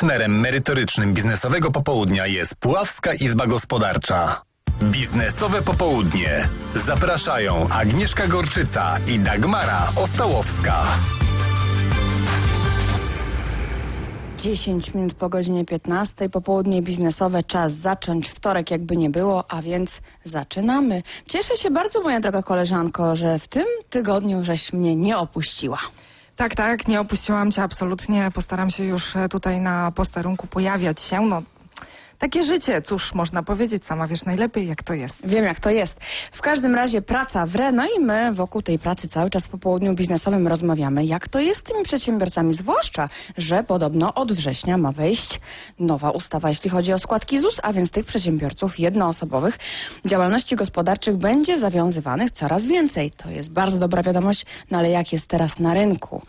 Partnerem 0.00 0.40
merytorycznym 0.40 1.14
biznesowego 1.14 1.70
popołudnia 1.70 2.26
jest 2.26 2.54
Puławska 2.54 3.14
Izba 3.14 3.46
Gospodarcza. 3.46 4.42
Biznesowe 4.82 5.62
popołudnie. 5.62 6.48
Zapraszają 6.86 7.68
Agnieszka 7.68 8.26
Gorczyca 8.26 8.96
i 9.08 9.18
Dagmara 9.18 9.92
Ostałowska. 9.96 10.82
10 14.38 14.94
minut 14.94 15.14
po 15.14 15.28
godzinie 15.28 15.64
15, 15.64 16.28
popołudnie 16.28 16.82
biznesowe, 16.82 17.44
czas 17.44 17.72
zacząć 17.72 18.28
wtorek 18.28 18.70
jakby 18.70 18.96
nie 18.96 19.10
było, 19.10 19.50
a 19.50 19.62
więc 19.62 20.00
zaczynamy. 20.24 21.02
Cieszę 21.26 21.56
się 21.56 21.70
bardzo, 21.70 22.00
moja 22.00 22.20
droga 22.20 22.42
koleżanko, 22.42 23.16
że 23.16 23.38
w 23.38 23.48
tym 23.48 23.66
tygodniu 23.90 24.44
żeś 24.44 24.72
mnie 24.72 24.96
nie 24.96 25.18
opuściła. 25.18 25.78
Tak, 26.40 26.54
tak, 26.54 26.88
nie 26.88 27.00
opuściłam 27.00 27.50
cię 27.50 27.62
absolutnie. 27.62 28.30
Postaram 28.34 28.70
się 28.70 28.84
już 28.84 29.16
e, 29.16 29.28
tutaj 29.28 29.60
na 29.60 29.92
posterunku 29.92 30.46
pojawiać 30.46 31.00
się. 31.00 31.20
No, 31.20 31.42
takie 32.20 32.42
życie, 32.42 32.82
cóż 32.82 33.14
można 33.14 33.42
powiedzieć, 33.42 33.84
sama 33.84 34.06
wiesz 34.06 34.24
najlepiej, 34.24 34.68
jak 34.68 34.82
to 34.82 34.94
jest. 34.94 35.16
Wiem 35.24 35.44
jak 35.44 35.60
to 35.60 35.70
jest. 35.70 36.00
W 36.32 36.40
każdym 36.40 36.74
razie 36.74 37.02
praca 37.02 37.46
w 37.46 37.56
re, 37.56 37.72
no 37.72 37.86
i 37.96 38.00
my 38.00 38.34
wokół 38.34 38.62
tej 38.62 38.78
pracy 38.78 39.08
cały 39.08 39.30
czas 39.30 39.46
w 39.46 39.48
popołudniu 39.48 39.94
biznesowym 39.94 40.48
rozmawiamy, 40.48 41.04
jak 41.04 41.28
to 41.28 41.40
jest 41.40 41.60
z 41.60 41.62
tymi 41.62 41.82
przedsiębiorcami, 41.84 42.54
zwłaszcza, 42.54 43.08
że 43.36 43.64
podobno 43.64 44.14
od 44.14 44.32
września 44.32 44.78
ma 44.78 44.92
wejść 44.92 45.40
nowa 45.78 46.10
ustawa, 46.10 46.48
jeśli 46.48 46.70
chodzi 46.70 46.92
o 46.92 46.98
składki 46.98 47.40
ZUS, 47.40 47.60
a 47.62 47.72
więc 47.72 47.90
tych 47.90 48.04
przedsiębiorców 48.04 48.78
jednoosobowych 48.78 49.58
działalności 50.06 50.56
gospodarczych 50.56 51.16
będzie 51.16 51.58
zawiązywanych 51.58 52.30
coraz 52.30 52.66
więcej. 52.66 53.10
To 53.10 53.30
jest 53.30 53.50
bardzo 53.50 53.78
dobra 53.78 54.02
wiadomość, 54.02 54.46
no 54.70 54.78
ale 54.78 54.90
jak 54.90 55.12
jest 55.12 55.26
teraz 55.26 55.58
na 55.58 55.74
rynku? 55.74 56.22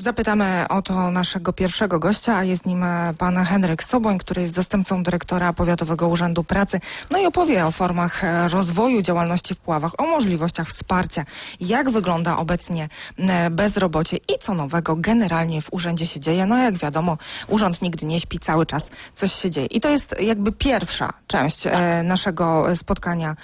Zapytamy 0.00 0.64
o 0.68 0.82
to 0.82 1.10
naszego 1.10 1.52
pierwszego 1.52 1.98
gościa, 1.98 2.36
a 2.36 2.44
jest 2.44 2.66
nim 2.66 2.84
e, 2.84 3.12
pan 3.18 3.44
Henryk 3.44 3.82
Soboń, 3.82 4.18
który 4.18 4.42
jest 4.42 4.54
zastępcą 4.54 5.02
dyrektora 5.02 5.52
Powiatowego 5.52 6.08
Urzędu 6.08 6.44
Pracy. 6.44 6.80
No 7.10 7.18
i 7.18 7.26
opowie 7.26 7.66
o 7.66 7.70
formach 7.70 8.24
e, 8.24 8.48
rozwoju 8.48 9.02
działalności 9.02 9.54
w 9.54 9.58
Puławach, 9.58 10.00
o 10.00 10.06
możliwościach 10.06 10.68
wsparcia, 10.68 11.24
jak 11.60 11.90
wygląda 11.90 12.36
obecnie 12.36 12.88
e, 13.18 13.50
bezrobocie 13.50 14.16
i 14.16 14.38
co 14.40 14.54
nowego 14.54 14.96
generalnie 14.96 15.60
w 15.62 15.72
urzędzie 15.72 16.06
się 16.06 16.20
dzieje. 16.20 16.46
No 16.46 16.58
jak 16.58 16.74
wiadomo, 16.74 17.18
urząd 17.48 17.82
nigdy 17.82 18.06
nie 18.06 18.20
śpi, 18.20 18.38
cały 18.38 18.66
czas 18.66 18.90
coś 19.14 19.32
się 19.32 19.50
dzieje. 19.50 19.66
I 19.66 19.80
to 19.80 19.88
jest 19.88 20.14
jakby 20.20 20.52
pierwsza 20.52 21.12
część 21.26 21.66
e, 21.66 22.02
naszego 22.02 22.76
spotkania 22.76 23.36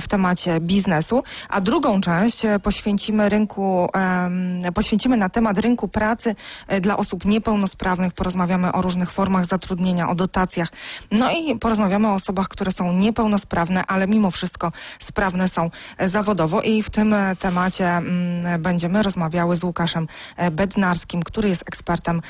w 0.00 0.08
temacie 0.08 0.60
biznesu, 0.60 1.22
a 1.48 1.60
drugą 1.60 2.00
część 2.00 2.42
poświęcimy 2.62 3.28
rynku, 3.28 3.88
poświęcimy 4.74 5.16
na 5.16 5.28
temat 5.28 5.58
rynku 5.58 5.73
pracy 5.76 6.34
e, 6.68 6.80
dla 6.80 6.96
osób 6.96 7.24
niepełnosprawnych. 7.24 8.12
Porozmawiamy 8.12 8.72
o 8.72 8.82
różnych 8.82 9.10
formach 9.10 9.46
zatrudnienia, 9.46 10.08
o 10.08 10.14
dotacjach. 10.14 10.68
No 11.10 11.30
i 11.30 11.58
porozmawiamy 11.58 12.08
o 12.08 12.14
osobach, 12.14 12.48
które 12.48 12.72
są 12.72 12.92
niepełnosprawne, 12.92 13.86
ale 13.86 14.06
mimo 14.06 14.30
wszystko 14.30 14.72
sprawne 14.98 15.48
są 15.48 15.70
e, 15.98 16.08
zawodowo. 16.08 16.62
I 16.62 16.82
w 16.82 16.90
tym 16.90 17.12
e, 17.12 17.36
temacie 17.36 17.88
mm, 17.88 18.62
będziemy 18.62 19.02
rozmawiały 19.02 19.56
z 19.56 19.64
Łukaszem 19.64 20.06
Bednarskim, 20.52 21.22
który 21.22 21.48
jest 21.48 21.62
ekspertem 21.66 22.22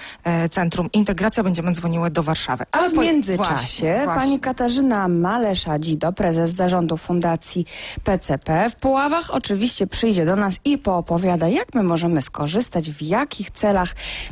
Centrum 0.51 0.89
Integracja. 0.93 1.43
Będziemy 1.43 1.73
dzwoniły 1.73 2.11
do 2.11 2.23
Warszawy. 2.23 2.65
Ale 2.73 2.91
w 2.91 2.99
międzyczasie 2.99 3.55
Właśnie, 3.55 4.03
pani 4.07 4.15
właśnie. 4.15 4.41
Katarzyna 4.41 5.09
Malesza-Dzido, 5.09 6.13
prezes 6.13 6.51
zarządu 6.51 6.97
Fundacji 6.97 7.67
PCP 8.05 8.71
w 8.71 8.77
Puławach 8.77 9.31
oczywiście 9.31 9.87
przyjdzie 9.87 10.25
do 10.25 10.37
nas 10.37 10.55
i 10.65 10.79
poopowiada, 10.79 11.49
jak 11.49 11.75
my 11.75 11.83
możemy 11.83 12.23
skorzystać, 12.23 12.91
w 12.91 13.03
jakich 13.35 13.51
celach, 13.51 13.89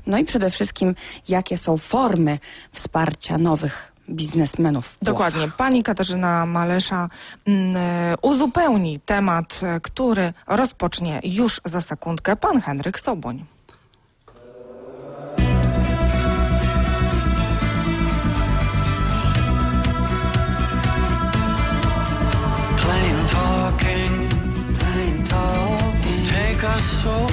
no 0.07 0.19
i 0.19 0.25
przede 0.25 0.51
wszystkim, 0.51 0.95
jakie 1.29 1.59
są 1.59 1.77
formy 1.77 2.39
wsparcia 2.73 3.39
nowych 3.39 3.93
biznesmenów. 4.11 4.99
Dokładnie. 5.03 5.49
Pani 5.57 5.83
Katarzyna 5.83 6.47
Malesza 6.47 7.09
mm, 7.47 7.77
e, 7.77 8.15
uzupełni 8.23 9.01
temat, 9.01 9.61
e, 9.63 9.81
który 9.81 10.33
rozpocznie 10.47 11.21
już 11.25 11.61
za 11.65 11.81
sekundkę 11.81 12.37
pan 12.37 12.61
Henryk 12.61 13.01
Soboń. 13.01 13.45
Plain 22.83 23.27
talking, 23.27 24.29
plain 24.79 25.25
talking. 25.25 26.29
Take 26.29 26.75
us 26.75 26.83
so 27.03 27.32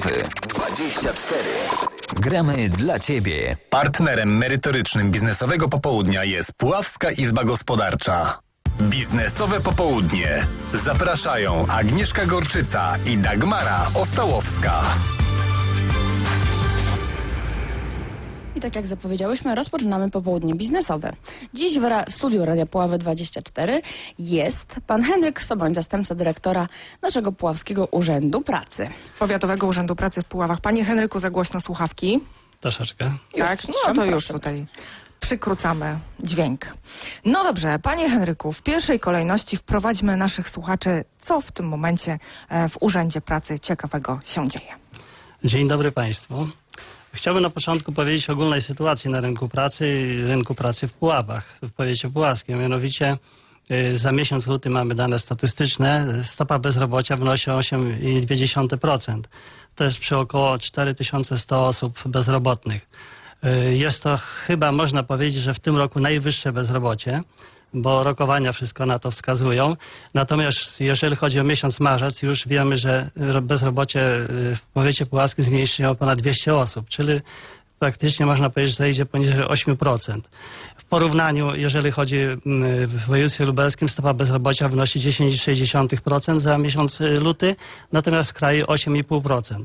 Puławy 0.00 0.22
24. 0.48 1.40
Gramy 2.16 2.68
dla 2.68 2.98
Ciebie. 2.98 3.56
Partnerem 3.70 4.36
merytorycznym 4.36 5.10
biznesowego 5.10 5.68
popołudnia 5.68 6.24
jest 6.24 6.52
Puławska 6.56 7.10
Izba 7.10 7.44
Gospodarcza. 7.44 8.38
Biznesowe 8.82 9.60
popołudnie. 9.60 10.46
Zapraszają 10.84 11.66
Agnieszka 11.66 12.26
Gorczyca 12.26 12.92
i 13.06 13.18
Dagmara 13.18 13.86
Ostałowska. 13.94 14.82
I 18.60 18.62
tak 18.62 18.76
jak 18.76 18.86
zapowiedziałyśmy, 18.86 19.54
rozpoczynamy 19.54 20.10
popołudnie 20.10 20.54
biznesowe. 20.54 21.12
Dziś 21.54 21.78
w, 21.78 21.84
ra- 21.84 22.04
w 22.04 22.10
studiu 22.14 22.44
Radia 22.44 22.66
Puławy 22.66 22.98
24 22.98 23.82
jest 24.18 24.66
pan 24.86 25.02
Henryk 25.02 25.42
Soboń, 25.42 25.74
zastępca 25.74 26.14
dyrektora 26.14 26.66
naszego 27.02 27.32
Puławskiego 27.32 27.86
Urzędu 27.90 28.40
Pracy. 28.40 28.88
Powiatowego 29.18 29.66
Urzędu 29.66 29.96
Pracy 29.96 30.22
w 30.22 30.24
Puławach. 30.24 30.60
Panie 30.60 30.84
Henryku, 30.84 31.18
za 31.18 31.30
głośno 31.30 31.60
słuchawki. 31.60 32.20
Troszeczkę. 32.60 33.12
Już 33.36 33.48
tak, 33.48 33.58
no 33.86 33.94
to 33.94 34.04
już 34.04 34.26
tutaj 34.26 34.54
bardzo. 34.56 34.72
przykrócamy 35.20 35.98
dźwięk. 36.24 36.66
No 37.24 37.44
dobrze, 37.44 37.78
panie 37.78 38.10
Henryku, 38.10 38.52
w 38.52 38.62
pierwszej 38.62 39.00
kolejności 39.00 39.56
wprowadźmy 39.56 40.16
naszych 40.16 40.48
słuchaczy, 40.48 41.04
co 41.18 41.40
w 41.40 41.52
tym 41.52 41.68
momencie 41.68 42.18
e, 42.48 42.68
w 42.68 42.76
Urzędzie 42.80 43.20
Pracy 43.20 43.58
ciekawego 43.60 44.18
się 44.24 44.48
dzieje. 44.48 44.72
Dzień 45.44 45.68
dobry 45.68 45.92
Państwu. 45.92 46.48
Chciałbym 47.12 47.42
na 47.42 47.50
początku 47.50 47.92
powiedzieć 47.92 48.30
o 48.30 48.32
ogólnej 48.32 48.62
sytuacji 48.62 49.10
na 49.10 49.20
rynku 49.20 49.48
pracy 49.48 49.88
i 49.88 50.24
rynku 50.24 50.54
pracy 50.54 50.88
w 50.88 50.92
Puławach, 50.92 51.58
w 51.62 51.72
powiecie 51.72 52.10
puławskim. 52.10 52.58
Mianowicie 52.58 53.16
y, 53.70 53.96
za 53.96 54.12
miesiąc 54.12 54.46
luty 54.46 54.70
mamy 54.70 54.94
dane 54.94 55.18
statystyczne. 55.18 56.06
Stopa 56.24 56.58
bezrobocia 56.58 57.16
wynosi 57.16 57.50
8,2%. 57.50 59.20
To 59.74 59.84
jest 59.84 59.98
przy 59.98 60.16
około 60.16 60.58
4100 60.58 61.66
osób 61.66 62.00
bezrobotnych. 62.06 62.86
Y, 63.44 63.76
Jest 63.76 64.02
to 64.02 64.16
chyba, 64.16 64.72
można 64.72 65.02
powiedzieć, 65.02 65.42
że 65.42 65.54
w 65.54 65.60
tym 65.60 65.76
roku 65.76 66.00
najwyższe 66.00 66.52
bezrobocie, 66.52 67.22
bo 67.74 68.02
rokowania 68.04 68.52
wszystko 68.52 68.86
na 68.86 68.98
to 68.98 69.10
wskazują. 69.10 69.76
Natomiast 70.14 70.80
jeżeli 70.80 71.16
chodzi 71.16 71.40
o 71.40 71.44
miesiąc 71.44 71.80
marzec, 71.80 72.22
już 72.22 72.48
wiemy, 72.48 72.76
że 72.76 73.10
ro- 73.16 73.42
bezrobocie 73.42 74.16
y, 74.16 74.56
w 74.56 74.60
powiecie 74.74 75.06
puławskim 75.06 75.44
zmniejszy 75.44 75.76
się 75.76 75.88
o 75.88 75.94
ponad 75.94 76.18
200 76.18 76.54
osób, 76.54 76.88
czyli 76.88 77.20
praktycznie 77.78 78.26
można 78.26 78.50
powiedzieć, 78.50 78.76
że 78.76 78.84
zejdzie 78.84 79.06
poniżej 79.06 79.44
8%. 79.44 80.20
W 80.76 80.84
porównaniu, 80.84 81.54
jeżeli 81.56 81.90
chodzi 81.90 82.18
mm, 82.18 82.38
w 82.86 83.06
województwie 83.06 83.44
lubelskim, 83.46 83.88
stopa 83.88 84.14
bezrobocia 84.14 84.68
wynosi 84.68 85.00
10,6% 85.00 86.40
za 86.40 86.58
miesiąc 86.58 87.00
y, 87.00 87.20
luty, 87.20 87.56
natomiast 87.92 88.30
w 88.30 88.32
kraju 88.32 88.64
8,5%. 88.64 89.64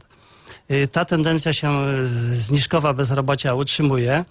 Y, 0.71 0.87
Ta 0.87 1.05
tendencja 1.05 1.53
się 1.53 1.85
y, 1.87 2.07
zniżkowa 2.37 2.93
bezrobocia 2.93 3.53
utrzymuje 3.53 4.25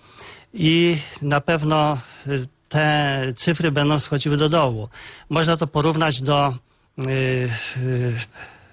i 0.54 0.96
na 1.22 1.40
pewno 1.40 1.98
y, 2.26 2.46
te 2.74 3.32
cyfry 3.34 3.72
będą 3.72 3.98
schodziły 3.98 4.36
do 4.36 4.48
dołu. 4.48 4.88
Można 5.30 5.56
to 5.56 5.66
porównać 5.66 6.22
do 6.22 6.54
y, 6.98 7.12
y, 7.12 8.14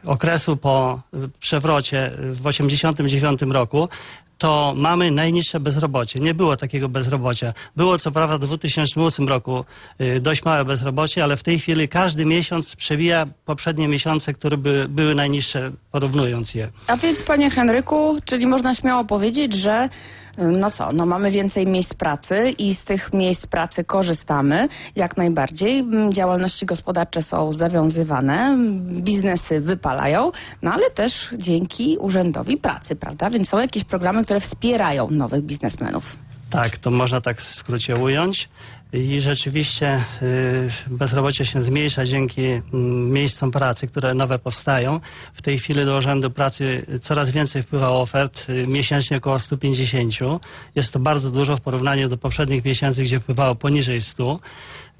okresu 0.05 0.57
po 0.57 1.01
przewrocie 1.39 2.11
w 2.17 2.43
1989 2.43 3.41
roku. 3.53 3.89
To 4.37 4.73
mamy 4.77 5.11
najniższe 5.11 5.59
bezrobocie. 5.59 6.19
Nie 6.19 6.33
było 6.33 6.57
takiego 6.57 6.89
bezrobocia. 6.89 7.53
Było 7.75 7.97
co 7.97 8.11
prawda 8.11 8.37
w 8.37 8.39
2008 8.39 9.27
roku 9.27 9.65
y, 10.01 10.19
dość 10.19 10.43
małe 10.43 10.65
bezrobocie, 10.65 11.23
ale 11.23 11.37
w 11.37 11.43
tej 11.43 11.59
chwili 11.59 11.87
każdy 11.87 12.25
miesiąc 12.25 12.75
przewija 12.75 13.25
poprzednie 13.45 13.87
miesiące, 13.87 14.33
które 14.33 14.57
by, 14.57 14.85
były 14.89 15.15
najniższe, 15.15 15.71
porównując 15.91 16.55
je. 16.55 16.69
A 16.87 16.97
więc, 16.97 17.21
panie 17.21 17.49
Henryku, 17.49 18.17
czyli 18.25 18.47
można 18.47 18.75
śmiało 18.75 19.05
powiedzieć, 19.05 19.53
że 19.53 19.89
no 20.37 20.71
co, 20.71 20.91
no 20.91 21.05
mamy 21.05 21.31
więcej 21.31 21.67
miejsc 21.67 21.93
pracy 21.93 22.49
i 22.57 22.75
z 22.75 22.83
tych 22.83 23.13
miejsc 23.13 23.45
pracy 23.45 23.83
korzystamy 23.83 24.67
jak 24.95 25.17
najbardziej. 25.17 25.85
Działalności 26.09 26.65
gospodarcze 26.65 27.21
są 27.21 27.51
zawiązywane, 27.51 28.57
biznesy 28.81 29.61
wypalają, 29.61 30.31
no 30.61 30.73
ale 30.73 30.89
też 30.89 31.29
dzięki 31.37 31.97
Urzędowi 31.97 32.57
Pracy, 32.57 32.95
prawda? 32.95 33.29
Więc 33.29 33.49
są 33.49 33.59
jakieś 33.59 33.83
programy, 33.83 34.23
które 34.23 34.39
wspierają 34.39 35.11
nowych 35.11 35.43
biznesmenów. 35.43 36.17
Tak, 36.49 36.77
to 36.77 36.91
można 36.91 37.21
tak 37.21 37.41
w 37.41 37.55
skrócie 37.55 37.95
ująć. 37.95 38.49
I 38.93 39.21
rzeczywiście 39.21 40.03
y, 40.21 40.69
bezrobocie 40.87 41.45
się 41.45 41.61
zmniejsza 41.61 42.05
dzięki 42.05 42.41
mm, 42.41 43.11
miejscom 43.11 43.51
pracy, 43.51 43.87
które 43.87 44.13
nowe 44.13 44.39
powstają. 44.39 44.99
W 45.33 45.41
tej 45.41 45.59
chwili 45.59 45.85
do 45.85 45.97
Urzędu 45.97 46.31
Pracy 46.31 46.85
coraz 47.01 47.29
więcej 47.29 47.63
wpływa 47.63 47.89
ofert, 47.89 48.49
y, 48.49 48.67
miesięcznie 48.67 49.17
około 49.17 49.39
150. 49.39 50.15
Jest 50.75 50.93
to 50.93 50.99
bardzo 50.99 51.31
dużo 51.31 51.57
w 51.57 51.61
porównaniu 51.61 52.09
do 52.09 52.17
poprzednich 52.17 52.65
miesięcy, 52.65 53.03
gdzie 53.03 53.19
wpływało 53.19 53.55
poniżej 53.55 54.01
100, 54.01 54.39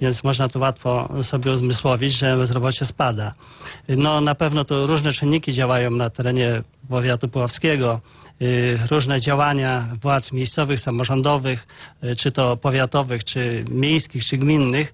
więc 0.02 0.24
można 0.24 0.50
to 0.50 0.60
łatwo 0.60 1.10
sobie 1.24 1.52
uzmysłowić, 1.52 2.14
że 2.14 2.38
bezrobocie 2.38 2.86
spada. 2.86 3.34
No 3.88 4.22
na 4.22 4.36
pewno 4.36 4.66
to 4.66 4.88
różne 4.88 5.14
czynniki 5.14 5.54
działają 5.54 5.92
na 5.92 6.10
terenie 6.10 6.62
powiatu 6.90 7.28
puławskiego 7.28 8.02
różne 8.92 9.22
działania 9.22 9.88
władz 10.02 10.32
miejscowych, 10.32 10.80
samorządowych, 10.80 11.68
y, 12.04 12.16
czy 12.16 12.32
to 12.32 12.58
powiatowych, 12.58 13.24
czy 13.24 13.66
miejskich, 13.70 14.26
czy 14.26 14.38
gminnych. 14.38 14.94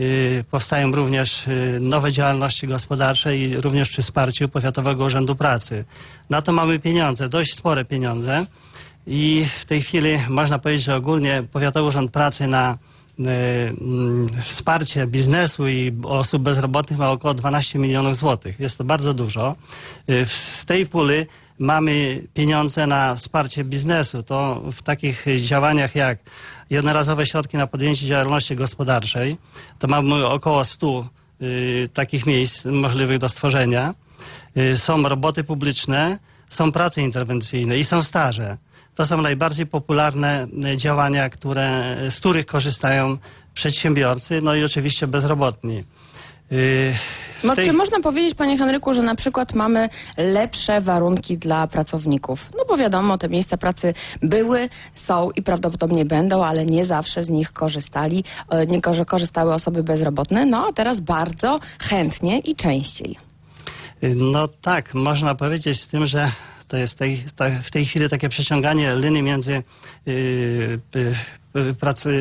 y, 0.00 0.44
Powstają 0.50 0.92
również 0.92 1.46
y, 1.48 1.78
nowe 1.80 2.12
działalności 2.12 2.66
gospodarcze 2.66 3.36
i 3.36 3.56
również 3.56 3.88
przy 3.88 4.02
wsparciu 4.02 4.48
Powiatowego 4.48 5.04
Urzędu 5.04 5.34
Pracy. 5.36 5.84
Na 6.30 6.42
to 6.42 6.52
mamy 6.52 6.78
pieniądze, 6.78 7.28
dość 7.28 7.54
spore 7.54 7.84
pieniądze 7.84 8.46
i 9.06 9.46
w 9.56 9.64
tej 9.64 9.82
chwili 9.82 10.18
można 10.28 10.58
powiedzieć, 10.58 10.84
że 10.84 10.96
ogólnie 10.96 11.42
Powiatowy 11.52 11.88
Urząd 11.88 12.10
Pracy 12.10 12.46
na 12.46 12.78
y, 13.18 13.24
mm, 13.30 14.26
wsparcie 14.42 15.06
biznesu 15.06 15.68
i 15.68 15.92
osób 16.02 16.42
bezrobotnych 16.42 16.98
ma 16.98 17.10
około 17.10 17.34
12 17.34 17.78
milionów 17.78 18.16
złotych. 18.16 18.60
Jest 18.60 18.78
to 18.78 18.84
bardzo 18.84 19.14
dużo. 19.14 19.56
Y, 20.10 20.26
Z 20.26 20.64
tej 20.66 20.86
puli 20.86 21.26
mamy 21.58 22.22
pieniądze 22.34 22.86
na 22.86 23.14
wsparcie 23.14 23.64
biznesu. 23.64 24.22
To 24.22 24.62
w 24.72 24.82
takich 24.82 25.24
działaniach 25.36 25.94
jak 25.94 26.18
jednorazowe 26.70 27.26
środki 27.26 27.56
na 27.56 27.66
podjęcie 27.66 28.06
działalności 28.06 28.56
gospodarczej, 28.56 29.36
to 29.78 29.88
mamy 29.88 30.26
około 30.26 30.64
100 30.64 31.08
y, 31.42 31.88
takich 31.94 32.26
miejsc 32.26 32.64
możliwych 32.64 33.18
do 33.18 33.28
stworzenia. 33.28 33.94
Y, 34.56 34.76
są 34.76 35.02
roboty 35.02 35.44
publiczne, 35.44 36.18
są 36.48 36.72
prace 36.72 37.02
interwencyjne 37.02 37.78
i 37.78 37.84
są 37.84 38.02
staże. 38.02 38.56
To 38.94 39.06
są 39.06 39.22
najbardziej 39.22 39.66
popularne 39.66 40.46
y, 40.64 40.76
działania, 40.76 41.30
które, 41.30 41.96
z 42.10 42.20
których 42.20 42.46
korzystają 42.46 43.18
przedsiębiorcy, 43.54 44.42
no 44.42 44.54
i 44.54 44.64
oczywiście 44.64 45.06
bezrobotni. 45.06 45.84
Y, 46.52 46.94
Mo- 47.44 47.56
tej- 47.56 47.66
Czy 47.66 47.72
można 47.72 48.00
powiedzieć, 48.00 48.34
panie 48.34 48.58
Henryku, 48.58 48.94
że 48.94 49.02
na 49.02 49.14
przykład 49.14 49.54
mamy 49.54 49.88
lepsze 50.16 50.80
warunki 50.80 51.38
dla 51.38 51.66
pracowników? 51.66 52.50
No 52.58 52.64
bo 52.68 52.76
wiadomo, 52.76 53.18
te 53.18 53.28
miejsca 53.28 53.56
pracy 53.56 53.94
były, 54.22 54.68
są 54.94 55.30
i 55.30 55.42
prawdopodobnie 55.42 56.04
będą, 56.04 56.44
ale 56.44 56.66
nie 56.66 56.84
zawsze 56.84 57.24
z 57.24 57.28
nich 57.28 57.52
korzystali, 57.52 58.24
e, 58.50 58.66
nie 58.66 58.80
korzystały 59.06 59.54
osoby 59.54 59.82
bezrobotne, 59.82 60.46
no 60.46 60.66
a 60.68 60.72
teraz 60.72 61.00
bardzo 61.00 61.60
chętnie 61.80 62.38
i 62.38 62.54
częściej. 62.54 63.16
No 64.02 64.48
tak, 64.48 64.94
można 64.94 65.34
powiedzieć 65.34 65.80
z 65.82 65.86
tym, 65.86 66.06
że 66.06 66.30
to 66.68 66.76
jest 66.76 66.98
tej, 66.98 67.24
ta, 67.36 67.50
w 67.50 67.70
tej 67.70 67.84
chwili 67.84 68.08
takie 68.08 68.28
przeciąganie 68.28 68.96
linii 68.96 69.22
między 69.22 69.62
yy, 70.06 70.80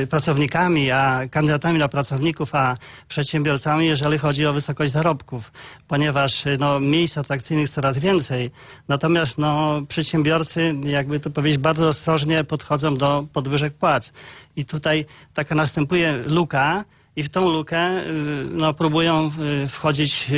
pracownikami, 0.10 0.92
a 0.92 1.22
kandydatami 1.32 1.80
na 1.80 1.88
pracowników, 1.88 2.56
a 2.56 2.78
przedsiębiorcami, 3.08 3.86
jeżeli 3.86 4.18
chodzi 4.18 4.46
o 4.46 4.54
wysokość 4.54 4.92
zarobków, 4.92 5.52
ponieważ 5.88 6.44
no, 6.60 6.80
miejsc 6.80 7.18
atrakcyjnych 7.18 7.70
coraz 7.70 7.98
więcej, 7.98 8.52
natomiast 8.88 9.38
no, 9.38 9.82
przedsiębiorcy, 9.88 10.76
jakby 10.84 11.20
to 11.20 11.30
powiedzieć, 11.30 11.60
bardzo 11.60 11.88
ostrożnie 11.88 12.44
podchodzą 12.44 12.96
do 12.96 13.26
podwyżek 13.34 13.74
płac. 13.74 14.14
I 14.56 14.66
tutaj 14.66 15.06
taka 15.34 15.56
następuje 15.56 16.24
luka, 16.28 16.84
i 17.16 17.24
w 17.24 17.30
tą 17.30 17.52
lukę 17.52 18.04
y, 18.08 18.46
no, 18.52 18.74
próbują 18.74 19.32
wchodzić 19.68 20.32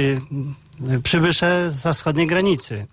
przybysze 1.04 1.72
z 1.72 1.96
wschodniej 1.96 2.28
granicy. 2.28 2.88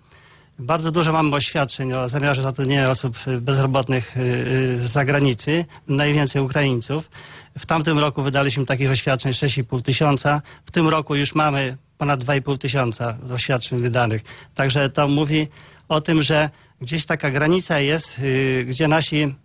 Bardzo 0.59 0.91
dużo 0.91 1.11
mamy 1.11 1.35
oświadczeń 1.35 1.93
o 1.93 2.09
zamiarze 2.09 2.41
zatrudnienia 2.41 2.89
osób 2.89 3.17
y, 3.27 3.41
bezrobotnych 3.41 4.17
y, 4.17 4.21
y, 4.21 4.79
z 4.79 4.91
zagranicy, 4.91 5.65
najwięcej 5.87 6.41
Ukraińców. 6.41 7.09
W 7.57 7.65
tamtym 7.65 7.99
roku 7.99 8.21
wydaliśmy 8.21 8.65
takich 8.65 8.89
oświadczeń 8.89 9.31
6,5 9.31 9.81
tysiąca. 9.81 10.41
W 10.65 10.71
tym 10.71 10.87
roku 10.87 11.15
już 11.15 11.35
mamy 11.35 11.77
ponad 11.97 12.23
2,5 12.23 12.57
tysiąca 12.57 13.13
doświadczeń 13.13 13.81
wydanych. 13.81 14.21
Także 14.55 14.89
to 14.89 15.07
mówi 15.07 15.47
o 15.89 16.01
tym, 16.01 16.21
że 16.21 16.49
gdzieś 16.81 17.05
taka 17.05 17.31
granica 17.31 17.79
jest, 17.79 18.21
gdzie 18.65 18.87
nasi 18.87 19.35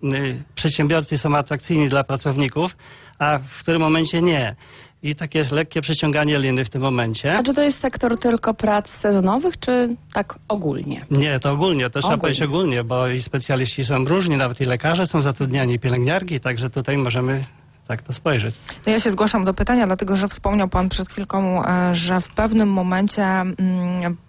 przedsiębiorcy 0.55 1.19
są 1.19 1.37
atrakcyjni 1.37 1.89
dla 1.89 2.05
pracowników, 2.05 2.77
a 3.19 3.39
w 3.49 3.63
którym 3.63 3.83
momencie 3.83 4.23
nie. 4.23 4.57
I 5.03 5.15
takie 5.15 5.39
jest 5.39 5.53
lekkie 5.53 5.81
przeciąganie 5.81 6.39
liny 6.39 6.65
w 6.65 6.69
tym 6.69 6.83
momencie. 6.83 7.39
A 7.39 7.43
czy 7.43 7.55
to 7.55 7.63
jest 7.63 7.81
sektor 7.81 8.19
tylko 8.19 8.55
prac 8.55 8.91
sezonowych, 8.91 9.59
czy 9.59 9.97
tak 10.13 10.39
ogólnie? 10.49 11.07
Nie, 11.11 11.39
to 11.39 11.51
ogólnie, 11.51 11.91
to 11.91 12.01
trzeba 12.01 12.19
powiedzieć 12.19 12.43
ogólnie, 12.43 12.85
bo 12.85 13.09
i 13.09 13.21
specjaliści 13.21 13.85
są 13.85 14.05
różni, 14.05 14.37
nawet 14.37 14.61
i 14.61 14.65
lekarze 14.65 15.07
są 15.07 15.21
zatrudniani, 15.21 15.75
i 15.75 15.79
pielęgniarki, 15.79 16.41
także 16.41 16.71
tutaj 16.71 16.99
możemy 16.99 17.45
tak 17.89 18.03
to 18.03 18.13
spojrzeć. 18.13 18.55
No 18.87 18.93
ja 18.93 19.01
się 19.01 19.11
zgłaszam 19.11 19.45
do 19.45 19.55
pytania, 19.55 19.87
dlatego 19.87 20.17
że 20.17 20.29
wspomniał 20.29 20.69
Pan 20.69 20.89
przed 20.89 21.09
chwilką, 21.09 21.67
e, 21.67 21.97
że 21.97 22.21
w 22.21 22.29
pewnym 22.29 22.69
momencie 22.69 23.25
mm, 23.25 23.57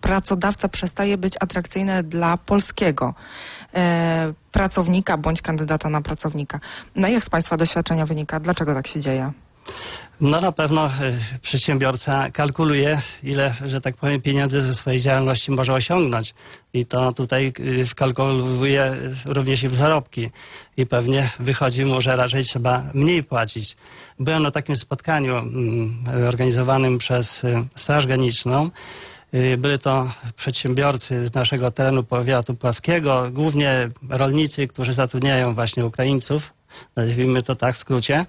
pracodawca 0.02 0.68
przestaje 0.68 1.18
być 1.18 1.34
atrakcyjny 1.40 2.04
dla 2.04 2.38
polskiego 2.38 3.14
e, 3.74 4.34
pracownika 4.52 5.18
bądź 5.18 5.42
kandydata 5.42 5.90
na 5.90 6.02
pracownika. 6.02 6.60
No 6.96 7.08
jak 7.08 7.24
z 7.24 7.30
Państwa 7.30 7.58
doświadczenia 7.58 8.06
wynika? 8.06 8.40
Dlaczego 8.40 8.74
tak 8.74 8.88
się 8.88 9.00
dzieje? 9.00 9.32
No 10.22 10.42
na 10.42 10.52
pewno 10.52 10.88
y, 10.88 11.40
przedsiębiorca 11.42 12.32
kalkuluje, 12.32 13.02
ile, 13.24 13.54
że 13.66 13.82
tak 13.82 13.96
powiem, 13.96 14.22
pieniędzy 14.22 14.62
ze 14.62 14.74
swojej 14.74 15.00
działalności 15.00 15.52
może 15.52 15.74
osiągnąć. 15.74 16.34
I 16.74 16.86
to 16.86 17.14
tutaj 17.14 17.54
y, 17.60 17.86
wkalkuluje 17.86 18.96
również 19.26 19.64
i 19.64 19.70
w 19.70 19.76
zarobki. 19.76 20.30
I 20.78 20.86
pewnie 20.86 21.30
wychodzi 21.40 21.86
mu, 21.86 22.02
że 22.02 22.16
raczej 22.16 22.44
trzeba 22.44 22.84
mniej 22.94 23.24
płacić. 23.24 23.76
Byłem 24.20 24.44
na 24.44 24.52
takim 24.52 24.76
spotkaniu 24.76 25.38
mm, 25.38 26.04
organizowanym 26.28 26.98
przez 26.98 27.44
y, 27.44 27.66
Straż 27.76 28.08
Graniczną. 28.08 28.70
Byli 29.58 29.80
to 29.80 30.12
przedsiębiorcy 30.36 31.28
z 31.28 31.34
naszego 31.34 31.72
terenu 31.72 32.04
powiatu 32.04 32.56
płaskiego, 32.56 33.28
głównie 33.32 33.90
rolnicy, 34.10 34.68
którzy 34.68 34.94
zatrudniają 34.94 35.54
właśnie 35.56 35.86
Ukraińców, 35.86 36.54
nazwijmy 36.96 37.44
to 37.44 37.56
tak 37.56 37.76
w 37.76 37.78
skrócie. 37.78 38.26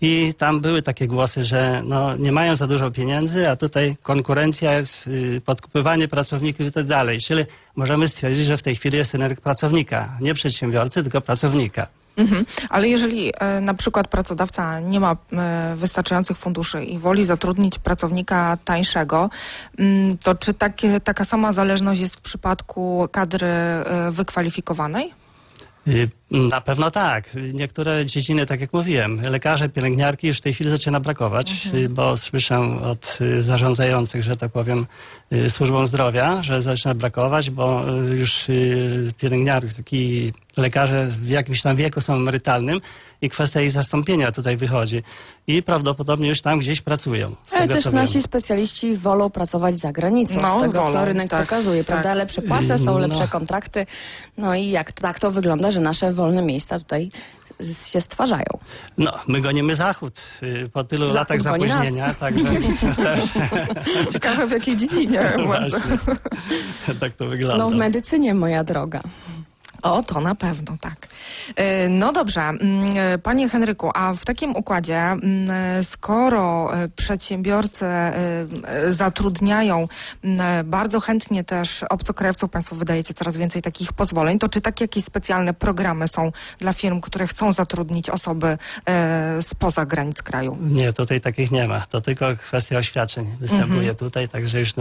I 0.00 0.34
tam 0.38 0.60
były 0.60 0.82
takie 0.82 1.06
głosy, 1.06 1.44
że 1.44 1.82
no, 1.84 2.16
nie 2.16 2.32
mają 2.32 2.56
za 2.56 2.66
dużo 2.66 2.90
pieniędzy, 2.90 3.50
a 3.50 3.56
tutaj 3.56 3.96
konkurencja 4.02 4.78
jest, 4.78 5.06
y, 5.06 5.40
podkupywanie 5.44 6.08
pracowników 6.08 6.66
i 6.66 6.72
tak 6.72 6.86
dalej. 6.86 7.20
Czyli 7.20 7.44
możemy 7.76 8.08
stwierdzić, 8.08 8.44
że 8.44 8.58
w 8.58 8.62
tej 8.62 8.76
chwili 8.76 8.98
jest 8.98 9.12
rynek 9.12 9.40
pracownika. 9.40 10.08
Nie 10.20 10.34
przedsiębiorcy, 10.34 11.02
tylko 11.02 11.20
pracownika. 11.20 11.86
Mhm. 12.18 12.46
Ale 12.68 12.88
jeżeli 12.88 13.32
e, 13.40 13.60
na 13.60 13.74
przykład 13.74 14.08
pracodawca 14.08 14.80
nie 14.80 15.00
ma 15.00 15.16
e, 15.32 15.74
wystarczających 15.76 16.38
funduszy 16.38 16.84
i 16.84 16.98
woli 16.98 17.24
zatrudnić 17.24 17.78
pracownika 17.78 18.58
tańszego, 18.64 19.30
mm, 19.78 20.18
to 20.18 20.34
czy 20.34 20.54
takie, 20.54 21.00
taka 21.00 21.24
sama 21.24 21.52
zależność 21.52 22.00
jest 22.00 22.16
w 22.16 22.20
przypadku 22.20 23.08
kadry 23.12 23.46
e, 23.46 24.10
wykwalifikowanej? 24.10 25.12
Na 26.30 26.60
pewno 26.60 26.90
tak. 26.90 27.30
Niektóre 27.52 28.06
dziedziny, 28.06 28.46
tak 28.46 28.60
jak 28.60 28.72
mówiłem, 28.72 29.20
lekarze, 29.22 29.68
pielęgniarki 29.68 30.26
już 30.26 30.38
w 30.38 30.40
tej 30.40 30.54
chwili 30.54 30.70
zaczyna 30.70 31.00
brakować, 31.00 31.68
y, 31.74 31.88
bo 31.88 32.16
słyszę 32.16 32.58
od 32.84 33.18
y, 33.20 33.42
zarządzających, 33.42 34.22
że 34.22 34.36
tak 34.36 34.52
powiem, 34.52 34.86
y, 35.32 35.50
służbą 35.50 35.86
zdrowia, 35.86 36.42
że 36.42 36.62
zaczyna 36.62 36.94
brakować, 36.94 37.50
bo 37.50 37.82
już 38.16 38.46
pielęgniarki, 39.18 40.32
lekarze 40.56 41.06
w 41.06 41.28
jakimś 41.28 41.62
tam 41.62 41.76
wieku 41.76 42.00
są 42.00 42.14
emerytalnym 42.14 42.80
i 43.22 43.28
kwestia 43.28 43.60
ich 43.60 43.72
zastąpienia 43.72 44.32
tutaj 44.32 44.56
wychodzi. 44.56 45.02
I 45.46 45.62
prawdopodobnie 45.62 46.28
już 46.28 46.40
tam 46.40 46.58
gdzieś 46.58 46.80
pracują. 46.80 47.36
Ale 47.52 47.68
tego, 47.68 47.74
też 47.82 47.92
nasi 47.92 48.22
specjaliści 48.22 48.96
wolą 48.96 49.30
pracować 49.30 49.78
za 49.78 49.92
granicą, 49.92 50.40
No, 50.42 50.58
z 50.58 50.62
tego 50.62 50.80
wolą, 50.80 50.92
co 50.92 51.04
rynek 51.04 51.30
tak, 51.30 51.40
pokazuje, 51.40 51.84
tak. 51.84 51.86
prawda? 51.86 52.14
Lepsze 52.14 52.42
płace, 52.42 52.78
są 52.78 52.84
No. 52.84 52.98
lepsze 52.98 53.28
kontrakty. 53.28 53.86
No 54.36 54.54
i 54.54 54.70
jak 54.70 54.92
tak 54.92 55.20
to 55.20 55.30
wygląda, 55.30 55.70
że 55.70 55.80
nasze 55.80 56.12
wolne 56.18 56.42
miejsca 56.42 56.78
tutaj 56.78 57.10
się 57.90 58.00
stwarzają. 58.00 58.46
No, 58.98 59.12
my 59.26 59.40
gonimy 59.40 59.74
Zachód 59.74 60.20
y, 60.42 60.70
po 60.72 60.84
tylu 60.84 61.08
Zachód 61.08 61.14
latach 61.14 61.36
nas. 61.36 61.44
zapóźnienia, 61.44 62.14
także 62.14 62.44
też 62.96 63.24
Ciekawe 64.12 64.46
w 64.46 64.50
jakiej 64.50 64.76
dziedzinie. 64.76 65.20
tak 67.00 67.14
to 67.14 67.26
wygląda. 67.26 67.64
No 67.64 67.70
w 67.70 67.74
medycynie, 67.74 68.34
moja 68.34 68.64
droga. 68.64 69.00
O, 69.82 70.02
to 70.02 70.20
na 70.20 70.34
pewno, 70.34 70.76
tak. 70.80 71.08
E, 71.56 71.88
No 71.88 72.12
dobrze, 72.12 72.40
mm, 72.40 72.96
e, 72.96 73.18
panie 73.18 73.48
Henryku, 73.48 73.90
a 73.94 74.14
w 74.14 74.24
takim 74.24 74.56
układzie, 74.56 74.98
mm, 74.98 75.50
e, 75.50 75.84
skoro 75.84 76.70
przedsiębiorcy 76.96 77.84
zatrudniają 78.88 79.88
mm, 80.24 80.70
bardzo 80.70 81.00
chętnie 81.00 81.44
też 81.44 81.82
obcokrajowców, 81.82 82.50
państwo 82.50 82.76
wydajecie 82.76 83.14
coraz 83.14 83.36
więcej 83.36 83.62
takich 83.62 83.92
pozwoleń, 83.92 84.38
to 84.38 84.48
czy 84.48 84.60
takie 84.60 84.84
jakieś 84.84 85.04
specjalne 85.04 85.54
programy 85.54 86.08
są 86.08 86.32
dla 86.58 86.72
firm, 86.72 87.00
które 87.00 87.26
chcą 87.26 87.52
zatrudnić 87.52 88.10
osoby 88.10 88.58
spoza 89.40 89.86
granic 89.86 90.22
kraju? 90.22 90.58
Nie, 90.60 90.92
tutaj 90.92 91.20
takich 91.20 91.50
nie 91.50 91.68
ma. 91.68 91.80
To 91.80 92.00
tylko 92.00 92.26
kwestia 92.36 92.78
oświadczeń 92.78 93.26
występuje 93.40 93.94
tutaj, 93.94 94.28
także 94.28 94.60
już 94.60 94.74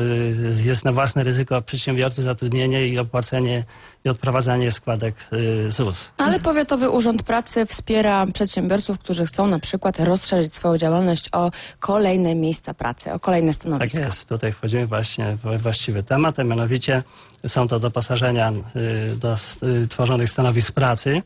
jest 0.63 0.85
na 0.85 0.91
własne 0.91 1.23
ryzyko 1.23 1.61
przedsiębiorcy 1.61 2.21
zatrudnienie 2.21 2.87
i 2.87 2.99
opłacenie 2.99 3.63
i 4.07 4.09
odprowadzanie 4.09 4.71
składek 4.71 5.15
y, 5.33 5.71
ZUS. 5.71 6.09
Ale 6.17 6.39
Powiatowy 6.39 6.89
Urząd 6.89 7.23
Pracy 7.23 7.65
wspiera 7.65 8.25
przedsiębiorców, 8.33 8.99
którzy 8.99 9.25
chcą 9.25 9.47
na 9.47 9.59
przykład 9.59 9.99
rozszerzyć 9.99 10.55
swoją 10.55 10.77
działalność 10.77 11.29
o 11.31 11.51
kolejne 11.79 12.35
miejsca 12.35 12.73
pracy, 12.73 13.13
o 13.13 13.19
kolejne 13.19 13.51
Tak 13.53 13.61
stanowiska. 13.61 13.99
jest. 13.99 14.29
Tutaj 14.29 14.53
wchodzimy 14.53 14.87
właśnie 14.87 15.37
w 15.43 15.61
właściwy 15.61 16.03
temat, 16.03 16.39
a 16.39 16.43
mianowicie 16.43 17.03
są 17.47 17.67
to 17.67 17.79
doposażenia 17.79 18.51
y, 18.51 19.15
do 19.15 19.35
y, 19.83 19.87
tworzonych 19.87 20.29
stanowisk 20.29 20.71
pracy 20.71 21.21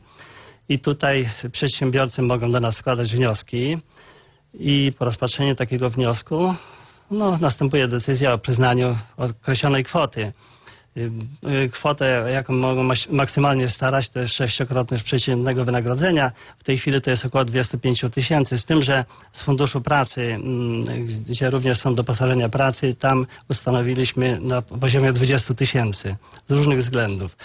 i 0.68 0.78
tutaj 0.78 1.28
przedsiębiorcy 1.52 2.22
mogą 2.22 2.50
do 2.50 2.60
nas 2.60 2.76
składać 2.76 3.12
wnioski 3.16 3.78
i 4.54 4.92
po 4.98 5.04
rozpatrzeniu 5.04 5.54
takiego 5.54 5.90
wniosku 5.90 6.54
no, 7.10 7.38
następuje 7.40 7.88
decyzja 7.88 8.32
o 8.32 8.38
przyznaniu 8.38 8.96
określonej 9.16 9.84
kwoty. 9.84 10.32
Y, 10.96 11.10
y, 11.64 11.68
Kwotę, 11.68 12.28
jaką 12.32 12.52
mogą 12.52 12.88
maksymalnie 13.10 13.68
starać, 13.68 14.08
to 14.08 14.20
jest 14.20 14.34
sześciokrotność 14.34 15.02
przeciętnego 15.02 15.64
wynagrodzenia. 15.64 16.32
W 16.58 16.64
tej 16.64 16.78
chwili 16.78 17.00
to 17.00 17.10
jest 17.10 17.26
około 17.26 17.44
25 17.44 18.04
tysięcy. 18.10 18.58
Z 18.58 18.64
tym, 18.64 18.82
że 18.82 19.04
z 19.32 19.42
Funduszu 19.42 19.80
Pracy, 19.80 20.22
mm, 20.22 20.82
gdzie 21.28 21.50
również 21.50 21.78
są 21.78 21.94
doposażenia 21.94 22.48
pracy, 22.48 22.94
tam 22.94 23.26
ustanowiliśmy 23.48 24.40
na 24.40 24.62
poziomie 24.62 25.12
20 25.12 25.54
tysięcy 25.54 26.16
z 26.48 26.52
różnych 26.52 26.78
względów. 26.78 27.36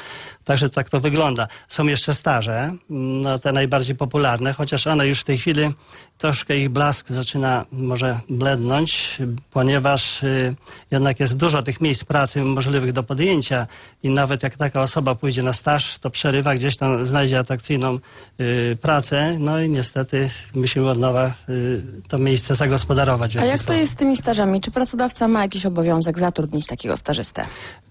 Także 0.48 0.70
tak 0.70 0.90
to 0.90 1.00
wygląda. 1.00 1.48
Są 1.68 1.88
jeszcze 1.88 2.14
staże, 2.14 2.58
mm, 2.58 3.22
no, 3.22 3.40
te 3.40 3.52
najbardziej 3.52 3.96
popularne, 3.96 4.54
chociaż 4.54 4.88
one 4.88 5.08
już 5.08 5.20
w 5.20 5.24
tej 5.24 5.38
chwili 5.38 5.74
troszkę 6.18 6.58
ich 6.58 6.70
blask 6.70 7.10
zaczyna 7.10 7.66
może 7.72 8.20
blednąć, 8.30 9.18
ponieważ 9.52 10.24
y, 10.24 10.56
jednak 10.92 11.20
jest 11.20 11.38
dużo 11.38 11.64
tych 11.64 11.82
miejsc 11.82 12.04
pracy 12.04 12.42
możliwych 12.42 12.92
do 12.92 13.04
podjęcia 13.04 13.68
i 14.04 14.10
nawet 14.10 14.44
jak 14.44 14.58
taka 14.58 14.82
osoba 14.82 15.16
pójdzie 15.16 15.44
na 15.44 15.54
staż, 15.54 15.98
to 15.98 16.10
przerywa 16.10 16.56
gdzieś 16.56 16.78
tam, 16.78 17.06
znajdzie 17.06 17.40
atrakcyjną 17.40 18.00
y, 18.40 18.78
pracę, 18.82 19.36
no 19.40 19.62
i 19.62 19.70
niestety 19.70 20.30
musimy 20.56 20.90
od 20.90 20.98
nowa 20.98 21.34
y, 21.50 21.82
to 22.08 22.18
miejsce 22.18 22.56
zagospodarować. 22.56 23.38
A 23.38 23.46
jak 23.46 23.64
to 23.64 23.74
jest 23.74 23.94
z 23.94 23.96
tymi 23.96 24.18
stażami? 24.18 24.62
Czy 24.62 24.72
pracodawca 24.72 25.28
ma 25.28 25.42
jakiś 25.42 25.66
obowiązek 25.66 26.20
zatrudnić 26.20 26.68
takiego 26.68 26.98
stażystę? 26.98 27.44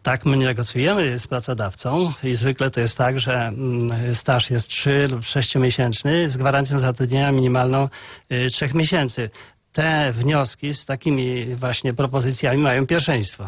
Tak, 0.02 0.24
my 0.24 0.36
negocjujemy 0.36 1.18
z 1.18 1.26
pracodawcą 1.26 2.12
i 2.22 2.34
zwykle 2.46 2.70
to 2.70 2.80
jest 2.80 2.98
tak, 2.98 3.20
że 3.20 3.46
mm, 3.46 4.14
staż 4.14 4.50
jest 4.50 4.68
3 4.68 5.08
lub 5.10 5.20
6-miesięczny 5.20 6.28
z 6.28 6.36
gwarancją 6.36 6.78
zatrudnienia 6.78 7.32
minimalną 7.32 7.88
y, 8.32 8.50
3 8.50 8.68
miesięcy. 8.74 9.30
Te 9.72 10.12
wnioski 10.12 10.74
z 10.74 10.86
takimi 10.86 11.44
właśnie 11.44 11.94
propozycjami 11.94 12.58
mają 12.58 12.86
pierwszeństwo. 12.86 13.44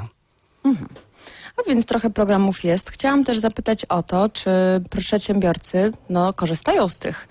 A 1.57 1.62
więc 1.69 1.87
trochę 1.87 2.11
programów 2.11 2.64
jest. 2.64 2.90
Chciałam 2.90 3.25
też 3.25 3.38
zapytać 3.38 3.85
o 3.85 4.02
to, 4.02 4.28
czy 4.28 4.50
przedsiębiorcy 5.00 5.90
no, 6.11 6.33
korzystają 6.33 6.88
z 6.88 6.99
tych 6.99 7.28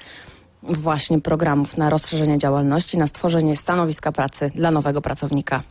właśnie 0.64 1.22
programów 1.22 1.78
na 1.78 1.90
rozszerzenie 1.90 2.38
działalności, 2.38 2.98
na 2.98 3.08
stworzenie 3.08 3.56
stanowiska 3.56 4.12
pracy 4.12 4.52
dla 4.56 4.72
nowego 4.72 5.02
pracownika. 5.02 5.62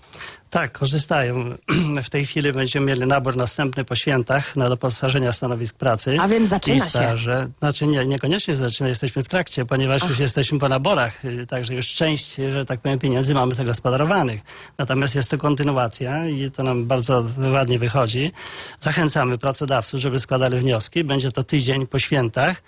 Tak, 0.56 0.72
korzystają. 0.72 1.54
W 2.06 2.10
tej 2.10 2.26
chwili 2.26 2.52
będziemy 2.52 2.86
mieli 2.86 3.06
nabór 3.06 3.36
następny 3.36 3.84
po 3.84 3.96
świętach 3.96 4.56
na 4.56 4.68
doposażenia 4.68 5.32
stanowisk 5.32 5.76
pracy. 5.76 6.16
A 6.20 6.28
więc 6.28 6.50
zaczyna 6.50 6.90
się. 6.90 7.16
Znaczy 7.58 7.86
nie, 7.86 8.06
niekoniecznie 8.06 8.54
zaczyna, 8.54 8.88
jesteśmy 8.88 9.22
w 9.22 9.28
trakcie, 9.28 9.66
ponieważ 9.66 10.08
już 10.08 10.18
jesteśmy 10.18 10.58
po 10.58 10.68
naborach, 10.68 11.25
y, 11.25 11.46
także 11.46 11.75
już 11.75 11.88
część, 11.88 12.34
że 12.34 12.64
tak 12.64 12.80
powiem, 12.80 12.98
pieniędzy 12.98 13.34
mamy 13.34 13.54
zagospodarowanych. 13.54 14.40
Natomiast 14.78 15.14
jest 15.14 15.30
to 15.30 15.38
kontynuacja 15.38 16.28
i 16.28 16.50
to 16.50 16.62
nam 16.62 16.86
bardzo 16.86 17.25
ładnie 17.52 17.78
wychodzi. 17.78 18.32
Zachęcamy 18.80 19.38
pracodawców, 19.38 20.00
żeby 20.00 20.18
składali 20.18 20.58
wnioski. 20.58 21.04
Będzie 21.04 21.32
to 21.32 21.42
tydzień 21.42 21.86
po 21.86 21.98
świętach. 21.98 22.62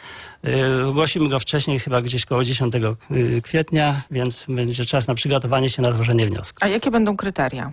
Y, 0.45 0.87
Ogłosimy 0.87 1.28
go 1.28 1.38
wcześniej, 1.38 1.80
chyba 1.80 2.02
gdzieś 2.02 2.25
koło 2.25 2.45
10 2.45 2.75
y, 3.11 3.42
kwietnia, 3.42 4.02
więc 4.11 4.47
będzie 4.49 4.85
czas 4.85 5.09
na 5.09 5.14
przygotowanie 5.14 5.71
się 5.71 5.83
na 5.83 5.92
złożenie 5.92 6.26
wniosku. 6.26 6.59
A 6.61 6.68
jakie 6.68 6.90
będą 6.90 7.16
kryteria? 7.16 7.73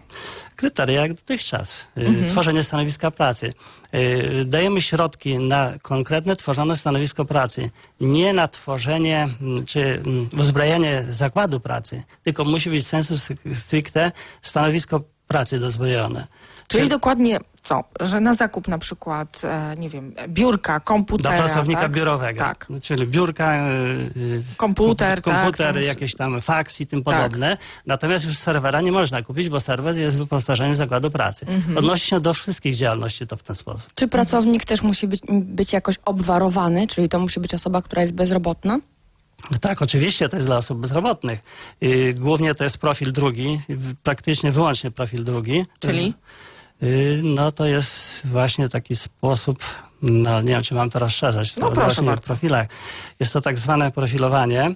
Kryteria 0.55 1.01
jak 1.01 1.13
dotychczas. 1.13 1.87
Y, 1.97 2.01
Mhm. 2.09 2.29
Tworzenie 2.29 2.63
stanowiska 2.63 3.11
pracy. 3.11 3.53
Y, 3.93 4.45
Dajemy 4.45 4.81
środki 4.81 5.39
na 5.39 5.73
konkretne 5.81 6.35
tworzone 6.35 6.77
stanowisko 6.77 7.25
pracy. 7.25 7.69
Nie 7.99 8.33
na 8.33 8.47
tworzenie 8.47 9.29
mm, 9.41 9.65
czy 9.65 9.79
mm, 10.05 10.29
uzbrojenie 10.39 11.03
zakładu 11.09 11.59
pracy, 11.59 12.03
tylko 12.23 12.43
musi 12.43 12.69
być 12.69 12.87
sensu 12.87 13.15
stricte 13.55 14.11
stanowisko 14.41 15.01
pracy 15.27 15.59
dozbrojone. 15.59 16.27
Czyli 16.67 16.89
dokładnie 16.89 17.39
co? 17.63 17.83
Że 17.99 18.19
na 18.19 18.33
zakup 18.33 18.67
na 18.67 18.77
przykład, 18.77 19.41
e, 19.43 19.75
nie 19.77 19.89
wiem, 19.89 20.13
biurka, 20.27 20.73
Do 20.73 20.85
komputera, 20.85 21.37
pracownika 21.43 21.81
tak? 21.81 21.91
biurowego. 21.91 22.39
Tak. 22.39 22.67
Czyli 22.81 23.07
biurka, 23.07 23.67
y, 23.69 23.71
y, 24.17 24.43
Komputer, 24.57 25.21
tak, 25.21 25.35
komputer 25.35 25.73
tam- 25.73 25.83
jakieś 25.83 26.15
tam 26.15 26.41
faks 26.41 26.81
i 26.81 26.87
tym 26.87 27.03
Tak. 27.03 27.15
podobne. 27.15 27.57
Natomiast 27.85 28.25
już 28.25 28.37
serwera 28.37 28.81
nie 28.81 28.91
można 28.91 29.21
kupić, 29.21 29.49
bo 29.49 29.59
serwer 29.59 29.95
jest 29.97 30.17
wyposażeniem 30.17 30.75
zakładu 30.75 31.11
pracy. 31.11 31.45
Mhm. 31.49 31.77
Odnosi 31.77 32.07
się 32.07 32.19
do 32.19 32.33
wszystkich 32.33 32.75
działalności 32.75 33.27
to 33.27 33.35
w 33.37 33.43
ten 33.43 33.55
sposób. 33.55 33.91
Czy 33.95 34.07
pracownik 34.07 34.65
też 34.65 34.81
musi 34.81 35.07
być, 35.07 35.21
być 35.31 35.73
jakoś 35.73 35.95
obwarowany, 36.05 36.87
czyli 36.87 37.09
to 37.09 37.19
musi 37.19 37.39
być 37.39 37.53
osoba, 37.53 37.81
która 37.81 38.01
jest 38.01 38.13
bezrobotna? 38.13 38.79
Tak, 39.61 39.81
oczywiście 39.81 40.29
to 40.29 40.35
jest 40.35 40.47
dla 40.47 40.57
osób 40.57 40.79
bezrobotnych. 40.79 41.39
Y, 41.83 42.13
Głównie 42.19 42.55
to 42.55 42.63
jest 42.63 42.77
profil 42.77 43.11
drugi, 43.11 43.61
praktycznie 44.03 44.51
wyłącznie 44.51 44.91
profil 44.91 45.23
drugi. 45.23 45.65
Czyli? 45.79 46.13
Y, 46.85 47.21
No 47.23 47.51
to 47.51 47.65
jest 47.65 48.21
właśnie 48.27 48.69
taki 48.69 48.95
sposób, 48.95 49.63
no 50.01 50.41
nie 50.41 50.47
wiem 50.47 50.63
czy 50.63 50.75
mam 50.75 50.89
to 50.89 50.99
rozszerzać, 50.99 51.53
to 51.55 51.61
No, 51.61 51.71
proszę 51.71 52.01
bardzo. 52.01 52.23
profilach. 52.23 52.67
Jest 53.19 53.33
to 53.33 53.41
tak 53.41 53.57
zwane 53.59 53.91
profilowanie. 53.91 54.75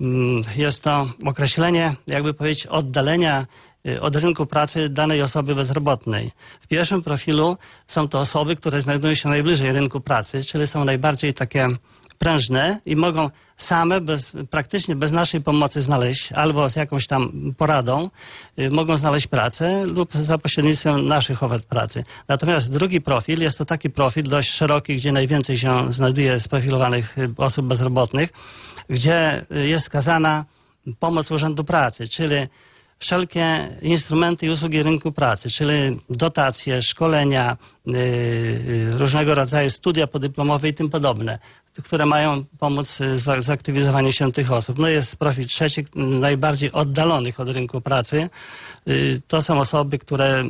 Mm, 0.00 0.42
Jest 0.56 0.84
to 0.84 1.08
określenie, 1.26 1.96
jakby 2.06 2.34
powiedzieć, 2.34 2.66
oddalenia 2.66 3.46
y, 3.86 4.00
od 4.00 4.16
rynku 4.16 4.46
pracy 4.46 4.88
danej 4.88 5.22
osoby 5.22 5.54
bezrobotnej. 5.54 6.30
W 6.60 6.66
pierwszym 6.66 7.02
profilu 7.02 7.56
są 7.86 8.08
to 8.08 8.18
osoby, 8.18 8.56
które 8.56 8.80
znajdują 8.80 9.14
się 9.14 9.28
najbliżej 9.28 9.72
rynku 9.72 10.00
pracy, 10.00 10.44
czyli 10.44 10.66
są 10.66 10.84
najbardziej 10.84 11.34
takie 11.34 11.68
prężne 12.20 12.80
i 12.86 12.96
mogą 12.96 13.30
same, 13.56 14.00
bez, 14.00 14.32
praktycznie 14.50 14.96
bez 14.96 15.12
naszej 15.12 15.40
pomocy 15.40 15.82
znaleźć, 15.82 16.32
albo 16.32 16.70
z 16.70 16.76
jakąś 16.76 17.06
tam 17.06 17.54
poradą, 17.58 18.10
y, 18.58 18.70
mogą 18.70 18.96
znaleźć 18.96 19.26
pracę 19.26 19.86
lub 19.86 20.12
za 20.12 20.38
pośrednictwem 20.38 21.08
naszych 21.08 21.42
ofert 21.42 21.66
pracy. 21.66 22.04
Natomiast 22.28 22.72
drugi 22.72 23.00
profil 23.00 23.42
jest 23.42 23.58
to 23.58 23.64
taki 23.64 23.90
profil 23.90 24.24
dość 24.24 24.50
szeroki, 24.50 24.96
gdzie 24.96 25.12
najwięcej 25.12 25.58
się 25.58 25.92
znajduje 25.92 26.40
sprofilowanych 26.40 27.18
y, 27.18 27.30
osób 27.36 27.66
bezrobotnych, 27.66 28.30
gdzie 28.88 29.46
y, 29.52 29.68
jest 29.68 29.84
skazana 29.84 30.44
pomoc 30.98 31.30
Urzędu 31.30 31.64
Pracy, 31.64 32.08
czyli 32.08 32.36
wszelkie 33.00 33.68
instrumenty 33.82 34.46
i 34.46 34.50
usługi 34.50 34.82
rynku 34.82 35.12
pracy, 35.12 35.50
czyli 35.50 36.00
dotacje, 36.10 36.82
szkolenia, 36.82 37.56
y, 37.90 37.94
y, 37.96 38.98
różnego 38.98 39.34
rodzaju 39.34 39.70
studia 39.70 40.06
podyplomowe 40.06 40.68
i 40.68 40.74
tym 40.74 40.90
podobne, 40.90 41.38
które 41.84 42.06
mają 42.06 42.44
pomóc 42.58 43.00
y, 43.00 43.16
w 43.16 43.42
zaktywizowaniu 43.42 44.12
się 44.12 44.32
tych 44.32 44.52
osób. 44.52 44.78
No 44.78 44.88
jest 44.88 45.16
profil 45.16 45.46
trzeci, 45.46 45.80
y, 45.80 45.86
najbardziej 45.96 46.72
oddalonych 46.72 47.40
od 47.40 47.48
rynku 47.50 47.80
pracy. 47.80 48.28
Y, 48.88 49.20
To 49.28 49.42
są 49.42 49.60
osoby, 49.60 49.98
które 49.98 50.44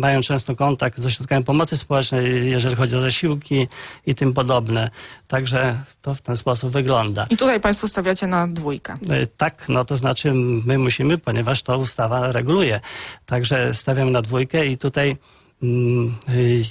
mają 0.00 0.20
często 0.20 0.56
kontakt 0.56 0.98
z 1.00 1.06
ośrodkami 1.06 1.44
pomocy 1.44 1.76
społecznej, 1.76 2.50
jeżeli 2.50 2.76
chodzi 2.76 2.96
o 2.96 3.00
zasiłki 3.00 3.68
i 4.06 4.14
tym 4.14 4.32
podobne. 4.34 4.90
Także 5.28 5.82
to 6.02 6.14
w 6.14 6.20
ten 6.22 6.36
sposób 6.36 6.70
wygląda. 6.70 7.26
I 7.30 7.36
tutaj 7.36 7.60
Państwo 7.60 7.88
stawiacie 7.88 8.26
na 8.26 8.48
dwójkę. 8.48 8.92
E, 9.10 9.26
Tak, 9.26 9.68
no 9.68 9.84
to 9.84 9.96
znaczy 9.96 10.32
my 10.64 10.78
musimy, 10.78 11.18
ponieważ 11.18 11.62
to 11.62 11.78
ustawa 11.78 12.32
reguluje. 12.32 12.80
Także 13.26 13.74
stawiam 13.74 14.12
na 14.12 14.22
dwójkę 14.22 14.66
i 14.66 14.78
tutaj 14.78 15.10
y, 15.10 15.16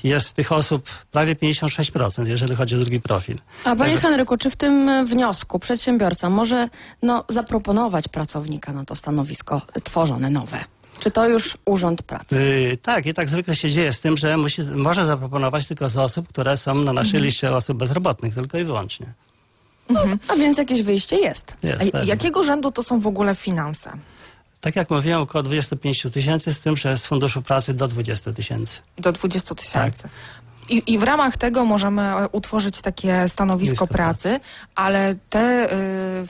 jest 0.04 0.34
tych 0.34 0.52
osób 0.52 0.90
prawie 1.12 1.36
56%, 1.36 2.28
jeżeli 2.28 2.56
chodzi 2.56 2.76
o 2.76 2.78
drugi 2.78 3.00
profil. 3.00 3.38
A 3.64 3.76
panie 3.76 3.98
Henryku, 3.98 4.38
czy 4.38 4.50
w 4.50 4.56
tym 4.56 4.90
e, 4.90 5.06
wniosku 5.06 5.60
przedsiębiorca 5.60 6.30
może 6.30 6.70
no, 7.02 7.24
zaproponować 7.30 8.08
pracownika 8.08 8.74
na 8.74 8.86
to 8.86 8.96
stanowisko 8.96 9.62
tworzone 9.84 10.30
nowe? 10.30 10.60
Czy 11.00 11.12
to 11.12 11.28
już 11.28 11.58
Urząd 11.66 12.04
Pracy? 12.04 12.42
Y, 12.42 12.78
Tak, 12.82 13.06
i 13.06 13.14
tak 13.14 13.30
zwykle 13.30 13.56
się 13.56 13.70
dzieje 13.70 13.94
z 13.94 14.00
tym, 14.00 14.18
że 14.18 14.38
musi, 14.38 14.62
może 14.76 15.06
zaproponować 15.06 15.68
tylko 15.68 15.90
z 15.90 15.98
osób, 15.98 16.28
które 16.28 16.58
są 16.58 16.76
na 16.76 16.94
naszej 16.94 17.22
liście 17.22 17.52
osób 17.52 17.78
bezrobotnych, 17.78 18.36
tylko 18.36 18.58
i 18.58 18.64
wyłącznie. 18.64 19.14
A 20.28 20.36
więc 20.36 20.58
jakieś 20.58 20.82
wyjście 20.82 21.16
jest. 21.16 21.56
Jest, 21.64 21.96
A 21.96 22.04
jakiego 22.04 22.44
rzędu 22.44 22.72
to 22.72 22.84
są 22.84 23.00
w 23.00 23.08
ogóle 23.08 23.36
finanse? 23.36 23.92
Tak 24.66 24.76
jak 24.76 24.90
mówiłem, 24.90 25.22
około 25.22 25.44
25 25.44 26.08
tysięcy, 26.14 26.54
z 26.54 26.60
tym, 26.60 26.78
że 26.78 26.98
z 26.98 27.06
Funduszu 27.06 27.42
Pracy 27.42 27.74
do 27.74 27.88
20 27.88 28.34
tysięcy. 28.34 28.82
Do 28.98 29.12
20 29.12 29.56
tysięcy. 29.56 30.04
Tak. 30.04 30.12
I, 30.70 30.94
I 30.94 30.98
w 30.98 31.04
ramach 31.04 31.38
tego 31.38 31.66
możemy 31.66 32.02
e, 32.02 32.28
utworzyć 32.32 32.82
takie 32.82 33.30
stanowisko 33.30 33.86
Miejsce 33.86 33.88
pracy, 33.88 34.40
ale 34.76 35.16
te, 35.30 35.74
y, 35.74 36.26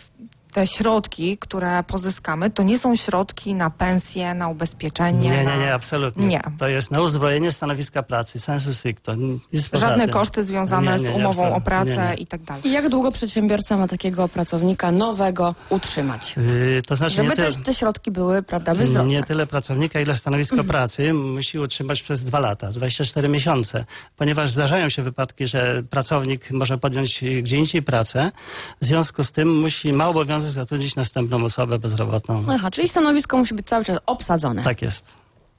te 0.55 0.67
środki, 0.67 1.37
które 1.37 1.83
pozyskamy, 1.83 2.49
to 2.49 2.63
nie 2.63 2.79
są 2.79 2.95
środki 2.95 3.53
na 3.53 3.69
pensje, 3.69 4.33
na 4.33 4.47
ubezpieczenie. 4.47 5.29
Nie, 5.29 5.43
na... 5.43 5.55
nie, 5.55 5.61
nie, 5.61 5.73
absolutnie. 5.73 6.27
Nie. 6.27 6.41
To 6.59 6.67
jest 6.67 6.91
na 6.91 7.01
uzbrojenie 7.01 7.51
stanowiska 7.51 8.03
pracy, 8.03 8.39
sensu 8.39 8.73
stricto. 8.73 9.15
Żadne 9.73 10.07
koszty 10.07 10.43
związane 10.43 10.91
Nie, 10.91 10.99
z 10.99 11.01
nie, 11.01 11.09
nie, 11.09 11.15
umową 11.15 11.55
o 11.55 11.61
pracę 11.61 12.15
i 12.17 12.27
tak 12.27 12.43
dalej. 12.43 12.67
I 12.67 12.71
jak 12.71 12.89
długo 12.89 13.11
przedsiębiorca 13.11 13.77
ma 13.77 13.87
takiego 13.87 14.27
pracownika 14.27 14.91
nowego 14.91 15.55
utrzymać? 15.69 16.35
Yy, 16.37 16.81
to 16.81 16.95
znaczy 16.95 17.15
Żeby 17.15 17.35
te, 17.35 17.51
te 17.51 17.73
środki 17.73 18.11
były, 18.11 18.43
prawda, 18.43 18.75
bezrobne. 18.75 19.11
nie 19.11 19.23
tyle 19.23 19.47
pracownika, 19.47 19.99
ile 19.99 20.15
stanowisko 20.15 20.63
pracy 20.63 21.13
musi 21.13 21.59
utrzymać 21.59 22.01
przez 22.01 22.23
dwa 22.23 22.39
lata, 22.39 22.71
24 22.71 23.29
miesiące, 23.29 23.85
ponieważ 24.15 24.51
zdarzają 24.51 24.89
się 24.89 25.03
wypadki, 25.03 25.47
że 25.47 25.83
pracownik 25.89 26.51
może 26.51 26.77
podjąć 26.77 27.23
gdzie 27.41 27.57
indziej 27.57 27.83
pracę, 27.83 28.31
w 28.81 28.85
związku 28.85 29.23
z 29.23 29.31
tym 29.31 29.59
musi, 29.59 29.93
ma 29.93 30.09
obowiązek 30.09 30.44
zatrudnić 30.49 30.95
następną 30.95 31.43
osobę 31.43 31.79
bezrobotną. 31.79 32.45
Aha, 32.49 32.71
czyli 32.71 32.89
stanowisko 32.89 33.37
musi 33.37 33.53
być 33.53 33.67
cały 33.67 33.83
czas 33.83 33.99
obsadzone. 34.05 34.63
Tak 34.63 34.81
jest. 34.81 35.05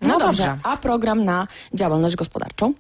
No, 0.01 0.09
No 0.09 0.19
dobrze. 0.19 0.43
dobrze. 0.43 0.59
A 0.63 0.77
program 0.77 1.25
na 1.25 1.47
działalność 1.75 2.17
gospodarczą? 2.17 2.75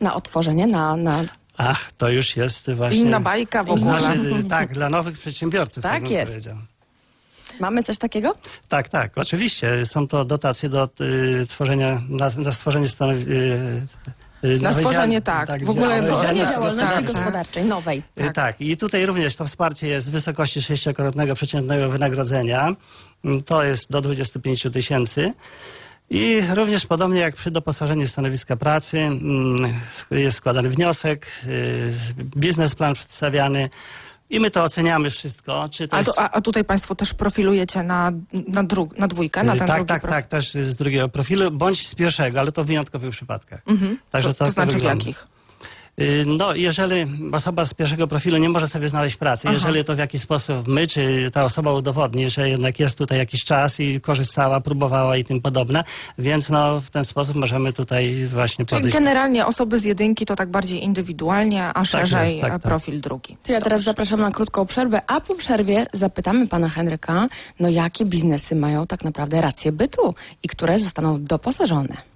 Na 0.00 0.14
otworzenie, 0.14 0.66
na... 0.66 0.96
na... 0.96 1.24
Ach, 1.56 1.92
to 1.96 2.08
już 2.08 2.36
jest 2.36 2.70
właśnie... 2.70 2.98
Inna 2.98 3.20
bajka 3.20 3.62
w 3.62 3.70
ogóle. 3.70 4.00
Znaczy, 4.00 4.44
tak, 4.48 4.72
dla 4.74 4.90
nowych 4.90 5.18
przedsiębiorców. 5.18 5.82
Tak 5.82 6.02
bym 6.02 6.12
jest. 6.12 6.32
powiedział. 6.32 6.56
Mamy 7.60 7.82
coś 7.82 7.98
takiego? 7.98 8.34
Tak, 8.68 8.88
tak, 8.88 9.18
oczywiście. 9.18 9.86
Są 9.86 10.08
to 10.08 10.24
dotacje 10.24 10.68
do 10.68 10.88
y, 11.00 11.46
tworzenia, 11.48 12.02
na, 12.08 12.30
na 12.36 12.52
stworzenie 12.52 12.88
stanowisk. 12.88 13.28
Y, 13.28 13.32
y, 13.32 13.86
Na 14.60 14.72
stworzenie, 14.72 15.16
dział- 15.16 15.46
tak. 15.46 15.64
W 15.64 15.70
ogóle 15.70 15.96
nowej 15.96 16.10
Otworzenie 16.10 16.40
działalności 16.40 16.54
działalności 16.54 17.04
gospodarczej. 17.04 17.14
gospodarczej 17.14 17.64
nowej. 17.64 18.02
Y, 18.20 18.32
Tak. 18.32 18.60
i 18.60 18.76
tutaj 18.76 19.06
również 19.06 19.36
to 19.36 19.44
wsparcie 19.44 19.86
jest 19.88 20.08
w 20.08 20.12
wysokości 20.12 20.62
sześciokrotnego 20.62 21.34
przeciętnego 21.34 21.90
wynagrodzenia. 21.90 22.76
Mm, 23.24 23.42
To 23.42 23.62
jest 23.64 23.90
do 23.90 24.00
25 24.00 24.70
tysięcy. 24.72 25.32
I 26.10 26.42
również 26.54 26.86
podobnie 26.86 27.20
jak 27.20 27.36
przy 27.36 27.50
doposażeniu 27.50 28.06
stanowiska 28.06 28.56
pracy, 28.56 28.98
mm, 28.98 29.74
jest 30.10 30.36
składany 30.36 30.70
wniosek, 30.70 31.26
y, 31.46 31.92
biznesplan 32.36 32.94
przedstawiany 32.94 33.70
i 34.30 34.40
my 34.40 34.50
to 34.50 34.64
oceniamy 34.64 35.10
wszystko, 35.10 35.68
czy 35.70 35.88
to 35.88 35.96
A, 35.96 35.98
jest... 35.98 36.18
a, 36.18 36.30
a 36.30 36.40
tutaj 36.40 36.64
Państwo 36.64 36.94
też 36.94 37.14
profilujecie 37.14 37.82
na, 37.82 38.12
na, 38.48 38.64
dru, 38.64 38.88
na 38.98 39.08
dwójkę, 39.08 39.44
na 39.44 39.54
Y, 39.54 39.58
ten 39.58 39.66
tak, 39.66 39.76
drugi 39.76 39.88
tak, 39.88 40.02
profil? 40.02 40.16
tak, 40.16 40.26
też 40.26 40.52
z 40.52 40.76
drugiego 40.76 41.08
profilu, 41.08 41.50
bądź 41.50 41.88
z 41.88 41.94
pierwszego, 41.94 42.40
ale 42.40 42.52
to 42.52 42.64
w 42.64 42.66
wyjątkowych 42.66 43.10
przypadkach. 43.10 43.62
Mhm. 43.66 43.98
Także 44.10 44.28
to, 44.28 44.34
to 44.34 44.44
tak 44.44 44.54
znaczy 44.54 44.78
w 44.78 44.82
jakich? 44.82 45.26
Y, 46.00 46.24
No, 46.26 46.54
jeżeli 46.54 47.06
osoba 47.32 47.64
z 47.64 47.74
pierwszego 47.74 48.06
profilu 48.08 48.36
nie 48.36 48.48
może 48.48 48.68
sobie 48.68 48.88
znaleźć 48.88 49.16
pracy, 49.16 49.42
Aha. 49.48 49.54
jeżeli 49.54 49.84
to 49.84 49.94
w 49.94 49.98
jakiś 49.98 50.20
sposób 50.20 50.68
my, 50.68 50.86
czy 50.86 51.30
ta 51.30 51.44
osoba 51.44 51.72
udowodni, 51.72 52.30
że 52.30 52.48
jednak 52.48 52.80
jest 52.80 52.98
tutaj 52.98 53.18
jakiś 53.18 53.44
czas 53.44 53.80
i 53.80 54.00
korzystała, 54.00 54.60
próbowała 54.60 55.16
i 55.16 55.24
tym 55.24 55.40
podobne, 55.40 55.84
więc 56.18 56.48
no, 56.48 56.80
w 56.80 56.90
ten 56.90 57.04
sposób 57.04 57.36
możemy 57.36 57.72
tutaj 57.72 58.26
właśnie 58.26 58.66
Czyli 58.66 58.78
podejść. 58.78 58.96
generalnie 58.96 59.46
osoby 59.46 59.78
z 59.78 59.84
jedynki 59.84 60.26
to 60.26 60.36
tak 60.36 60.50
bardziej 60.50 60.84
indywidualnie, 60.84 61.64
a 61.74 61.84
szerzej 61.84 62.28
jest, 62.28 62.40
tak, 62.40 62.52
tak. 62.52 62.62
profil 62.62 63.00
drugi. 63.00 63.36
To 63.42 63.52
ja 63.52 63.60
teraz 63.60 63.82
zapraszam 63.82 64.20
na 64.20 64.30
krótką 64.30 64.66
przerwę, 64.66 65.00
a 65.06 65.20
po 65.20 65.34
przerwie 65.34 65.86
zapytamy 65.92 66.46
pana 66.48 66.68
Henryka, 66.68 67.28
no 67.60 67.68
jakie 67.68 68.04
biznesy 68.04 68.56
mają 68.56 68.86
tak 68.86 69.04
naprawdę 69.04 69.40
rację 69.40 69.72
bytu 69.72 70.14
i 70.42 70.48
które 70.48 70.78
zostaną 70.78 71.24
doposażone. 71.24 72.15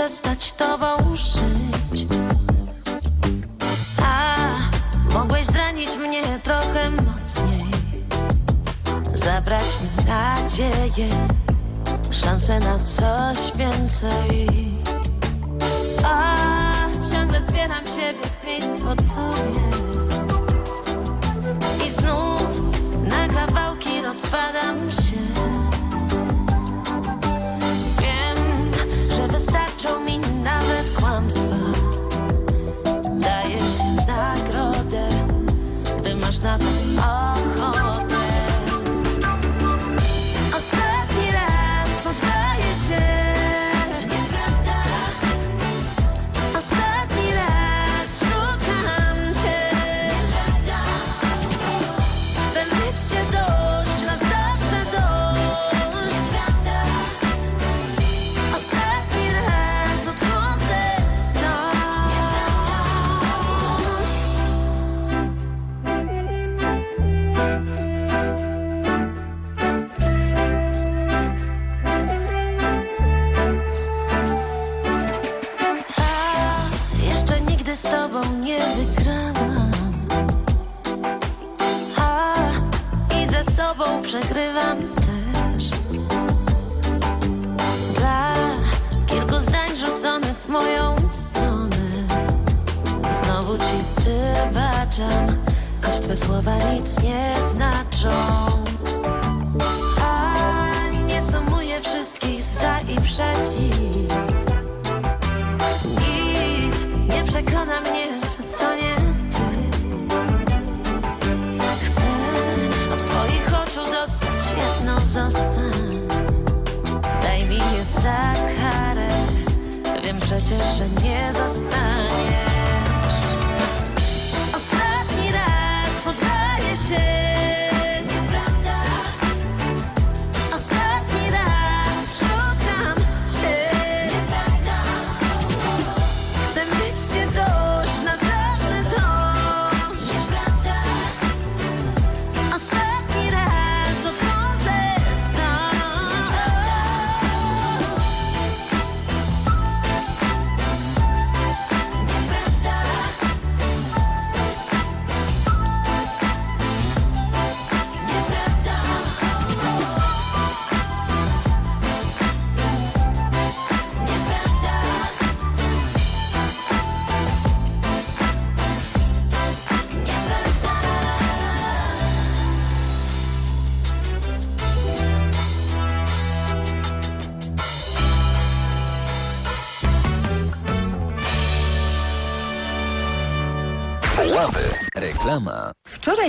Przestać 0.00 0.52
tobą 0.52 1.16
żyć. 1.16 2.06
A 4.02 4.36
mogłeś 5.12 5.46
zranić 5.46 5.96
mnie 5.96 6.22
trochę 6.42 6.90
mocniej. 6.90 7.66
zabrać 9.12 9.64
mi 9.80 10.04
nadzieję, 10.04 11.08
szansę 12.10 12.60
na 12.60 12.78
coś 12.78 13.56
więcej. 13.56 14.48
A 16.04 16.36
ciągle 17.12 17.40
zbieram 17.40 17.84
siebie 17.84 18.24
z 18.40 18.44
miejsc 18.44 18.80
i 21.86 21.90
znów 21.90 22.60
na 23.08 23.28
kawałki 23.28 24.02
rozpadam 24.02 24.92
się. 24.92 24.99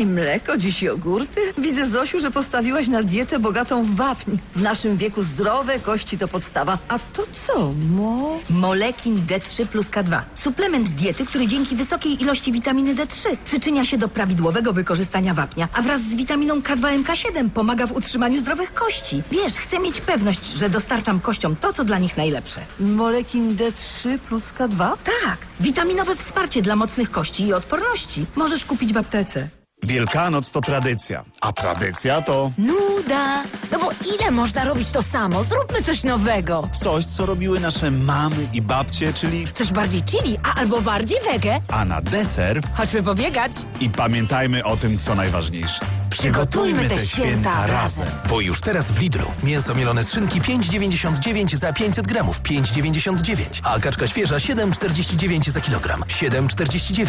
Wczoraj 0.01 0.13
mleko, 0.15 0.57
dziś 0.57 0.83
jogurty. 0.83 1.41
Widzę, 1.57 1.89
Zosiu, 1.89 2.19
że 2.19 2.31
postawiłaś 2.31 2.87
na 2.87 3.03
dietę 3.03 3.39
bogatą 3.39 3.85
w 3.85 3.95
wapń. 3.95 4.37
W 4.55 4.61
naszym 4.61 4.97
wieku 4.97 5.23
zdrowe 5.23 5.79
kości 5.79 6.17
to 6.17 6.27
podstawa. 6.27 6.77
A 6.87 6.99
to 6.99 7.23
co, 7.47 7.73
mo? 7.89 8.39
Molekin 8.49 9.15
D3 9.15 9.65
plus 9.65 9.85
K2. 9.85 10.21
Suplement 10.43 10.89
diety, 10.89 11.25
który 11.25 11.47
dzięki 11.47 11.75
wysokiej 11.75 12.21
ilości 12.21 12.51
witaminy 12.51 12.95
D3 12.95 13.37
przyczynia 13.45 13.85
się 13.85 13.97
do 13.97 14.07
prawidłowego 14.07 14.73
wykorzystania 14.73 15.33
wapnia, 15.33 15.67
a 15.73 15.81
wraz 15.81 16.01
z 16.01 16.15
witaminą 16.15 16.59
K2MK7 16.59 17.49
pomaga 17.49 17.87
w 17.87 17.91
utrzymaniu 17.91 18.41
zdrowych 18.41 18.73
kości. 18.73 19.23
Wiesz, 19.31 19.53
chcę 19.53 19.79
mieć 19.79 20.01
pewność, 20.01 20.45
że 20.45 20.69
dostarczam 20.69 21.19
kościom 21.19 21.55
to, 21.55 21.73
co 21.73 21.83
dla 21.83 21.99
nich 21.99 22.17
najlepsze. 22.17 22.61
Molekin 22.79 23.55
D3 23.55 24.19
plus 24.19 24.43
K2? 24.43 24.77
Tak, 25.23 25.37
witaminowe 25.59 26.15
wsparcie 26.15 26.61
dla 26.61 26.75
mocnych 26.75 27.11
kości 27.11 27.43
i 27.43 27.53
odporności. 27.53 28.25
Możesz 28.35 28.65
kupić 28.65 28.93
w 28.93 28.97
aptece. 28.97 29.60
Wielkanoc 29.83 30.51
to 30.51 30.61
tradycja, 30.61 31.23
a 31.41 31.51
tradycja 31.51 32.21
to 32.21 32.51
Nuda. 32.57 33.43
No 33.71 33.79
bo 33.79 33.89
ile 34.15 34.31
można 34.31 34.63
robić 34.63 34.91
to 34.91 35.01
samo? 35.03 35.43
Zróbmy 35.43 35.83
coś 35.83 36.03
nowego. 36.03 36.69
coś, 36.83 37.05
co 37.05 37.25
robiły 37.25 37.59
nasze 37.59 37.91
mamy 37.91 38.35
i 38.53 38.61
babcie, 38.61 39.13
czyli 39.13 39.47
Coś 39.53 39.71
bardziej 39.71 40.01
chili, 40.03 40.37
a 40.43 40.53
albo 40.59 40.81
bardziej 40.81 41.17
wege. 41.31 41.59
a 41.67 41.85
na 41.85 42.01
deser 42.01 42.61
Chodźmy 42.73 43.03
pobiegać. 43.03 43.51
i 43.79 43.89
pamiętajmy 43.89 44.63
o 44.63 44.77
tym, 44.77 44.99
co 44.99 45.15
najważniejsze. 45.15 45.79
Przygotujmy 46.11 46.89
te 46.89 47.05
święta 47.05 47.67
razem. 47.67 48.07
Bo 48.29 48.41
już 48.41 48.61
teraz 48.61 48.91
w 48.91 48.99
Lidlu 48.99 49.25
mięso 49.43 49.75
mielone 49.75 50.03
z 50.03 50.11
szynki 50.11 50.41
5,99 50.41 51.55
za 51.55 51.73
500 51.73 52.07
gramów, 52.07 52.41
5,99, 52.41 53.43
a 53.63 53.79
kaczka 53.79 54.07
świeża 54.07 54.35
7,49 54.35 55.49
za 55.49 55.61
kilogram, 55.61 56.01
7,49. 56.01 57.07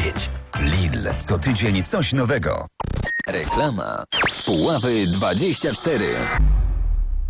Lidl. 0.60 1.08
Co 1.18 1.38
tydzień 1.38 1.82
coś 1.82 2.12
nowego. 2.12 2.66
Reklama. 3.26 4.04
Puławy 4.46 5.06
24. 5.06 6.06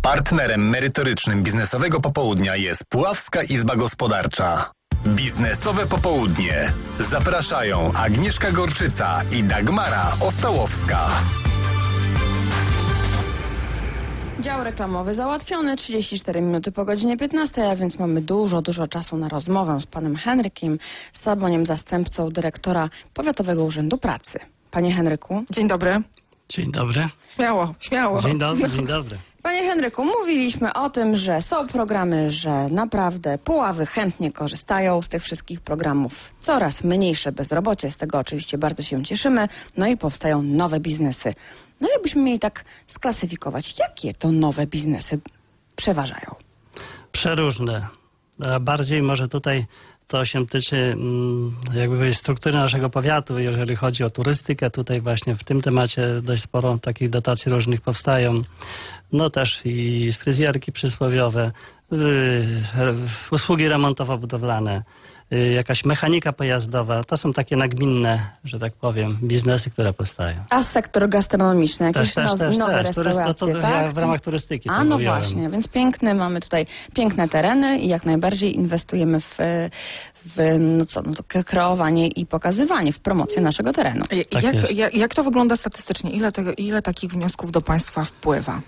Partnerem 0.01 0.69
merytorycznym 0.69 1.43
biznesowego 1.43 1.99
popołudnia 1.99 2.55
jest 2.55 2.83
Puławska 2.89 3.43
Izba 3.43 3.75
Gospodarcza. 3.75 4.71
Biznesowe 5.07 5.87
popołudnie. 5.87 6.73
Zapraszają 7.09 7.91
Agnieszka 7.93 8.51
Gorczyca 8.51 9.21
i 9.31 9.43
Dagmara 9.43 10.11
Ostałowska. 10.19 11.09
Dział 14.43 14.63
reklamowy 14.63 15.13
załatwiony, 15.13 15.75
34 15.75 16.41
minuty 16.41 16.71
po 16.71 16.85
godzinie 16.85 17.17
15, 17.17 17.69
a 17.69 17.75
więc 17.75 17.99
mamy 17.99 18.21
dużo, 18.21 18.61
dużo 18.61 18.87
czasu 18.87 19.17
na 19.17 19.29
rozmowę 19.29 19.81
z 19.81 19.85
panem 19.85 20.15
Henrykiem 20.15 20.79
Saboniem, 21.13 21.65
zastępcą 21.65 22.29
dyrektora 22.29 22.89
Powiatowego 23.13 23.63
Urzędu 23.63 23.97
Pracy. 23.97 24.39
Panie 24.71 24.93
Henryku. 24.93 25.43
Dzień 25.49 25.67
dobry. 25.67 26.01
Dzień 26.49 26.71
dobry. 26.71 27.07
Śmiało, 27.35 27.75
śmiało. 27.79 28.19
Dzień 28.19 28.37
dobry, 28.37 28.69
dzień 28.69 28.85
dobry. 28.85 29.17
Panie 29.43 29.61
Henryku, 29.61 30.05
mówiliśmy 30.05 30.73
o 30.73 30.89
tym, 30.89 31.15
że 31.15 31.41
są 31.41 31.67
programy, 31.67 32.31
że 32.31 32.67
naprawdę 32.69 33.37
puławy 33.37 33.85
chętnie 33.85 34.31
korzystają 34.31 35.01
z 35.01 35.09
tych 35.09 35.23
wszystkich 35.23 35.61
programów. 35.61 36.35
Coraz 36.39 36.83
mniejsze 36.83 37.31
bezrobocie, 37.31 37.91
z 37.91 37.97
tego 37.97 38.19
oczywiście 38.19 38.57
bardzo 38.57 38.83
się 38.83 39.03
cieszymy, 39.03 39.47
no 39.77 39.87
i 39.87 39.97
powstają 39.97 40.41
nowe 40.41 40.79
biznesy. 40.79 41.33
No 41.83 41.89
jakbyśmy 41.93 42.21
mieli 42.21 42.39
tak 42.39 42.65
sklasyfikować, 42.87 43.79
jakie 43.79 44.13
to 44.13 44.31
nowe 44.31 44.67
biznesy 44.67 45.19
przeważają? 45.75 46.35
Przeróżne. 47.11 47.87
Bardziej 48.61 49.01
może 49.01 49.27
tutaj 49.27 49.65
to 50.07 50.25
się 50.25 50.47
tyczy 50.47 50.75
mm, 50.75 51.55
jakby 51.73 52.13
struktury 52.13 52.55
naszego 52.55 52.89
powiatu, 52.89 53.39
jeżeli 53.39 53.75
chodzi 53.75 54.03
o 54.03 54.09
turystykę. 54.09 54.69
Tutaj 54.69 55.01
właśnie 55.01 55.35
w 55.35 55.43
tym 55.43 55.61
temacie 55.61 56.21
dość 56.21 56.43
sporo 56.43 56.77
takich 56.77 57.09
dotacji 57.09 57.51
różnych 57.51 57.81
powstają. 57.81 58.41
No 59.11 59.29
też 59.29 59.61
i 59.65 60.13
fryzjerki 60.13 60.71
przysłowiowe, 60.71 61.51
usługi 63.31 63.69
remontowo-budowlane, 63.69 64.81
jakaś 65.31 65.85
mechanika 65.85 66.33
pojazdowa. 66.33 67.03
To 67.03 67.17
są 67.17 67.33
takie 67.33 67.55
nagminne, 67.55 68.19
że 68.43 68.59
tak 68.59 68.73
powiem, 68.73 69.17
biznesy, 69.23 69.69
które 69.69 69.93
powstają. 69.93 70.37
A 70.49 70.63
sektor 70.63 71.09
gastronomiczny, 71.09 71.85
jakieś 71.85 72.13
Też, 72.13 72.29
też, 72.29 72.39
też, 72.39 72.57
nowe 72.57 72.83
też. 72.83 72.95
Turyst- 72.95 73.03
restauracje, 73.03 73.47
to, 73.47 73.53
to, 73.53 73.61
tak? 73.61 73.71
ja 73.85 73.91
w 73.91 73.97
ramach 73.97 74.21
turystyki 74.21 74.69
A 74.69 74.73
to 74.73 74.83
no 74.83 74.95
mówiłem. 74.95 75.15
właśnie, 75.15 75.49
więc 75.49 75.67
piękne, 75.67 76.13
mamy 76.13 76.41
tutaj 76.41 76.65
piękne 76.93 77.29
tereny 77.29 77.79
i 77.79 77.87
jak 77.87 78.05
najbardziej 78.05 78.55
inwestujemy 78.55 79.19
w, 79.19 79.37
w 80.25 80.55
no 80.59 80.85
co, 80.85 81.01
no 81.01 81.13
to 81.15 81.23
kreowanie 81.43 82.07
i 82.07 82.25
pokazywanie, 82.25 82.93
w 82.93 82.99
promocję 82.99 83.41
naszego 83.41 83.73
terenu. 83.73 84.05
Tak 84.29 84.43
jak, 84.43 84.71
jak, 84.71 84.93
jak 84.93 85.15
to 85.15 85.23
wygląda 85.23 85.57
statystycznie? 85.57 86.11
Ile, 86.11 86.31
tego, 86.31 86.53
ile 86.57 86.81
takich 86.81 87.11
wniosków 87.11 87.51
do 87.51 87.61
Państwa 87.61 88.05
wpływa? 88.05 88.61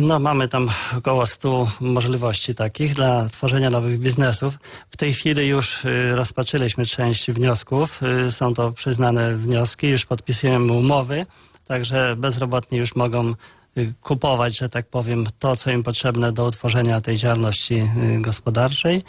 No 0.00 0.18
mamy 0.18 0.48
tam 0.48 0.68
około 0.98 1.26
100 1.26 1.70
możliwości 1.80 2.54
takich 2.54 2.94
dla 2.94 3.28
tworzenia 3.28 3.70
nowych 3.70 4.00
biznesów. 4.00 4.58
W 4.90 4.96
tej 4.96 5.14
chwili 5.14 5.46
już 5.46 5.84
y, 5.84 6.12
rozpatrzyliśmy 6.14 6.86
część 6.86 7.30
wniosków. 7.30 8.00
Y, 8.28 8.32
Są 8.32 8.54
to 8.54 8.72
przyznane 8.72 9.36
wnioski, 9.36 9.88
już 9.88 10.06
podpisujemy 10.06 10.72
umowy, 10.72 11.26
także 11.66 12.16
bezrobotni 12.16 12.78
już 12.78 12.96
mogą 12.96 13.34
y, 13.78 13.92
kupować, 14.02 14.58
że 14.58 14.68
tak 14.68 14.86
powiem, 14.86 15.26
to, 15.38 15.56
co 15.56 15.70
im 15.70 15.82
potrzebne 15.82 16.32
do 16.32 16.46
utworzenia 16.46 17.00
tej 17.00 17.16
działalności 17.16 17.82
gospodarczej. 18.20 19.02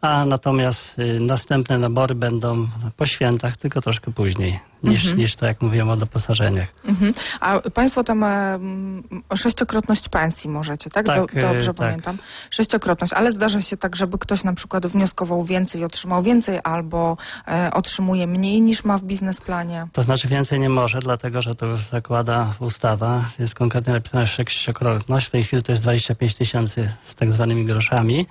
A 0.00 0.24
natomiast 0.24 0.96
następne 1.20 1.78
nabory 1.78 2.14
będą 2.14 2.68
po 2.96 3.06
świętach, 3.06 3.56
tylko 3.56 3.80
troszkę 3.80 4.12
później 4.12 4.73
niż, 4.84 5.14
niż 5.14 5.36
to, 5.36 5.46
jak 5.46 5.62
mówiłem 5.62 5.90
o 5.90 5.96
doposażeniach. 5.96 6.68
Mhm. 6.88 7.12
A 7.40 7.60
Państwo 7.60 8.04
tam 8.04 8.24
e, 8.24 8.54
mm, 8.54 9.02
sześciokrotność 9.36 10.08
pensji 10.08 10.50
możecie, 10.50 10.90
tak? 10.90 11.06
Tak, 11.06 11.34
Do, 11.34 11.40
dobrze 11.40 11.70
e, 11.70 11.74
tak. 11.74 11.76
pamiętam. 11.76 12.18
Sześciokrotność, 12.50 13.12
ale 13.12 13.32
zdarza 13.32 13.62
się 13.62 13.76
tak, 13.76 13.96
żeby 13.96 14.18
ktoś 14.18 14.44
na 14.44 14.52
przykład 14.52 14.86
wnioskował 14.86 15.44
więcej 15.44 15.80
i 15.80 15.84
otrzymał 15.84 16.22
więcej, 16.22 16.58
albo 16.64 17.16
e, 17.48 17.70
otrzymuje 17.72 18.26
mniej 18.26 18.60
niż 18.60 18.84
ma 18.84 18.98
w 18.98 19.02
biznesplanie. 19.02 19.86
To 19.92 20.02
znaczy 20.02 20.28
więcej 20.28 20.60
nie 20.60 20.68
może, 20.68 21.00
dlatego 21.00 21.42
że 21.42 21.54
to 21.54 21.66
już 21.66 21.80
zakłada 21.80 22.54
ustawa. 22.58 23.24
Jest 23.38 23.54
konkretnie 23.54 23.92
napisane 23.92 24.26
sześciokrotność. 24.26 25.26
W 25.26 25.30
tej 25.30 25.44
chwili 25.44 25.62
to 25.62 25.72
jest 25.72 25.82
25 25.82 26.34
tysięcy 26.34 26.92
z 27.02 27.14
tak 27.14 27.32
zwanymi 27.32 27.64
groszami. 27.64 28.26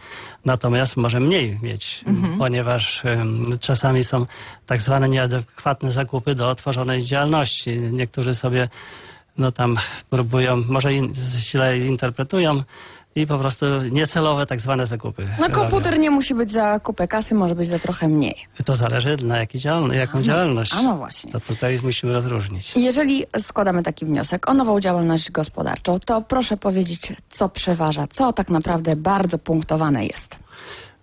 Natomiast 0.46 0.98
może 0.98 1.20
mniej 1.20 1.60
mieć, 1.62 2.06
ponieważ 2.38 3.06
em, 3.06 3.44
czasami 3.60 4.04
są 4.04 4.26
tak 4.65 4.82
zwane 4.82 5.10
nieadekwatne 5.10 5.91
zakupy 5.91 6.36
do 6.36 6.49
otworzonej 6.49 7.04
działalności. 7.04 7.80
Niektórzy 7.80 8.36
sobie 8.36 8.69
no 9.38 9.52
tam 9.52 9.78
próbują, 10.10 10.63
może 10.67 10.93
in, 10.93 11.13
źle 11.38 11.80
interpretują 11.80 12.63
i 13.15 13.28
po 13.28 13.38
prostu 13.38 13.65
niecelowe 13.91 14.45
tak 14.45 14.62
zwane 14.62 14.86
zakupy. 14.88 15.28
No 15.39 15.47
robią. 15.47 15.56
komputer 15.60 15.99
nie 15.99 16.12
musi 16.12 16.34
być 16.36 16.52
za 16.52 16.80
kupę 16.80 17.08
kasy, 17.08 17.36
może 17.36 17.56
być 17.56 17.67
za 17.67 17.80
trochę 17.80 18.08
mniej. 18.08 18.36
To 18.65 18.76
zależy 18.76 19.17
na 19.17 19.38
jaki 19.38 19.60
działal- 19.60 19.91
jaką 19.93 20.21
działalność. 20.21 20.73
A 20.73 20.82
no 20.82 20.95
właśnie. 20.97 21.32
To 21.32 21.39
tutaj 21.39 21.80
musimy 21.84 22.13
rozróżnić. 22.13 22.73
Jeżeli 22.76 23.26
składamy 23.39 23.84
taki 23.84 24.06
wniosek 24.06 24.49
o 24.49 24.54
nową 24.54 24.80
działalność 24.80 25.32
gospodarczą, 25.32 25.99
to 25.99 26.21
proszę 26.21 26.58
powiedzieć, 26.58 27.13
co 27.30 27.49
przeważa, 27.49 28.08
co 28.08 28.34
tak 28.34 28.49
naprawdę 28.49 28.95
bardzo 28.95 29.38
punktowane 29.38 30.06
jest. 30.06 30.39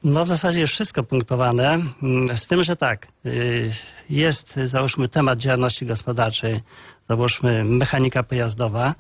No 0.05 0.25
w 0.25 0.29
zasadzie 0.29 0.67
wszystko 0.67 1.03
punktowane, 1.03 1.81
mm, 2.03 2.37
z 2.37 2.47
tym, 2.47 2.63
że 2.63 2.77
tak, 2.77 3.07
y, 3.27 3.73
jest 4.11 4.55
załóżmy 4.65 5.09
temat 5.09 5.39
działalności 5.39 5.87
gospodarczej, 5.87 6.61
załóżmy 7.09 7.65
mechanika 7.65 8.23
pojazdowa, 8.23 8.95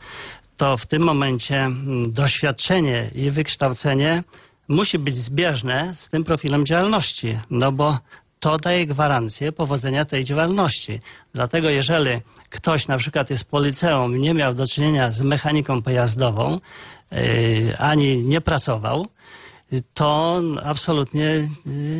to 0.56 0.76
w 0.76 0.86
tym 0.86 1.02
momencie 1.02 1.60
mm, 1.60 2.12
doświadczenie 2.12 3.10
i 3.14 3.30
wykształcenie 3.30 4.22
musi 4.68 4.98
być 4.98 5.14
zbieżne 5.14 5.94
z 5.94 6.08
tym 6.08 6.24
profilem 6.24 6.66
działalności, 6.66 7.38
no 7.50 7.72
bo 7.72 7.98
to 8.40 8.58
daje 8.58 8.86
gwarancję 8.86 9.52
powodzenia 9.52 10.04
tej 10.04 10.24
działalności. 10.24 11.00
Dlatego 11.34 11.70
jeżeli 11.70 12.10
ktoś 12.50 12.88
na 12.88 12.98
przykład 12.98 13.30
jest 13.30 13.44
po 13.44 13.60
liceum 13.60 14.16
nie 14.16 14.34
miał 14.34 14.54
do 14.54 14.66
czynienia 14.66 15.10
z 15.10 15.22
mechaniką 15.22 15.82
pojazdową, 15.82 16.60
yy, 17.12 17.18
ani 17.78 18.24
nie 18.24 18.40
pracował, 18.40 19.06
to 19.94 20.40
absolutnie 20.64 21.26
y, 21.26 21.48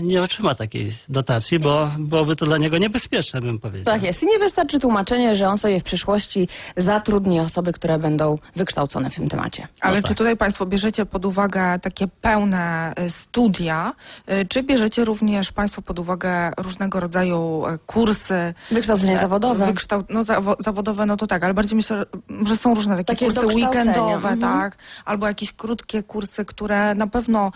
nie 0.02 0.22
otrzyma 0.22 0.54
takiej 0.54 0.90
dotacji, 1.08 1.58
bo 1.58 1.90
byłoby 1.98 2.36
to 2.36 2.46
dla 2.46 2.58
niego 2.58 2.78
niebezpieczne, 2.78 3.40
bym 3.40 3.58
powiedział. 3.58 3.94
Tak 3.94 4.02
jest. 4.02 4.22
I 4.22 4.26
nie 4.26 4.38
wystarczy 4.38 4.78
tłumaczenie, 4.78 5.34
że 5.34 5.48
on 5.48 5.58
sobie 5.58 5.80
w 5.80 5.82
przyszłości 5.82 6.48
zatrudni 6.76 7.40
osoby, 7.40 7.72
które 7.72 7.98
będą 7.98 8.38
wykształcone 8.56 9.10
w 9.10 9.14
tym 9.14 9.28
temacie. 9.28 9.68
Ale 9.80 9.96
No 9.96 10.02
czy 10.02 10.08
tak. 10.08 10.18
tutaj 10.18 10.36
Państwo 10.36 10.66
bierzecie 10.66 11.06
pod 11.06 11.24
uwagę 11.24 11.78
takie 11.78 12.08
pełne 12.08 12.92
y, 13.00 13.10
studia, 13.10 13.92
y, 14.32 14.46
czy 14.46 14.62
bierzecie 14.62 15.04
również 15.04 15.52
Państwo 15.52 15.82
pod 15.82 15.98
uwagę 15.98 16.52
różnego 16.56 17.00
rodzaju 17.00 17.62
kursy? 17.86 18.54
Wykształcenie 18.70 19.18
zawodowe. 19.18 19.66
Wykształ... 19.66 20.04
No, 20.08 20.22
zawo- 20.22 20.56
zawodowe, 20.58 21.06
no 21.06 21.16
to 21.16 21.26
tak, 21.26 21.44
ale 21.44 21.54
bardziej 21.54 21.76
myślę, 21.76 22.04
że 22.46 22.56
są 22.56 22.74
różne 22.74 22.96
takie, 22.96 23.26
Takie 23.26 23.40
kursy 23.40 23.56
weekendowe, 23.56 24.28
mhm. 24.28 24.40
tak, 24.40 24.76
albo 25.04 25.26
jakieś 25.26 25.52
krótkie 25.52 26.02
kursy, 26.02 26.44
które 26.44 26.94
na 26.94 27.06
pewno 27.06 27.52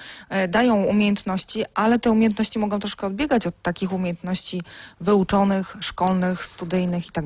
dają 0.48 0.84
umiejętności, 0.84 1.64
ale 1.74 1.98
te 1.98 2.10
umiejętności 2.10 2.58
mogą 2.58 2.80
troszkę 2.80 3.06
odbiegać 3.06 3.46
od 3.46 3.62
takich 3.62 3.92
umiejętności 3.92 4.62
wyuczonych, 5.00 5.76
szkolnych, 5.80 6.44
studyjnych 6.44 7.06
i 7.06 7.10
tak. 7.10 7.24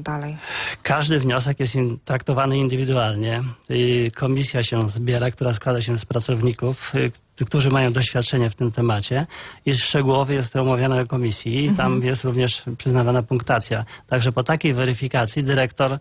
Każdy 0.82 1.18
wniosek 1.18 1.60
jest 1.60 1.74
in, 1.74 1.98
traktowany 2.04 2.58
indywidualnie. 2.58 3.42
I 3.68 4.10
komisja 4.14 4.62
się 4.62 4.88
zbiera, 4.88 5.30
która 5.30 5.54
składa 5.54 5.80
się 5.80 5.98
z 5.98 6.04
pracowników, 6.04 6.94
y, 6.94 7.46
którzy 7.46 7.70
mają 7.70 7.92
doświadczenie 7.92 8.50
w 8.50 8.54
tym 8.54 8.72
temacie 8.72 9.26
i 9.66 9.74
szczegółowo 9.74 10.32
jest 10.32 10.52
to 10.52 10.62
omawiane 10.62 10.96
na 10.96 11.04
komisji 11.04 11.64
i 11.64 11.72
tam 11.72 12.02
jest 12.04 12.24
również 12.24 12.62
przyznawana 12.78 13.22
punktacja. 13.22 13.84
Także 14.06 14.32
po 14.32 14.42
takiej 14.42 14.74
weryfikacji 14.74 15.44
dyrektor 15.44 15.92
y, 15.92 15.98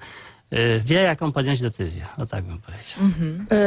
wie, 0.86 0.96
jaką 1.02 1.32
podjąć 1.32 1.62
decyzję. 1.62 2.06
O 2.18 2.26
tak 2.26 2.44
bym 2.44 2.60
powiedział. 2.62 3.00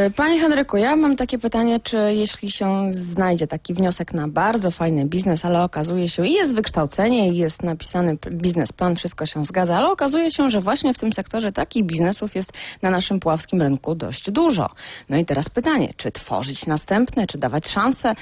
Y, 0.06 0.10
Panie 0.10 0.40
Henryku, 0.40 0.76
ja 0.76 0.96
mam 0.96 1.16
takie 1.16 1.38
pytanie, 1.38 1.80
czy 1.80 1.96
jeśli 1.96 2.50
się 2.50 2.92
znajdzie 2.92 3.46
taki 3.46 3.74
wniosek 3.74 4.12
na 4.12 4.28
bardzo 4.28 4.70
fajny 4.70 5.04
biznes, 5.06 5.44
ale 5.44 5.62
okazuje 5.62 6.08
się, 6.08 6.26
i 6.26 6.32
jest 6.32 6.54
wykształcenie, 6.54 7.32
i 7.32 7.36
jest 7.36 7.62
napisany 7.62 8.16
biznesplan, 8.30 8.96
wszystko 8.96 9.26
się 9.26 9.44
zgadza, 9.44 9.76
ale 9.76 9.90
okazuje 9.90 10.30
się, 10.30 10.50
że 10.50 10.60
właśnie 10.60 10.94
w 10.94 10.98
tym 10.98 11.12
sektorze 11.12 11.52
takich 11.52 11.84
biznesów 11.84 12.34
jest 12.34 12.52
na 12.82 12.90
naszym 12.90 13.20
puławskim 13.20 13.62
rynku 13.62 13.94
dość 13.94 14.30
dużo. 14.30 14.70
No 15.08 15.16
i 15.16 15.24
teraz 15.24 15.48
pytanie, 15.48 15.88
czy 15.96 16.12
tworzyć 16.12 16.66
następne, 16.66 17.26
czy 17.26 17.38
dawać 17.38 17.68
szansę? 17.68 18.14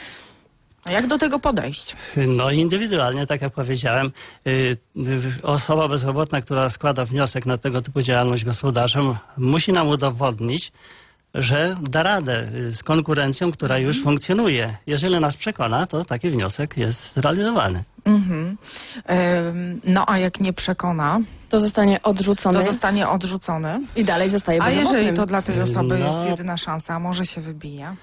A 0.88 0.92
jak 0.92 1.06
do 1.06 1.18
tego 1.18 1.38
podejść? 1.38 1.96
No 2.16 2.50
indywidualnie, 2.50 3.26
tak 3.26 3.42
jak 3.42 3.52
powiedziałem, 3.52 4.12
y, 4.46 4.76
osoba 5.42 5.88
bezrobotna, 5.88 6.40
która 6.40 6.70
składa 6.70 7.04
wniosek 7.04 7.46
na 7.46 7.58
tego 7.58 7.82
typu 7.82 8.02
działalność 8.02 8.44
gospodarczą, 8.44 9.16
musi 9.36 9.72
nam 9.72 9.88
udowodnić, 9.88 10.72
że 11.34 11.76
da 11.82 12.02
radę 12.02 12.46
y, 12.54 12.74
z 12.74 12.82
konkurencją, 12.82 13.52
która 13.52 13.78
już 13.78 14.02
funkcjonuje. 14.02 14.76
Jeżeli 14.86 15.20
nas 15.20 15.36
przekona, 15.36 15.86
to 15.86 16.04
taki 16.04 16.30
wniosek 16.30 16.76
jest 16.76 17.14
zrealizowany. 17.14 17.84
Mhm. 18.04 18.56
Ym, 19.48 19.80
No 19.84 20.04
a 20.08 20.18
jak 20.18 20.40
nie 20.40 20.52
przekona, 20.52 21.20
To 21.48 21.60
zostanie 21.60 22.02
odrzucone 22.02 22.60
to 22.60 22.66
zostanie 22.66 23.08
odrzucony. 23.08 23.80
i 23.96 24.04
dalej 24.04 24.30
zostaje 24.30 24.62
A 24.62 24.64
bezrobotnym. 24.64 24.96
jeżeli 25.02 25.16
to 25.16 25.26
dla 25.26 25.42
tej 25.42 25.62
osoby 25.62 25.98
No. 25.98 26.06
jest 26.06 26.30
jedyna 26.30 26.56
szansa, 26.56 26.94
a 26.94 26.98
może 26.98 27.26
się 27.26 27.40
wybije? 27.40 27.96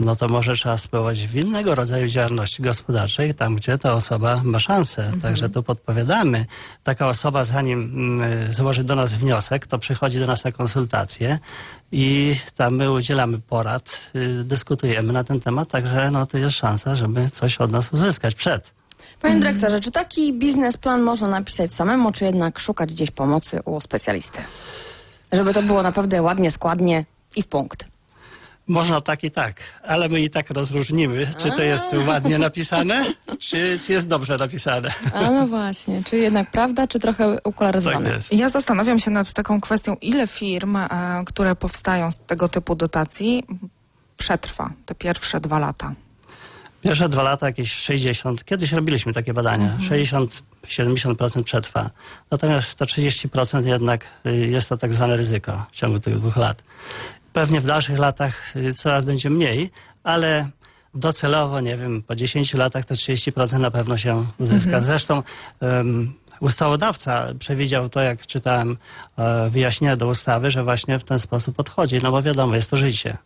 No 0.00 0.16
to 0.16 0.28
może 0.28 0.54
trzeba 0.54 0.78
spróbować 0.78 1.26
w 1.26 1.36
innego 1.36 1.74
rodzaju 1.74 2.06
działalności 2.06 2.62
gospodarczej, 2.62 3.34
tam 3.34 3.56
gdzie 3.56 3.78
ta 3.78 3.92
osoba 3.92 4.40
ma 4.44 4.60
szansę. 4.60 5.12
Także 5.22 5.48
tu 5.48 5.62
podpowiadamy. 5.62 6.46
Taka 6.84 7.08
osoba, 7.08 7.44
zanim 7.44 7.80
mm, 7.80 8.52
złoży 8.52 8.84
do 8.84 8.94
nas 8.94 9.14
wniosek, 9.14 9.66
to 9.66 9.78
przychodzi 9.78 10.20
do 10.20 10.26
nas 10.26 10.44
na 10.44 10.52
konsultację 10.52 11.38
i 11.92 12.36
tam 12.56 12.76
my 12.76 12.92
udzielamy 12.92 13.38
porad, 13.38 14.10
y, 14.16 14.44
dyskutujemy 14.44 15.12
na 15.12 15.24
ten 15.24 15.40
temat, 15.40 15.68
także 15.68 16.10
no 16.10 16.26
to 16.26 16.38
jest 16.38 16.56
szansa, 16.56 16.94
żeby 16.94 17.30
coś 17.30 17.58
od 17.58 17.70
nas 17.70 17.92
uzyskać 17.92 18.34
przed. 18.34 18.74
Panie 19.20 19.40
dyrektorze, 19.40 19.80
czy 19.80 19.90
taki 19.90 20.32
biznesplan 20.32 21.02
można 21.02 21.28
napisać 21.28 21.74
samemu, 21.74 22.12
czy 22.12 22.24
jednak 22.24 22.58
szukać 22.58 22.92
gdzieś 22.92 23.10
pomocy 23.10 23.60
u 23.64 23.80
specjalisty? 23.80 24.38
Żeby 25.32 25.54
to 25.54 25.62
było 25.62 25.82
naprawdę 25.82 26.22
ładnie, 26.22 26.50
składnie 26.50 27.04
i 27.36 27.42
w 27.42 27.46
punkt. 27.46 27.89
Można 28.70 29.00
tak 29.00 29.24
i 29.24 29.30
tak, 29.30 29.60
ale 29.82 30.08
my 30.08 30.20
i 30.20 30.30
tak 30.30 30.50
rozróżnimy, 30.50 31.26
czy 31.38 31.50
to 31.50 31.62
jest 31.62 31.94
ładnie 32.06 32.38
napisane, 32.38 33.04
czy, 33.38 33.78
czy 33.86 33.92
jest 33.92 34.08
dobrze 34.08 34.36
napisane. 34.36 34.88
A 35.14 35.30
no 35.30 35.46
właśnie, 35.46 36.02
czy 36.04 36.16
jednak 36.16 36.50
prawda, 36.50 36.86
czy 36.86 36.98
trochę 36.98 37.34
Tak 37.34 37.48
ukularyzowane? 37.48 38.10
jest. 38.10 38.32
Ja 38.32 38.48
zastanawiam 38.48 38.98
się 38.98 39.10
nad 39.10 39.32
taką 39.32 39.60
kwestią, 39.60 39.96
ile 40.00 40.26
firm, 40.26 40.76
e, 40.76 40.88
które 41.26 41.56
powstają 41.56 42.10
z 42.10 42.18
tego 42.18 42.48
typu 42.48 42.74
dotacji, 42.74 43.44
przetrwa 44.16 44.70
te 44.86 44.94
pierwsze 44.94 45.40
dwa 45.40 45.58
lata. 45.58 45.94
Pierwsze 46.82 47.08
dwa 47.08 47.22
lata 47.22 47.46
jakieś 47.46 47.72
60, 47.72 48.44
kiedyś 48.44 48.72
robiliśmy 48.72 49.12
takie 49.12 49.34
badania, 49.34 49.76
60-70% 50.66 51.42
przetrwa. 51.42 51.90
Natomiast 52.30 52.74
to 52.78 52.84
30% 52.84 53.66
jednak 53.66 54.04
y, 54.26 54.36
jest 54.36 54.68
to 54.68 54.76
tak 54.76 54.92
zwane 54.92 55.16
ryzyko 55.16 55.66
w 55.72 55.76
ciągu 55.76 56.00
tych 56.00 56.18
dwóch 56.18 56.36
lat. 56.36 56.62
Pewnie 57.32 57.60
w 57.60 57.64
dalszych 57.64 57.98
latach 57.98 58.56
y, 58.56 58.74
coraz 58.74 59.04
będzie 59.04 59.30
mniej, 59.30 59.70
ale 60.02 60.48
docelowo, 60.94 61.60
nie 61.60 61.76
wiem, 61.76 62.02
po 62.02 62.14
10 62.14 62.54
latach 62.54 62.84
to 62.84 62.94
30% 62.94 63.58
na 63.58 63.70
pewno 63.70 63.96
się 63.96 64.26
uzyska. 64.38 64.80
Zresztą 64.80 65.22
um, 65.60 66.12
ustawodawca 66.40 67.26
przewidział 67.38 67.88
to, 67.88 68.00
jak 68.00 68.26
czytałem 68.26 68.76
e, 69.18 69.50
wyjaśnienia 69.50 69.96
do 69.96 70.08
ustawy, 70.08 70.50
że 70.50 70.64
właśnie 70.64 70.98
w 70.98 71.04
ten 71.04 71.18
sposób 71.18 71.56
podchodzi, 71.56 72.00
no 72.02 72.10
bo 72.10 72.22
wiadomo, 72.22 72.54
jest 72.54 72.70
to 72.70 72.76
życie. 72.76 73.16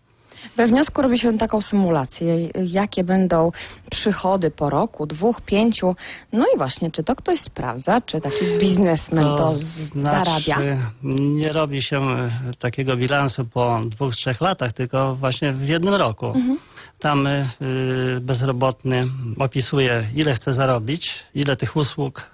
We 0.57 0.67
wniosku 0.67 1.03
robi 1.03 1.19
się 1.19 1.39
taką 1.39 1.63
symulację, 1.63 2.49
jakie 2.67 3.05
będą 3.05 3.53
przychody 3.91 4.51
po 4.51 4.71
roku, 4.71 5.07
dwóch, 5.07 5.41
pięciu. 5.41 5.97
No 6.33 6.45
i 6.55 6.59
właśnie, 6.59 6.91
czy 6.91 7.03
to 7.05 7.17
ktoś 7.17 7.41
sprawdza, 7.41 8.01
czy 8.01 8.21
taki 8.21 8.45
biznesmen 8.61 9.25
to, 9.37 9.53
z- 9.53 9.61
znaczy, 9.63 10.25
zarabia? 10.25 10.77
Nie 11.03 11.53
robi 11.53 11.83
się 11.83 12.03
e, 12.11 12.31
takiego 12.59 12.97
bilansu 12.97 13.45
po 13.45 13.81
dwóch, 13.87 14.17
trzech 14.17 14.41
latach, 14.41 14.73
tylko 14.73 15.15
właśnie 15.15 15.53
w 15.53 15.69
jednym 15.69 15.95
roku. 15.95 16.27
Mhm. 16.27 16.59
Tam 16.99 17.27
y, 17.27 17.47
y, 18.17 18.21
bezrobotny 18.21 19.07
opisuje, 19.39 20.05
ile 20.15 20.35
chce 20.35 20.53
zarobić, 20.55 21.25
ile 21.35 21.57
tych 21.57 21.77
usług 21.77 22.31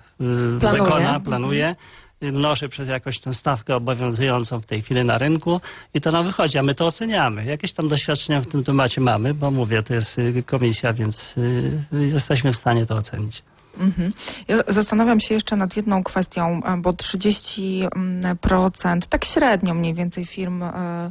Planuje. 0.61 0.83
wykona, 0.83 1.01
Mhm. 1.07 1.23
planuje. 1.23 1.70
y, 1.70 1.77
Mnoży 2.20 2.68
przez 2.68 2.88
jakąś 2.88 3.20
tę 3.20 3.35
stawkę 3.35 3.76
obowiązującą 3.76 4.61
w 4.61 4.66
tej 4.66 4.83
chwili 4.83 5.04
na 5.04 5.18
rynku 5.18 5.61
i 5.94 6.00
to 6.00 6.12
nam 6.12 6.26
wychodzi, 6.26 6.59
a 6.59 6.62
my 6.62 6.74
to 6.74 6.87
oceniamy. 6.87 7.44
Jakieś 7.44 7.72
tam 7.72 7.88
doświadczenia 7.88 8.40
w 8.40 8.46
tym 8.46 8.64
temacie 8.64 9.00
mamy, 9.00 9.35
bo 9.35 9.50
mówię, 9.50 9.83
to 9.83 9.94
jest 9.94 10.18
y, 10.18 10.42
komisja, 10.46 10.92
więc 10.92 11.35
y, 11.38 11.80
jesteśmy 11.92 12.52
w 12.52 12.56
stanie 12.56 12.87
to 12.87 12.94
ocenić. 12.94 13.42
Mhm. 13.78 14.12
Ja 14.48 14.56
zastanawiam 14.68 15.20
się 15.20 15.35
jeszcze 15.35 15.56
nad 15.56 15.76
jedną 15.76 16.04
kwestią, 16.04 16.61
e, 16.64 16.76
bo 16.76 16.92
30%, 16.92 19.00
tak 19.09 19.24
średnio 19.24 19.74
mniej 19.74 19.94
więcej 19.94 20.26
firm, 20.26 20.62
e, 20.62 21.11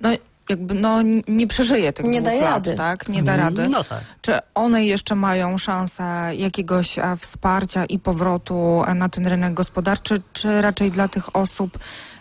no 0.00 0.10
jakby 0.48 0.74
no, 0.74 1.02
nie 1.28 1.46
przeżyje 1.46 1.92
tych 1.92 2.06
Nie 2.06 2.20
dwóch 2.20 2.24
daje 2.24 2.40
lat, 2.40 2.66
rady. 2.66 2.74
tak? 2.74 3.08
Nie 3.08 3.22
da 3.22 3.36
rady. 3.36 3.68
No 3.68 3.84
tak. 3.84 4.00
Czy 4.20 4.38
one 4.54 4.84
jeszcze 4.84 5.14
mają 5.14 5.58
szansę 5.58 6.30
jakiegoś 6.36 6.98
e, 6.98 7.16
wsparcia 7.16 7.84
i 7.84 7.98
powrotu 7.98 8.82
e, 8.86 8.94
na 8.94 9.08
ten 9.08 9.26
rynek 9.26 9.54
gospodarczy, 9.54 10.22
czy 10.32 10.60
raczej 10.62 10.90
dla 10.90 11.08
tych 11.08 11.36
osób 11.36 11.78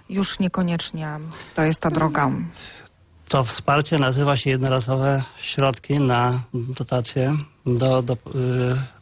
już 0.10 0.40
niekoniecznie 0.40 1.08
to 1.56 1.64
jest 1.64 1.82
ta 1.82 1.92
droga? 1.92 2.32
To 3.28 3.44
wsparcie 3.44 3.98
nazywa 3.98 4.38
się 4.38 4.50
jednorazowe 4.50 5.24
środki 5.42 6.00
na 6.00 6.42
dotacje 6.54 7.36
do, 7.66 8.02
do, 8.02 8.14
y, 8.14 8.18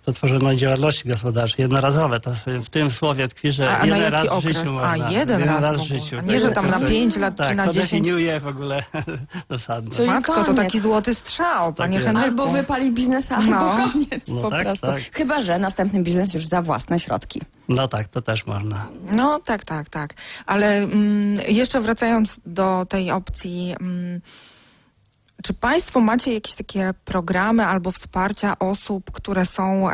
do 0.06 0.14
tworzonej 0.14 0.58
działalności 0.58 1.10
gospodarczej. 1.10 1.56
Jednorazowe. 1.64 2.20
To 2.20 2.32
w 2.64 2.70
tym 2.70 2.90
słowie 2.92 3.28
tkwi, 3.28 3.52
że 3.52 3.78
A- 3.78 3.86
jeden 3.86 4.14
raz 4.14 4.28
w 4.28 4.32
okres? 4.32 4.58
życiu 4.58 4.80
A, 4.80 4.90
można. 4.98 5.12
jeden 5.12 5.44
raz 5.44 5.80
w 5.80 5.84
w 5.84 5.88
życiu. 5.88 6.18
A 6.20 6.22
nie, 6.22 6.40
że 6.40 6.52
tam 6.52 6.70
na 6.70 6.80
to- 6.80 6.86
pięć 6.86 7.16
lat 7.18 7.36
tak, 7.36 7.48
czy 7.48 7.56
na 7.56 7.66
to 7.66 7.74
10. 7.74 7.92
definiuje 7.92 8.40
w 8.40 8.48
ogóle 8.48 8.84
zasadność. 9.50 9.98
Czyli 9.98 10.08
Matko, 10.10 10.34
to 10.34 10.44
koniec. 10.44 10.56
taki 10.58 10.80
złoty 10.80 11.16
strzał, 11.16 11.74
panie 11.74 11.94
jest. 11.96 12.08
Henryku. 12.08 12.28
Albo 12.28 12.48
wypali 12.48 12.92
biznes, 12.92 13.32
albo 13.32 13.52
No. 13.52 13.76
koniec 13.94 14.28
No 14.28 14.42
po 14.42 14.50
tak, 14.50 14.64
prostu. 14.64 14.88
tak. 14.88 15.02
Chyba, 15.14 15.42
że 15.42 15.60
następny 15.60 16.04
biznes 16.04 16.34
już 16.34 16.46
za 16.46 16.62
własne 16.62 17.00
środki. 17.00 17.42
No 17.70 17.88
tak, 17.88 18.08
to 18.08 18.22
też 18.22 18.46
można. 18.46 18.88
No 19.12 19.40
tak, 19.40 19.66
tak, 19.66 19.90
tak. 19.90 20.14
Ale 20.46 20.78
mm, 20.78 21.40
jeszcze 21.48 21.82
wracając 21.82 22.40
do 22.46 22.86
tej 22.90 23.12
opcji, 23.12 23.76
mm, 23.82 24.22
czy 25.46 25.54
Państwo 25.54 26.00
macie 26.00 26.34
jakieś 26.34 26.56
takie 26.56 26.94
programy 27.06 27.66
albo 27.66 27.92
wsparcia 27.92 28.60
osób, 28.60 29.12
które 29.12 29.46
są 29.46 29.88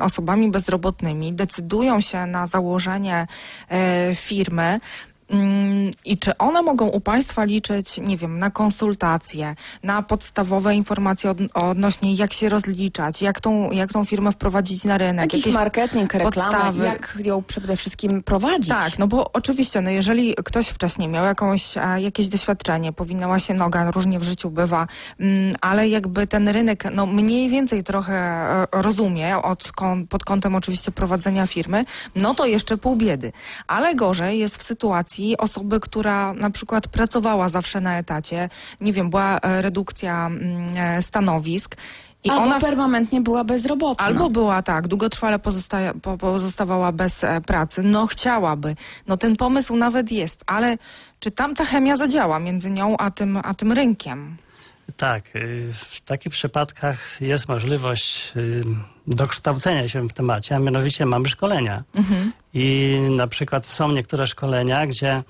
osobami 0.00 0.50
bezrobotnymi, 0.50 1.32
decydują 1.32 2.00
się 2.00 2.26
na 2.26 2.46
założenie 2.46 3.26
e, 3.68 4.14
firmy? 4.14 4.80
Mm, 5.30 5.90
I 6.04 6.18
czy 6.18 6.38
one 6.38 6.62
mogą 6.62 6.86
u 6.86 7.00
Państwa 7.00 7.44
liczyć, 7.44 7.98
nie 7.98 8.16
wiem, 8.16 8.38
na 8.38 8.50
konsultacje, 8.50 9.54
na 9.82 10.02
podstawowe 10.02 10.74
informacje 10.74 11.30
od, 11.30 11.38
odnośnie 11.54 12.14
jak 12.14 12.32
się 12.32 12.48
rozliczać, 12.48 13.22
jak 13.22 13.40
tą, 13.40 13.70
jak 13.70 13.92
tą 13.92 14.04
firmę 14.04 14.32
wprowadzić 14.32 14.84
na 14.84 14.98
rynek? 14.98 15.32
Jakiś 15.32 15.54
marketing, 15.54 16.14
reklama, 16.14 16.50
podstawy? 16.50 16.84
jak 16.84 17.18
ją 17.24 17.42
przede 17.42 17.76
wszystkim 17.76 18.22
prowadzić. 18.22 18.68
Tak, 18.68 18.98
no 18.98 19.06
bo 19.06 19.32
oczywiście, 19.32 19.80
no 19.80 19.90
jeżeli 19.90 20.34
ktoś 20.44 20.68
wcześniej 20.68 21.08
miał 21.08 21.24
jakąś, 21.24 21.76
e, 21.76 22.00
jakieś 22.00 22.28
doświadczenie, 22.28 22.92
powinęła 22.92 23.38
się 23.38 23.54
noga, 23.54 23.90
różnie 23.90 24.18
w 24.18 24.22
życiu 24.22 24.50
bywa, 24.50 24.86
mm, 25.20 25.56
ale 25.60 25.88
jakby 25.88 26.26
ten 26.26 26.48
rynek, 26.48 26.84
no 26.92 27.06
mniej 27.06 27.48
więcej 27.48 27.82
trochę 27.82 28.14
e, 28.14 28.66
rozumie 28.72 29.38
od, 29.38 29.72
pod 30.08 30.24
kątem 30.24 30.54
oczywiście 30.54 30.92
prowadzenia 30.92 31.46
firmy, 31.46 31.84
no 32.14 32.34
to 32.34 32.46
jeszcze 32.46 32.76
pół 32.76 32.96
biedy. 32.96 33.32
Ale 33.66 33.94
gorzej 33.94 34.38
jest 34.38 34.56
w 34.56 34.62
sytuacji 34.62 35.17
osoby, 35.38 35.80
która 35.80 36.32
na 36.32 36.50
przykład 36.50 36.88
pracowała 36.88 37.48
zawsze 37.48 37.80
na 37.80 37.98
etacie, 37.98 38.48
nie 38.80 38.92
wiem, 38.92 39.10
była 39.10 39.38
e, 39.38 39.62
redukcja 39.62 40.26
mm, 40.26 40.76
e, 40.76 41.02
stanowisk, 41.02 41.76
i 42.24 42.30
Albo 42.30 42.42
ona 42.42 42.60
permanentnie 42.60 43.20
była 43.20 43.44
bezrobotna. 43.44 44.04
Albo 44.04 44.30
była 44.30 44.62
tak, 44.62 44.88
długotrwale 44.88 45.38
pozosta- 45.38 45.92
po- 46.02 46.18
pozostawała 46.18 46.92
bez 46.92 47.24
e, 47.24 47.40
pracy. 47.40 47.82
No 47.82 48.06
chciałaby. 48.06 48.76
No 49.06 49.16
ten 49.16 49.36
pomysł 49.36 49.76
nawet 49.76 50.12
jest, 50.12 50.44
ale 50.46 50.78
czy 51.20 51.30
tam 51.30 51.54
ta 51.54 51.64
chemia 51.64 51.96
zadziała 51.96 52.38
między 52.38 52.70
nią 52.70 52.96
a 52.96 53.10
tym, 53.10 53.38
a 53.44 53.54
tym 53.54 53.72
rynkiem? 53.72 54.36
Tak, 54.96 55.36
y, 55.36 55.72
w 55.72 56.00
takich 56.00 56.32
przypadkach 56.32 57.20
jest 57.20 57.48
możliwość 57.48 58.32
y, 58.36 58.64
dokształcenia 59.06 59.88
się 59.88 60.08
w 60.08 60.12
temacie, 60.12 60.56
a 60.56 60.58
mianowicie 60.58 61.06
mamy 61.06 61.28
szkolenia. 61.28 61.84
I 62.54 62.98
na 63.10 63.26
przykład 63.26 63.66
są 63.66 63.92
niektóre 63.92 64.26
szkolenia, 64.26 64.86
gdzie 64.86 65.22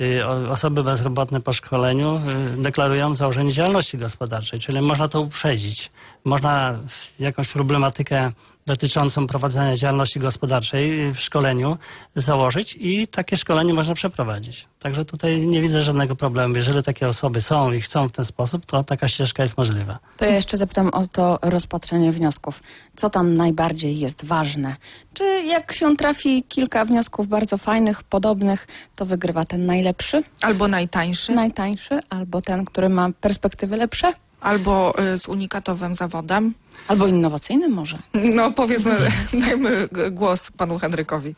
y, 0.00 0.26
osoby 0.26 0.82
bezrobotne 0.82 1.40
po 1.40 1.52
szkoleniu 1.52 2.20
deklarują 2.56 3.14
założenie 3.14 3.52
działalności 3.52 3.98
gospodarczej, 3.98 4.60
czyli 4.60 4.80
można 4.80 5.08
to 5.08 5.20
uprzedzić. 5.20 5.90
Można 6.24 6.78
jakąś 7.18 7.48
problematykę 7.48 8.32
dotyczącą 8.66 9.26
prowadzenia 9.26 9.76
działalności 9.76 10.20
gospodarczej 10.20 11.12
w 11.12 11.20
szkoleniu 11.20 11.76
założyć 12.16 12.76
i 12.80 13.08
takie 13.08 13.36
szkolenie 13.36 13.74
można 13.74 13.94
przeprowadzić. 13.94 14.66
Także 14.78 15.04
tutaj 15.04 15.46
nie 15.46 15.62
widzę 15.62 15.82
żadnego 15.82 16.16
problemu. 16.16 16.56
Jeżeli 16.56 16.82
takie 16.82 17.08
osoby 17.08 17.40
są 17.40 17.72
i 17.72 17.80
chcą 17.80 18.08
w 18.08 18.12
ten 18.12 18.24
sposób, 18.24 18.66
to 18.66 18.84
taka 18.84 19.08
ścieżka 19.08 19.42
jest 19.42 19.56
możliwa. 19.58 19.98
To 20.16 20.24
ja 20.24 20.34
jeszcze 20.34 20.56
zapytam 20.56 20.88
o 20.88 21.06
to 21.06 21.38
rozpatrzenie 21.42 22.12
wniosków. 22.12 22.62
Co 22.96 23.10
tam 23.10 23.36
najbardziej 23.36 23.98
jest 23.98 24.24
ważne? 24.24 24.76
Czy 25.14 25.24
jak 25.42 25.72
się 25.72 25.96
trafi 25.96 26.42
kilka 26.48 26.84
wniosków 26.84 27.28
bardzo 27.28 27.58
fajnych, 27.58 28.02
podobnych, 28.02 28.66
to 28.96 29.06
wygrywa 29.06 29.44
ten 29.44 29.66
najlepszy, 29.66 30.22
Albo 30.42 30.68
najtańszy, 30.68 31.32
najtańszy, 31.32 31.98
albo 32.10 32.42
ten, 32.42 32.64
który 32.64 32.88
ma 32.88 33.08
perspektywy 33.20 33.76
lepsze? 33.76 34.12
Albo 34.46 34.94
y, 35.14 35.18
z 35.18 35.28
unikatowym 35.28 35.94
zawodem? 35.96 36.54
Albo 36.88 37.06
innowacyjny 37.06 37.68
może? 37.68 37.98
No 38.14 38.52
powiedzmy, 38.52 38.96
dajmy 39.46 39.88
głos 40.10 40.50
panu 40.56 40.78
Henrykowi. 40.78 41.34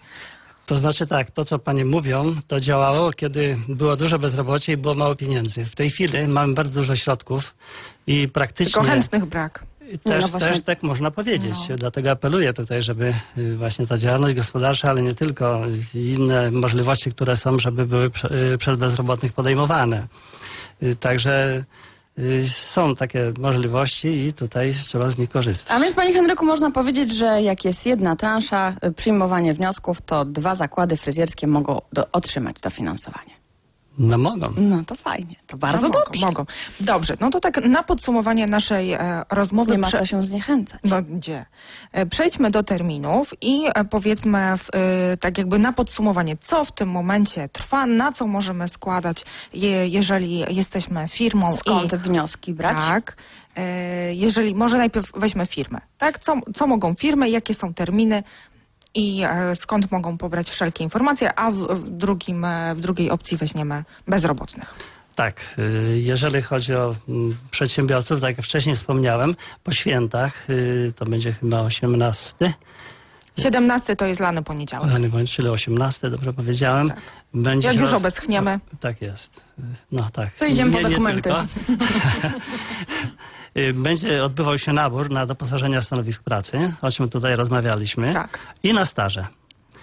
To 0.67 0.79
znaczy 0.79 1.07
tak, 1.07 1.31
to 1.31 1.45
co 1.45 1.59
panie 1.59 1.85
mówią, 1.85 2.35
to 2.47 2.61
działało, 2.61 3.11
kiedy 3.13 3.59
było 3.69 3.97
duże 3.97 4.19
bezrobocie 4.19 4.73
i 4.73 4.77
było 4.77 4.95
mało 4.95 5.15
pieniędzy. 5.15 5.65
W 5.65 5.75
tej 5.77 5.91
chwili 5.91 6.29
mamy 6.29 6.55
bardzo 6.55 6.81
dużo 6.81 6.97
środków 6.97 7.55
i 8.07 8.29
praktycznie... 8.29 8.73
Tylko 8.75 8.89
chętnych 8.91 9.25
brak. 9.27 9.65
Też, 10.05 10.23
No 10.23 10.29
właśnie. 10.29 10.49
też 10.49 10.63
tak 10.63 10.83
można 10.83 11.11
powiedzieć. 11.11 11.57
Dlatego 11.77 12.11
apeluję 12.11 12.53
tutaj, 12.53 12.83
żeby 12.83 13.15
y, 13.39 13.57
właśnie 13.57 13.87
ta 13.87 13.97
działalność 13.99 14.35
gospodarcza, 14.35 14.91
ale 14.91 15.03
nie 15.03 15.15
tylko, 15.15 15.61
inne 15.95 16.51
możliwości, 16.51 17.11
które 17.13 17.37
są, 17.37 17.59
żeby 17.59 17.87
były 17.87 18.11
prze- 18.11 18.53
y, 18.55 18.59
przez 18.59 18.77
bezrobotnych 18.77 19.33
podejmowane. 19.33 20.07
Także 21.01 21.65
są 22.49 22.95
takie 22.95 23.33
możliwości 23.39 24.09
i 24.09 24.33
tutaj 24.33 24.73
trzeba 24.75 25.11
z 25.11 25.19
nich 25.19 25.31
korzystać. 25.31 25.77
A 25.77 25.81
więc, 25.81 25.97
panie 25.97 26.13
Henryku, 26.13 26.47
można 26.47 26.71
powiedzieć, 26.71 27.15
że 27.15 27.43
jak 27.43 27.65
jest 27.65 27.87
jedna 27.87 28.17
transza, 28.17 28.75
y, 28.85 28.93
przyjmowanie 28.93 29.55
wniosków, 29.55 30.01
to 30.01 30.25
dwa 30.25 30.55
zakłady 30.55 30.97
fryzjerskie 30.97 31.47
mogą 31.47 31.81
do, 31.93 32.07
otrzymać 32.13 32.61
dofinansowanie. 32.61 33.38
No 33.99 34.19
mogą. 34.19 34.49
No 34.57 34.85
to 34.87 34.95
fajnie, 34.95 35.37
to 35.47 35.57
bardzo 35.57 35.83
no, 35.83 35.89
mogą, 35.89 36.05
dobrze. 36.05 36.27
Mogą. 36.27 36.45
Dobrze, 36.81 37.17
no 37.21 37.31
to 37.31 37.41
tak 37.41 37.65
na 37.65 37.83
podsumowanie 37.83 38.47
naszej 38.47 38.93
e, 38.93 39.23
rozmowy... 39.31 39.73
Nie 39.73 39.79
ma 39.79 39.87
prze- 39.89 39.99
co 39.99 40.05
się 40.07 40.23
zniechęcać. 40.23 40.81
No 40.85 41.03
gdzie? 41.03 41.47
E, 41.93 42.07
Przejdźmy 42.07 42.51
do 42.51 42.63
terminów 42.63 43.35
i 43.41 43.65
e, 43.75 43.85
powiedzmy 43.85 44.57
w, 44.57 44.69
e, 44.75 45.17
tak 45.17 45.39
jakby 45.39 45.59
na 45.59 45.73
podsumowanie, 45.73 46.37
co 46.37 46.65
w 46.65 46.73
tym 46.73 46.89
momencie 46.91 47.49
trwa, 47.49 47.87
na 47.87 48.13
co 48.13 48.27
możemy 48.27 48.69
składać, 48.69 49.25
je, 49.55 49.89
jeżeli 49.89 50.45
jesteśmy 50.57 51.09
firmą 51.09 51.57
Skąd 51.57 51.93
i... 51.93 51.97
wnioski 51.97 52.55
brać? 52.55 52.77
Tak. 52.77 53.17
E, 53.57 54.15
Jeżeli, 54.15 54.55
może 54.55 54.77
najpierw 54.79 55.13
weźmy 55.17 55.47
firmę, 55.47 55.81
tak? 55.99 56.19
Co, 56.19 56.41
co 56.55 56.67
mogą 56.67 56.95
firmy, 56.95 57.31
jakie 57.31 57.55
są 57.55 57.75
terminy 57.75 58.23
i 58.95 59.23
e, 59.25 59.55
skąd 59.55 59.93
mogą 59.93 60.19
pobrać 60.19 60.51
wszelkie 60.51 60.85
informacje, 60.85 61.39
a 61.39 61.51
w, 61.51 61.55
w, 61.55 61.89
drugim, 61.89 62.45
e, 62.45 62.75
w 62.75 62.81
drugiej 62.81 63.11
opcji 63.11 63.37
weźmiemy 63.37 63.85
bezrobotnych. 64.07 64.75
Tak, 65.15 65.55
y, 65.59 66.01
jeżeli 66.01 66.43
chodzi 66.43 66.75
o 66.75 66.95
mm, 67.09 67.37
przedsiębiorców, 67.51 68.21
tak 68.21 68.37
jak 68.37 68.47
wcześniej 68.47 68.77
wspomniałem, 68.77 69.35
po 69.65 69.73
świętach, 69.73 70.47
to 70.97 71.07
będzie 71.07 71.33
chyba 71.33 71.61
18, 71.61 72.55
17 73.39 73.97
to 73.97 74.07
jest 74.07 74.21
lany 74.21 74.43
poniedziałek. 74.43 74.91
Lany 74.91 75.09
bądź, 75.09 75.35
czyli 75.35 75.49
18, 75.49 76.11
dobrze 76.11 76.33
powiedziałem. 76.33 76.93
Będzie 77.35 77.69
Jak 77.69 77.77
się 77.77 77.81
już 77.81 77.93
obeschniemy. 77.93 78.61
Tak 78.81 79.03
jest. 79.03 79.41
No 79.93 80.09
tak. 80.13 80.31
To 80.31 80.47
idziemy 80.47 80.73
po 80.73 80.79
Nie- 80.79 80.85
nie 80.85 80.91
dokumenty. 80.91 81.31
Y, 83.59 83.73
Będzie 83.75 84.25
odbywał 84.25 84.59
się 84.59 84.73
nabór 84.73 85.11
na 85.11 85.27
doposażenia 85.27 85.83
stanowisk 85.83 86.23
pracy, 86.23 86.73
o 86.83 86.91
czym 86.91 87.09
tutaj 87.09 87.37
rozmawialiśmy. 87.37 88.13
Tak. 88.15 88.39
I 88.63 88.73
na 88.73 88.85
staże. 88.85 89.27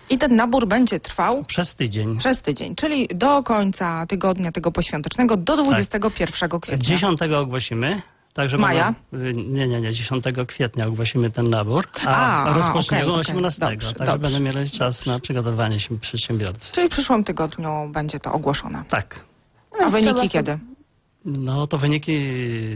I 0.09 0.17
ten 0.17 0.36
nabór 0.36 0.67
będzie 0.67 0.99
trwał 0.99 1.43
Przez 1.43 1.76
tydzień. 1.76 2.17
przez 2.17 2.41
tydzień, 2.41 2.76
czyli 2.76 3.07
do 3.07 3.43
końca 3.43 4.05
tygodnia 4.05 4.51
tego 4.51 4.71
poświątecznego, 4.71 5.38
do 5.38 5.57
21 5.57 6.59
kwietnia. 6.59 6.86
10 6.86 7.21
ogłosimy. 7.21 8.01
Także 8.34 8.57
Maja? 8.57 8.93
Będą, 9.11 9.39
y, 9.39 9.43
nie, 9.43 9.67
nie, 9.67 9.82
nie. 9.82 9.93
10 9.93 10.23
kwietnia 10.47 10.88
ogłosimy 10.88 11.32
ten 11.32 11.49
nabór, 11.49 11.88
a, 12.05 12.43
A, 12.45 12.53
rozpoczniemy 12.53 13.05
okej. 13.05 13.19
18. 13.19 13.59
Dobrze, 13.59 13.93
także 13.93 14.11
dobrze. 14.11 14.17
będą 14.39 14.53
mieli 14.53 14.71
czas 14.71 15.05
na 15.05 15.19
przygotowanie 15.19 15.80
się 15.80 15.99
przedsiębiorcy. 15.99 16.71
Czyli 16.71 16.88
w 16.88 16.91
przyszłym 16.91 17.23
tygodniu 17.23 17.89
będzie 17.91 18.19
to 18.19 18.34
ogłoszone. 18.34 18.84
Tak. 18.89 19.19
A 19.86 19.89
wyniki 19.89 20.30
kiedy? 20.30 20.59
No 21.26 21.67
to 21.67 21.78
wyniki, 21.78 22.19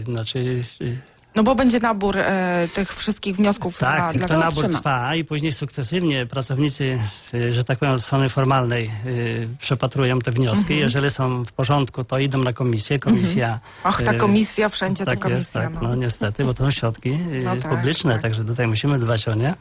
znaczy 0.02 0.64
y, 0.82 0.98
No 1.36 1.44
bo 1.44 1.56
będzie 1.56 1.80
nabór 1.80 2.18
e, 2.18 2.68
tych 2.74 2.96
wszystkich 2.96 3.36
wniosków 3.36 3.78
Tak, 3.78 4.00
na, 4.00 4.14
dla 4.14 4.28
to 4.28 4.40
nabór 4.40 4.68
trwa 4.70 5.16
i 5.16 5.24
później 5.24 5.52
sukcesywnie 5.52 6.26
pracownicy, 6.26 7.00
y, 7.34 7.54
że 7.54 7.64
tak 7.64 7.80
powiem, 7.80 7.96
od 7.96 8.02
strony 8.02 8.30
formalnej 8.30 8.92
y, 9.06 9.48
przepatrują 9.60 10.20
te 10.20 10.32
wnioski. 10.32 10.62
Mhm. 10.74 10.80
Jeżeli 10.80 11.12
są 11.12 11.46
w 11.46 11.52
porządku, 11.52 12.04
to 12.04 12.20
idą 12.20 12.38
na 12.38 12.54
komisję. 12.54 13.00
Komisja... 13.00 13.60
Ach, 13.84 14.04
ta 14.04 14.14
komisja, 14.14 14.70
wszędzie 14.70 15.06
ta 15.06 15.12
tak 15.12 15.30
jest, 15.30 15.54
komisja. 15.54 15.62
tak, 15.62 15.82
no. 15.82 15.90
no 15.90 15.96
niestety, 15.96 16.46
bo 16.46 16.54
to 16.54 16.64
są 16.64 16.72
środki 16.72 17.18
No 17.44 17.56
tak, 17.56 17.72
publiczne, 17.72 18.14
tak. 18.14 18.22
także 18.22 18.46
tutaj 18.46 18.68
musimy 18.68 19.00
dbać 19.00 19.28
o 19.28 19.36
nie. 19.36 19.56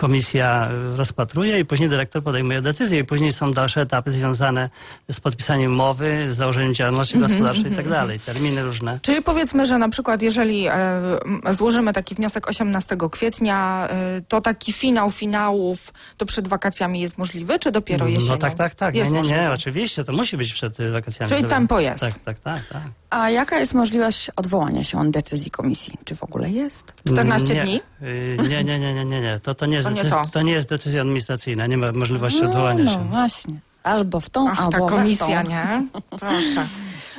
Komisja 0.00 0.68
rozpatruje 0.96 1.58
i 1.58 1.64
później 1.64 1.88
dyrektor 1.88 2.22
podejmuje 2.22 2.62
decyzję 2.62 2.98
i 2.98 3.04
później 3.04 3.32
są 3.32 3.52
dalsze 3.52 3.80
etapy 3.80 4.12
związane 4.12 4.70
z 5.12 5.20
podpisaniem 5.20 5.72
umowy, 5.72 6.34
z 6.34 6.36
założeniem 6.36 6.74
działalności 6.74 7.16
Mhm, 7.16 7.32
gospodarczej 7.32 7.72
i 7.72 7.76
tak 7.76 7.88
dalej. 7.88 8.20
Terminy 8.20 8.62
różne. 8.62 8.98
Czyli 9.02 9.22
powiedzmy, 9.22 9.66
że 9.66 9.78
na 9.78 9.88
przykład 9.88 10.22
jeżeli 10.22 10.66
e, 10.68 10.74
złożymy 11.50 11.92
taki 11.92 12.14
wniosek 12.14 12.48
18 12.48 12.96
kwietnia, 13.10 13.88
e, 13.90 14.20
to 14.28 14.40
taki 14.40 14.72
finał 14.72 15.10
finałów 15.10 15.92
to 16.16 16.26
przed 16.26 16.48
wakacjami 16.48 17.00
jest 17.00 17.18
możliwy, 17.18 17.58
czy 17.58 17.72
dopiero 17.72 18.06
jesienią? 18.08 18.28
No 18.28 18.36
tak, 18.38 18.54
tak, 18.54 18.74
tak. 18.74 18.94
Nie, 18.94 19.00
Jest 19.00 19.10
nie, 19.12 19.16
nie, 19.16 19.22
możliwe. 19.22 19.52
oczywiście, 19.52 20.04
to 20.04 20.12
musi 20.12 20.36
być 20.36 20.52
przed 20.52 20.76
wakacjami. 20.92 21.32
Czyli 21.32 21.44
tempo 21.44 21.80
jest. 21.80 22.00
Tak, 22.00 22.18
tak, 22.18 22.38
tak, 22.38 22.66
tak. 22.66 22.82
A 23.10 23.30
jaka 23.30 23.58
jest 23.58 23.74
możliwość 23.74 24.30
odwołania 24.36 24.84
się 24.84 25.00
od 25.00 25.10
decyzji 25.10 25.50
komisji? 25.50 25.94
Czy 26.04 26.14
w 26.16 26.22
ogóle 26.22 26.50
jest? 26.50 26.92
14 27.08 27.54
nie, 27.54 27.62
dni? 27.62 27.80
y, 28.02 28.36
Nie, 28.48 28.64
nie, 28.64 28.78
nie, 28.78 28.94
nie, 28.94 29.04
nie, 29.04 29.20
nie. 29.20 29.40
To, 29.42 29.54
to, 29.54 29.66
nie 29.66 29.76
jest 29.76 29.88
To 29.88 29.94
nie 29.94 29.96
decyzja, 30.02 30.24
to. 30.24 30.30
to 30.30 30.42
nie 30.42 30.52
jest 30.52 30.68
decyzja 30.68 31.00
administracyjna, 31.00 31.66
nie 31.66 31.76
ma 31.78 31.92
możliwości 31.92 32.42
No, 32.42 32.48
odwołania 32.48 32.84
no 32.84 32.90
się. 32.92 32.98
właśnie. 32.98 33.54
Albo 33.82 34.20
w 34.20 34.30
tą, 34.30 34.48
Ach, 34.50 34.60
albo 34.60 34.70
ta 34.70 34.78
komisja, 34.96 35.42
w 35.42 35.44
tą. 35.44 35.50
nie? 35.50 35.86
Proszę. 36.10 36.66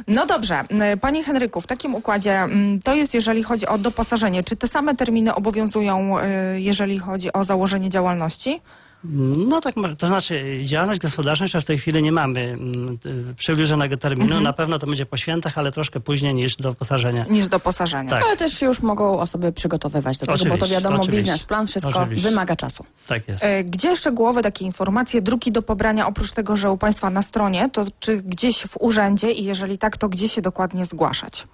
No 0.08 0.26
dobrze, 0.26 0.64
E, 0.70 0.98
Panie 0.98 1.24
Henryku, 1.24 1.62
w 1.62 1.68
takim 1.68 1.96
układzie 1.96 2.40
mm, 2.40 2.80
to 2.82 2.96
jest 2.96 3.14
jeżeli 3.14 3.44
chodzi 3.44 3.68
o 3.68 3.78
doposażenie. 3.78 4.44
Czy 4.44 4.56
te 4.58 4.68
same 4.68 4.96
terminy 4.96 5.36
obowiązują, 5.36 6.20
e, 6.20 6.26
jeżeli 6.62 7.00
chodzi 7.00 7.34
o 7.34 7.44
założenie 7.44 7.90
działalności? 7.90 8.62
No 9.04 9.62
tak, 9.62 9.76
to 9.98 10.08
znaczy 10.08 10.60
działalność 10.66 11.02
gospodarcza 11.02 11.44
jeszcze 11.44 11.62
w 11.62 11.66
tej 11.66 11.78
chwili 11.78 12.04
nie 12.04 12.12
mamy 12.12 12.42
mm, 12.42 12.98
przybliżonego 13.38 13.98
terminu. 13.98 14.26
Mhm. 14.26 14.44
Na 14.44 14.54
pewno 14.54 14.80
to 14.80 14.88
będzie 14.88 15.06
po 15.06 15.18
świętach, 15.18 15.58
ale 15.58 15.72
troszkę 15.72 16.00
później 16.00 16.34
niż 16.34 16.56
do 16.56 16.72
wyposażenia. 16.72 17.26
Niż 17.30 17.48
doposażenie. 17.48 18.10
Tak. 18.10 18.24
Ale 18.24 18.38
też 18.38 18.60
się 18.60 18.66
już 18.66 18.82
mogą 18.82 19.20
osoby 19.20 19.52
przygotowywać 19.52 20.18
do 20.18 20.26
tego, 20.26 20.38
bo 20.38 20.44
to 20.44 20.54
Oczywiście, 20.54 20.74
wiadomo, 20.76 20.96
oczywiście. 20.96 21.24
biznesplan, 21.24 21.68
wszystko 21.68 22.00
Oczywiście. 22.00 22.30
wymaga 22.30 22.56
czasu. 22.56 22.86
Tak 23.08 23.28
jest. 23.28 23.44
E, 23.44 23.64
Gdzie 23.64 23.96
szczegółowe 23.96 24.42
takie 24.42 24.66
informacje, 24.66 25.22
druki 25.22 25.52
do 25.52 25.62
pobrania, 25.62 26.08
oprócz 26.08 26.32
tego, 26.32 26.58
że 26.58 26.72
u 26.72 26.78
Państwa 26.78 27.10
na 27.10 27.22
stronie, 27.22 27.70
to 27.70 27.86
czy 28.00 28.22
gdzieś 28.22 28.64
w 28.64 28.78
urzędzie 28.80 29.32
i 29.32 29.46
jeżeli 29.46 29.78
tak, 29.78 29.98
to 29.98 30.10
gdzie 30.10 30.30
się 30.30 30.42
dokładnie 30.42 30.86
zgłaszać? 30.86 31.48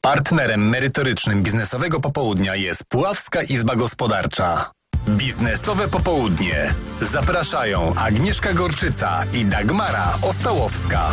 Partnerem 0.00 0.68
merytorycznym 0.68 1.42
biznesowego 1.42 2.00
popołudnia 2.00 2.56
jest 2.56 2.84
Puławska 2.84 3.42
Izba 3.42 3.76
Gospodarcza. 3.76 4.70
Biznesowe 5.08 5.88
popołudnie. 5.88 6.74
Zapraszają 7.12 7.94
Agnieszka 7.94 8.52
Gorczyca 8.52 9.24
i 9.32 9.44
Dagmara 9.44 10.18
Ostałowska. 10.22 11.10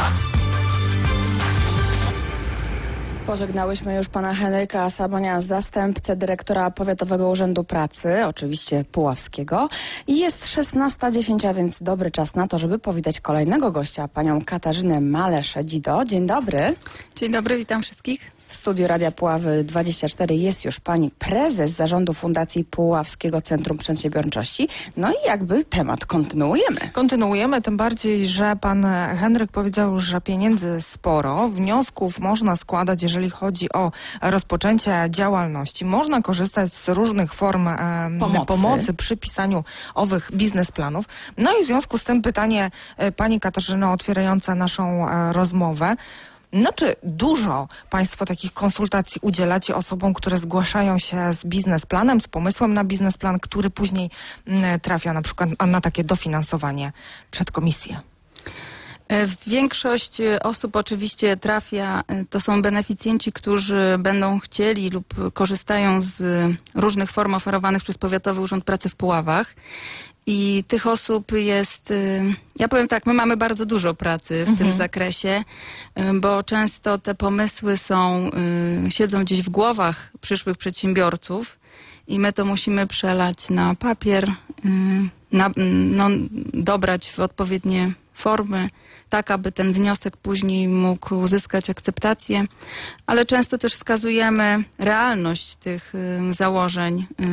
Pożegnałyśmy 3.27 3.95
już 3.95 4.07
pana 4.07 4.33
Henryka 4.33 4.89
Sabonia, 4.89 5.41
zastępcę 5.41 6.15
dyrektora 6.15 6.71
Powiatowego 6.71 7.29
Urzędu 7.29 7.63
Pracy, 7.63 8.25
oczywiście 8.25 8.85
Puławskiego. 8.91 9.69
I 10.07 10.19
jest 10.19 10.45
16.10, 10.45 11.47
a 11.47 11.53
więc 11.53 11.83
dobry 11.83 12.11
czas 12.11 12.35
na 12.35 12.47
to, 12.47 12.57
żeby 12.57 12.79
powitać 12.79 13.19
kolejnego 13.19 13.71
gościa, 13.71 14.07
panią 14.07 14.41
Katarzynę 14.41 15.01
Malesze-Dzido. 15.01 16.05
Dzień 16.05 16.27
dobry. 16.27 16.75
Dzień 17.15 17.31
dobry, 17.31 17.57
witam 17.57 17.81
wszystkich. 17.81 18.36
W 18.47 18.55
studiu 18.55 18.87
Radia 18.87 19.11
Puławy 19.11 19.63
24 19.63 20.35
jest 20.35 20.65
już 20.65 20.79
pani 20.79 21.11
prezes 21.19 21.71
zarządu 21.71 22.13
Fundacji 22.13 22.63
Puławskiego 22.63 23.41
Centrum 23.41 23.77
Przedsiębiorczości. 23.77 24.67
No 24.97 25.11
i 25.11 25.27
jakby 25.27 25.65
temat 25.65 26.05
kontynuujemy. 26.05 26.79
Kontynuujemy, 26.93 27.61
tym 27.61 27.77
bardziej, 27.77 28.27
że 28.27 28.55
pan 28.55 28.85
Henryk 29.19 29.51
powiedział, 29.51 29.99
że 29.99 30.21
pieniędzy 30.21 30.81
sporo, 30.81 31.47
wniosków 31.47 32.19
można 32.19 32.55
składać, 32.55 33.03
jeżeli 33.03 33.29
chodzi 33.29 33.71
o 33.73 33.91
rozpoczęcie 34.21 35.07
działalności. 35.09 35.85
Można 35.85 36.21
korzystać 36.21 36.73
z 36.73 36.89
różnych 36.89 37.33
form 37.33 37.69
Pomocy. 38.19 38.45
pomocy 38.45 38.93
przy 38.93 39.17
pisaniu 39.17 39.63
owych 39.95 40.31
biznesplanów. 40.33 41.05
No 41.37 41.51
i 41.59 41.63
w 41.63 41.67
związku 41.67 41.97
z 41.97 42.03
tym 42.03 42.21
pytanie 42.21 42.71
e, 42.97 43.11
pani 43.11 43.39
Katarzyny 43.39 43.89
otwierające 43.89 44.55
naszą 44.55 45.09
e, 45.09 45.33
rozmowę. 45.33 45.95
No 46.53 46.73
czy 46.73 46.95
dużo 47.03 47.67
Państwo 47.89 48.25
takich 48.25 48.53
konsultacji 48.53 49.19
udzielacie 49.21 49.75
osobom, 49.75 50.13
które 50.13 50.37
zgłaszają 50.37 50.97
się 50.97 51.33
z 51.33 51.45
biznesplanem, 51.45 52.21
z 52.21 52.27
pomysłem 52.27 52.73
na 52.73 52.83
biznesplan, 52.83 53.39
który 53.39 53.69
później 53.69 54.09
mm, 54.47 54.79
trafia 54.79 55.13
na 55.13 55.21
przykład 55.21 55.49
na 55.67 55.81
takie 55.81 56.03
dofinansowanie 56.03 56.91
przed 57.31 57.51
komisję? 57.51 58.01
E, 59.07 59.27
Większość 59.47 60.21
e, 60.21 60.43
osób 60.43 60.75
oczywiście 60.75 61.37
trafia, 61.37 62.03
e, 62.07 62.25
to 62.25 62.39
są 62.39 62.61
beneficjenci, 62.61 63.31
którzy 63.31 63.95
będą 63.99 64.39
chcieli 64.39 64.89
lub 64.89 65.33
korzystają 65.33 66.01
z 66.01 66.23
różnych 66.75 67.11
form 67.11 67.33
oferowanych 67.33 67.83
przez 67.83 67.97
Powiatowy 67.97 68.41
Urząd 68.41 68.63
Pracy 68.63 68.89
w 68.89 68.95
Puławach. 68.95 69.55
I 70.29 70.63
tych 70.67 70.87
osób 70.87 71.31
jest, 71.31 71.91
y, 71.91 72.21
ja 72.55 72.67
powiem 72.67 72.87
tak, 72.87 73.05
my 73.05 73.13
mamy 73.13 73.37
bardzo 73.37 73.65
dużo 73.65 73.93
pracy 73.93 74.45
w 74.45 74.57
tym 74.57 74.71
zakresie, 74.71 75.43
y, 75.99 76.19
bo 76.19 76.43
często 76.43 76.97
te 76.97 77.15
pomysły 77.15 77.77
są, 77.77 78.29
y, 78.87 78.91
siedzą 78.91 79.21
gdzieś 79.21 79.41
w 79.41 79.49
głowach 79.49 80.11
przyszłych 80.21 80.57
przedsiębiorców 80.57 81.59
i 82.07 82.19
my 82.19 82.33
to 82.33 82.45
musimy 82.45 82.87
przelać 82.87 83.49
na 83.49 83.75
papier, 83.75 84.31
na, 85.31 85.49
no, 85.91 86.07
dobrać 86.53 87.11
w 87.11 87.19
odpowiednie 87.19 87.91
formy, 88.13 88.67
tak 89.09 89.31
aby 89.31 89.51
ten 89.51 89.73
wniosek 89.73 90.17
później 90.17 90.67
mógł 90.67 91.15
uzyskać 91.15 91.69
akceptację, 91.69 92.43
ale 93.05 93.25
często 93.25 93.57
też 93.57 93.73
wskazujemy 93.73 94.63
realność 94.79 95.55
tych 95.55 95.93
założeń 96.31 97.05
y, 97.21 97.25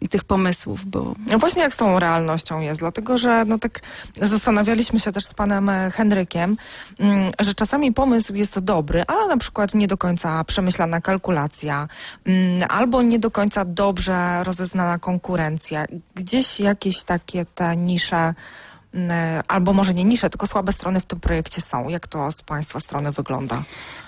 i 0.00 0.08
tych 0.08 0.24
pomysłów, 0.24 0.84
bo 0.84 1.14
No 1.30 1.38
właśnie 1.38 1.62
jak 1.62 1.74
z 1.74 1.76
tą 1.76 1.98
realnością 1.98 2.60
jest, 2.60 2.80
dlatego 2.80 3.18
że 3.18 3.44
no 3.44 3.58
tak 3.58 3.80
zastanawialiśmy 4.22 5.00
się 5.00 5.12
też 5.12 5.24
z 5.24 5.34
panem 5.34 5.68
e, 5.68 5.90
Henrykiem, 5.90 6.56
mm, 6.98 7.32
że 7.40 7.54
czasami 7.54 7.92
pomysł 7.92 8.34
jest 8.34 8.58
dobry, 8.58 9.04
ale 9.06 9.26
na 9.26 9.36
przykład 9.36 9.74
nie 9.74 9.86
do 9.86 9.96
końca 9.96 10.44
przemyślana 10.44 11.00
kalkulacja, 11.00 11.88
mm, 12.24 12.62
albo 12.68 13.02
nie 13.02 13.18
do 13.18 13.30
końca 13.30 13.64
dobrze 13.64 14.44
rozeznana 14.44 14.98
konkurencja. 14.98 15.84
Gdzieś 16.14 16.60
jakieś 16.60 17.02
takie 17.02 17.44
te 17.44 17.76
nisze, 17.76 18.34
albo 19.48 19.72
może 19.72 19.94
nie 19.94 20.04
nisze, 20.04 20.30
tylko 20.30 20.46
słabe 20.46 20.72
strony 20.72 21.00
w 21.00 21.04
tym 21.04 21.20
projekcie 21.20 21.60
są. 21.60 21.88
Jak 21.88 22.06
to 22.06 22.32
z 22.32 22.42
państwa 22.42 22.80
strony 22.80 23.12
wygląda? 23.12 23.62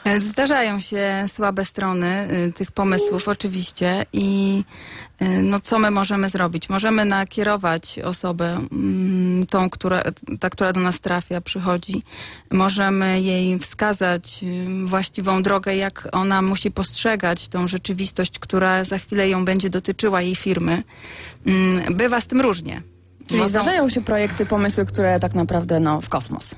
E, 0.04 0.20
Zdarzają 0.20 0.80
się 0.80 1.24
słabe 1.28 1.64
strony 1.64 2.28
y, 2.48 2.52
tych 2.52 2.72
pomysłów 2.72 3.28
oczywiście 3.28 4.06
i 4.12 4.62
no, 5.42 5.60
co 5.60 5.78
my 5.78 5.90
możemy 5.90 6.30
zrobić? 6.30 6.68
Możemy 6.68 7.04
nakierować 7.04 7.98
osobę, 7.98 8.60
mm, 8.72 9.46
tą, 9.46 9.70
która, 9.70 10.02
ta, 10.40 10.50
która 10.50 10.72
do 10.72 10.80
nas 10.80 11.00
trafia, 11.00 11.40
przychodzi. 11.40 12.02
Możemy 12.50 13.20
jej 13.20 13.58
wskazać 13.58 14.44
właściwą 14.84 15.42
drogę, 15.42 15.76
jak 15.76 16.08
ona 16.12 16.42
musi 16.42 16.70
postrzegać 16.70 17.48
tą 17.48 17.66
rzeczywistość, 17.66 18.38
która 18.38 18.84
za 18.84 18.98
chwilę 18.98 19.28
ją 19.28 19.44
będzie 19.44 19.70
dotyczyła 19.70 20.22
jej 20.22 20.36
firmy. 20.36 20.82
Mm, 21.46 21.94
Bywa 21.94 22.20
z 22.20 22.26
tym 22.26 22.40
różnie. 22.40 22.82
Czyli 23.28 23.48
zdarzają 23.48 23.88
się 23.88 24.00
projekty, 24.00 24.46
pomysły, 24.46 24.86
które 24.86 25.20
tak 25.20 25.34
naprawdę 25.34 25.80
no, 25.80 26.00
w 26.00 26.08
kosmos. 26.08 26.54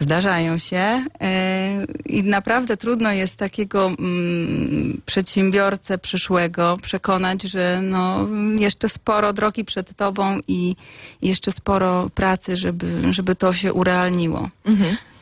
Zdarzają 0.00 0.58
się 0.58 1.04
e, 1.20 1.86
i 2.06 2.22
naprawdę 2.22 2.76
trudno 2.76 3.12
jest 3.12 3.36
takiego 3.36 3.86
mm, 3.86 5.00
przedsiębiorcę 5.06 5.98
przyszłego 5.98 6.78
przekonać, 6.82 7.42
że 7.42 7.80
no, 7.82 8.28
jeszcze 8.58 8.88
sporo 8.88 9.32
drogi 9.32 9.64
przed 9.64 9.96
tobą 9.96 10.38
i 10.48 10.76
jeszcze 11.22 11.52
sporo 11.52 12.10
pracy, 12.14 12.56
żeby, 12.56 13.12
żeby 13.12 13.36
to 13.36 13.52
się 13.52 13.72
urealniło. 13.72 14.50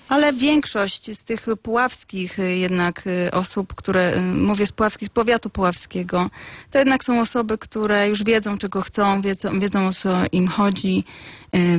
Ale 0.09 0.33
większość 0.33 1.19
z 1.19 1.25
tych 1.25 1.47
puławskich 1.63 2.39
y, 2.39 2.57
jednak 2.57 3.07
y, 3.07 3.31
osób, 3.33 3.75
które, 3.75 4.17
y, 4.17 4.21
mówię 4.21 4.67
z 4.67 4.73
puławskich, 4.73 5.09
z 5.09 5.11
powiatu 5.11 5.51
puławskiego, 5.51 6.31
to 6.71 6.79
jednak 6.79 7.05
są 7.05 7.21
osoby, 7.21 7.59
które 7.59 8.09
już 8.09 8.25
wiedzą, 8.25 8.59
czego 8.59 8.83
chcą, 8.83 9.21
wiedzą, 9.21 9.61
wiedzą 9.61 9.87
o 9.87 9.93
co 9.93 10.11
im 10.33 10.49
chodzi, 10.49 11.05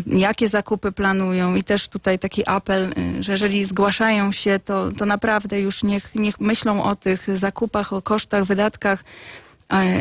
jakie 0.07 0.49
zakupy 0.49 0.91
planują. 0.91 1.55
I 1.55 1.63
też 1.63 1.87
tutaj 1.87 2.19
taki 2.19 2.49
apel, 2.49 2.93
że 3.19 3.31
jeżeli 3.31 3.65
zgłaszają 3.65 4.31
się, 4.31 4.59
to, 4.65 4.91
to 4.91 5.05
naprawdę 5.05 5.61
już 5.61 5.83
niech, 5.83 6.15
niech 6.15 6.39
myślą 6.39 6.83
o 6.83 6.95
tych 6.95 7.37
zakupach, 7.37 7.93
o 7.93 8.01
kosztach, 8.01 8.43
wydatkach, 8.43 9.03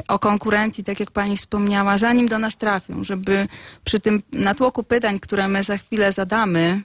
o 0.08 0.18
konkurencji, 0.18 0.84
tak 0.84 1.00
jak 1.00 1.10
pani 1.10 1.36
wspomniała, 1.36 1.98
zanim 1.98 2.28
do 2.28 2.38
nas 2.38 2.56
trafią, 2.56 3.04
żeby 3.04 3.48
przy 3.84 4.00
tym 4.00 4.22
natłoku 4.32 4.82
pytań, 4.82 5.20
które 5.20 5.48
my 5.48 5.62
za 5.62 5.78
chwilę 5.78 6.12
zadamy, 6.12 6.82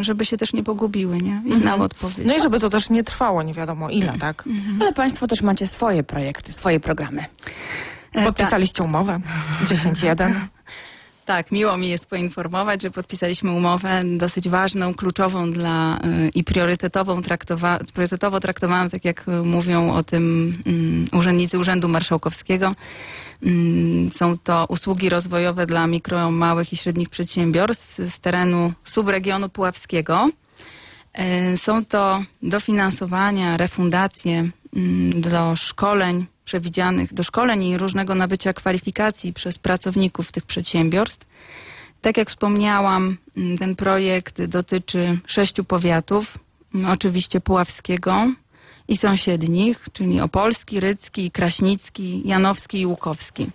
żeby 0.00 0.24
się 0.24 0.36
też 0.36 0.52
nie 0.52 0.62
pogubiły, 0.62 1.18
nie? 1.18 1.42
I 1.46 1.54
znały 1.54 1.82
odpowiedź. 1.84 2.26
No 2.26 2.36
i 2.36 2.40
żeby 2.40 2.60
to 2.60 2.68
też 2.68 2.90
nie 2.90 3.04
trwało 3.04 3.42
nie 3.42 3.54
wiadomo 3.54 3.90
ile, 3.90 4.12
tak? 4.18 4.44
Ale 4.80 4.92
państwo 4.92 5.26
też 5.26 5.42
macie 5.42 5.66
swoje 5.66 6.02
projekty, 6.02 6.52
swoje 6.52 6.80
programy. 6.80 7.24
E, 8.14 8.24
Podpisaliście 8.24 8.82
umowę 8.82 9.20
10.1. 9.68 10.32
Tak, 11.24 11.52
miło 11.52 11.76
mi 11.76 11.88
jest 11.88 12.06
poinformować, 12.06 12.82
że 12.82 12.90
podpisaliśmy 12.90 13.52
umowę 13.52 14.02
dosyć 14.04 14.48
ważną, 14.48 14.94
kluczową 14.94 15.50
dla 15.52 15.96
y, 15.98 16.28
i 16.34 16.44
priorytetową 16.44 17.20
traktowa- 17.20 17.78
priorytetowo 17.94 18.40
traktowaną, 18.40 18.90
tak 18.90 19.04
jak 19.04 19.26
mówią 19.44 19.92
o 19.92 20.02
tym 20.02 20.54
mm, 20.66 21.06
urzędnicy 21.12 21.58
Urzędu 21.58 21.88
Marszałkowskiego. 21.88 22.72
Mm, 23.42 24.10
Są 24.10 24.38
to 24.38 24.66
usługi 24.68 25.08
rozwojowe 25.08 25.66
dla 25.66 25.86
mikro, 25.86 26.30
małych 26.30 26.72
i 26.72 26.76
średnich 26.76 27.10
przedsiębiorstw 27.10 27.98
z 27.98 28.20
terenu 28.20 28.72
subregionu 28.84 29.48
puławskiego. 29.48 30.28
E, 31.12 31.56
Są 31.56 31.84
to 31.84 32.22
dofinansowania, 32.42 33.56
refundacje 33.56 34.48
mm, 34.76 35.20
do 35.20 35.56
szkoleń 35.56 36.26
przewidzianych, 36.44 37.14
do 37.14 37.22
szkoleń 37.22 37.64
i 37.64 37.78
różnego 37.78 38.14
nabycia 38.14 38.52
kwalifikacji 38.52 39.32
przez 39.32 39.58
pracowników 39.58 40.32
tych 40.32 40.46
przedsiębiorstw. 40.46 41.26
Tak 42.00 42.16
jak 42.16 42.28
wspomniałam, 42.28 43.16
mm, 43.36 43.58
ten 43.58 43.76
projekt 43.76 44.42
dotyczy 44.42 45.18
sześciu 45.26 45.64
powiatów, 45.64 46.38
oczywiście 46.88 47.40
Puławskiego 47.40 48.26
i 48.92 48.96
sąsiednich, 48.96 49.88
czyli 49.92 50.20
Opolski, 50.20 50.80
Rycki, 50.80 51.30
Kraśnicki, 51.30 52.22
Janowski 52.28 52.80
i 52.80 52.86
Łukowski. 52.86 53.46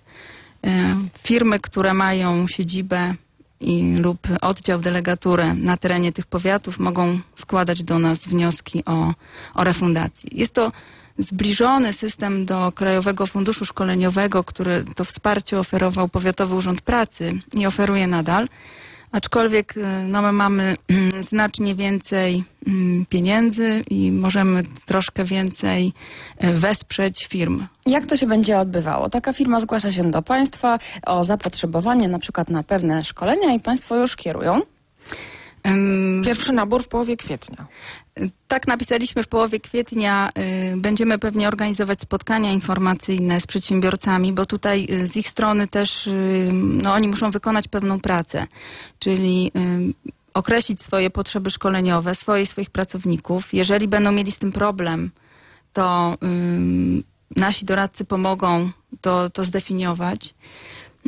E, 0.64 0.96
Firmy, 1.24 1.60
które 1.60 1.94
mają 1.94 2.48
siedzibę 2.48 3.16
i, 3.60 3.96
lub 3.96 4.28
oddział, 4.42 4.80
delegaturę 4.80 5.54
na 5.54 5.78
terenie 5.78 6.12
tych 6.12 6.26
powiatów 6.26 6.80
mogą 6.80 7.20
składać 7.36 7.84
do 7.84 8.00
nas 8.00 8.28
wnioski 8.28 8.86
o, 8.86 9.14
o 9.54 9.64
refundację. 9.64 10.30
Jest 10.34 10.54
to 10.54 10.72
zbliżony 11.18 11.94
system 11.94 12.46
do 12.46 12.72
Krajowego 12.72 13.28
Funduszu 13.28 13.66
Szkoleniowego, 13.66 14.44
który 14.44 14.86
to 14.96 15.04
wsparcie 15.06 15.60
oferował 15.60 16.10
Powiatowy 16.10 16.56
Urząd 16.56 16.82
Pracy 16.82 17.30
i 17.54 17.66
oferuje 17.66 18.08
nadal. 18.08 18.48
Aczkolwiek 19.12 19.78
y, 19.78 19.84
no, 20.08 20.22
my 20.22 20.32
mamy 20.32 20.76
mm, 20.88 21.24
znacznie 21.24 21.76
więcej 21.76 22.44
mm, 22.68 23.06
pieniędzy 23.10 23.84
i 23.90 24.12
możemy 24.12 24.64
troszkę 24.86 25.24
więcej 25.24 25.94
y, 26.44 26.54
wesprzeć 26.54 27.28
firm. 27.28 27.66
Jak 27.86 28.06
to 28.06 28.18
się 28.18 28.28
będzie 28.28 28.60
odbywało? 28.60 29.10
Taka 29.10 29.34
firma 29.34 29.60
zgłasza 29.60 29.92
się 29.92 30.12
do 30.12 30.22
państwa 30.22 30.80
o 31.06 31.24
zapotrzebowanie 31.24 32.08
na 32.08 32.20
przykład 32.20 32.50
na 32.50 32.64
pewne 32.64 33.04
szkolenia 33.04 33.54
i 33.54 33.60
państwo 33.60 33.96
już 33.96 34.16
kierują. 34.16 34.62
Pierwszy 36.26 36.54
nabór 36.54 36.84
w 36.84 36.88
połowie 36.88 37.18
kwietnia. 37.18 37.68
Tak 38.48 38.68
napisaliśmy 38.68 39.24
w 39.24 39.28
połowie 39.28 39.60
kwietnia. 39.60 40.30
y, 40.74 40.78
Będziemy 40.78 41.20
pewnie 41.20 41.48
organizować 41.48 42.02
spotkania 42.02 42.52
informacyjne 42.52 43.42
z 43.42 43.48
przedsiębiorcami, 43.48 44.34
bo 44.34 44.46
tutaj 44.46 44.88
y, 44.92 45.08
z 45.08 45.16
ich 45.16 45.30
strony 45.30 45.68
też 45.68 46.08
y, 46.08 46.50
no, 46.54 46.94
oni 46.94 47.08
muszą 47.08 47.32
wykonać 47.32 47.68
pewną 47.68 48.00
pracę, 48.00 48.48
czyli 49.00 49.52
określić 50.34 50.82
swoje 50.82 51.10
potrzeby 51.10 51.50
szkoleniowe, 51.50 52.16
swoje 52.16 52.44
i 52.44 52.46
swoich 52.46 52.70
pracowników. 52.70 53.54
Jeżeli 53.54 53.88
będą 53.88 54.12
mieli 54.12 54.32
z 54.32 54.38
tym 54.38 54.52
problem, 54.52 55.12
to 55.74 56.18
nasi 57.36 57.66
doradcy 57.66 58.06
pomogą 58.06 58.70
to, 59.02 59.30
to 59.30 59.44
zdefiniować. 59.44 60.36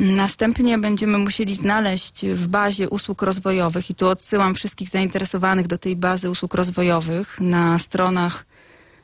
Następnie 0.00 0.78
będziemy 0.78 1.18
musieli 1.18 1.54
znaleźć 1.54 2.26
w 2.26 2.46
bazie 2.46 2.88
usług 2.88 3.22
rozwojowych 3.22 3.90
i 3.90 3.94
tu 3.94 4.06
odsyłam 4.08 4.54
wszystkich 4.54 4.88
zainteresowanych 4.88 5.66
do 5.66 5.78
tej 5.78 5.96
bazy 5.96 6.30
usług 6.30 6.54
rozwojowych 6.54 7.40
na 7.40 7.78
stronach 7.78 8.46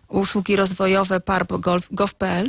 usługi 0.09 0.57
rozwojowe 0.57 1.21
parp.gov.pl 1.21 2.49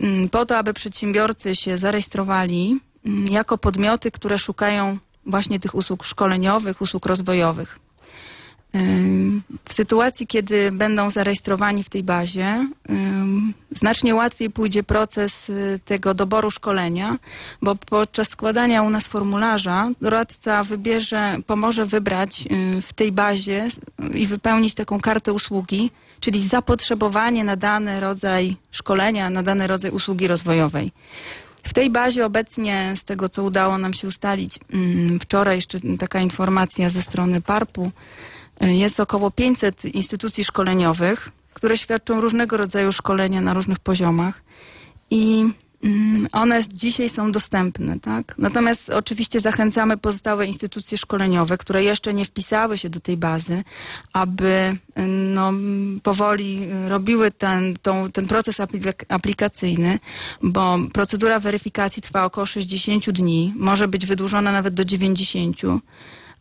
mm, 0.00 0.28
po 0.28 0.46
to, 0.46 0.58
aby 0.58 0.74
przedsiębiorcy 0.74 1.56
się 1.56 1.78
zarejestrowali 1.78 2.80
mm, 3.06 3.28
jako 3.28 3.58
podmioty, 3.58 4.10
które 4.10 4.38
szukają 4.38 4.98
właśnie 5.26 5.60
tych 5.60 5.74
usług 5.74 6.04
szkoleniowych, 6.04 6.80
usług 6.80 7.06
rozwojowych. 7.06 7.78
W 9.64 9.72
sytuacji, 9.72 10.26
kiedy 10.26 10.72
będą 10.72 11.10
zarejestrowani 11.10 11.84
w 11.84 11.88
tej 11.88 12.02
bazie, 12.02 12.66
znacznie 13.70 14.14
łatwiej 14.14 14.50
pójdzie 14.50 14.82
proces 14.82 15.50
y, 15.50 15.80
tego 15.84 16.14
doboru 16.14 16.50
szkolenia, 16.50 17.16
bo 17.62 17.74
podczas 17.74 18.28
składania 18.28 18.82
u 18.82 18.90
nas 18.90 19.04
formularza 19.04 19.90
doradca 20.00 20.64
wybierze, 20.64 21.36
pomoże 21.46 21.86
wybrać 21.86 22.44
y, 22.78 22.82
w 22.82 22.92
tej 22.92 23.12
bazie 23.12 23.68
i 24.14 24.26
wypełnić 24.26 24.74
taką 24.74 25.00
kartę 25.00 25.32
usługi, 25.32 25.90
czyli 26.20 26.48
zapotrzebowanie 26.48 27.44
na 27.44 27.56
dany 27.56 28.00
rodzaj 28.00 28.56
szkolenia, 28.70 29.30
na 29.30 29.42
dany 29.42 29.66
rodzaj 29.66 29.90
usługi 29.90 30.26
rozwojowej. 30.26 30.92
W 31.64 31.72
tej 31.74 31.90
bazie 31.90 32.26
obecnie, 32.26 32.94
z 32.96 33.04
tego 33.04 33.28
co 33.28 33.42
udało 33.42 33.78
nam 33.78 33.94
się 33.94 34.08
ustalić, 34.08 34.58
mm, 34.72 35.20
wczoraj 35.20 35.56
jeszcze 35.56 35.78
taka 35.98 36.20
informacja 36.20 36.90
ze 36.90 37.02
strony 37.02 37.40
PARP-u, 37.40 37.90
jest 38.60 39.00
około 39.00 39.30
500 39.30 39.84
instytucji 39.84 40.44
szkoleniowych, 40.44 41.30
które 41.54 41.78
świadczą 41.78 42.20
różnego 42.20 42.56
rodzaju 42.56 42.92
szkolenia 42.92 43.40
na 43.40 43.54
różnych 43.54 43.78
poziomach 43.78 44.42
i 45.10 45.44
mm, 45.84 46.28
one 46.32 46.62
dzisiaj 46.72 47.08
są 47.08 47.32
dostępne, 47.32 48.00
tak? 48.00 48.34
Natomiast 48.38 48.90
oczywiście 48.90 49.40
zachęcamy 49.40 49.96
pozostałe 49.96 50.46
instytucje 50.46 50.98
szkoleniowe, 50.98 51.58
które 51.58 51.84
jeszcze 51.84 52.14
nie 52.14 52.24
wpisały 52.24 52.78
się 52.78 52.90
do 52.90 53.00
tej 53.00 53.16
bazy, 53.16 53.64
aby 54.12 54.76
no, 55.34 55.52
powoli 56.02 56.68
robiły 56.88 57.30
ten, 57.30 57.76
tą, 57.82 58.10
ten 58.10 58.26
proces 58.26 58.58
aplik- 58.58 59.04
aplikacyjny, 59.08 59.98
bo 60.42 60.78
procedura 60.92 61.40
weryfikacji 61.40 62.02
trwa 62.02 62.24
około 62.24 62.46
60 62.46 63.10
dni, 63.10 63.52
może 63.56 63.88
być 63.88 64.06
wydłużona 64.06 64.52
nawet 64.52 64.74
do 64.74 64.84
90. 64.84 65.62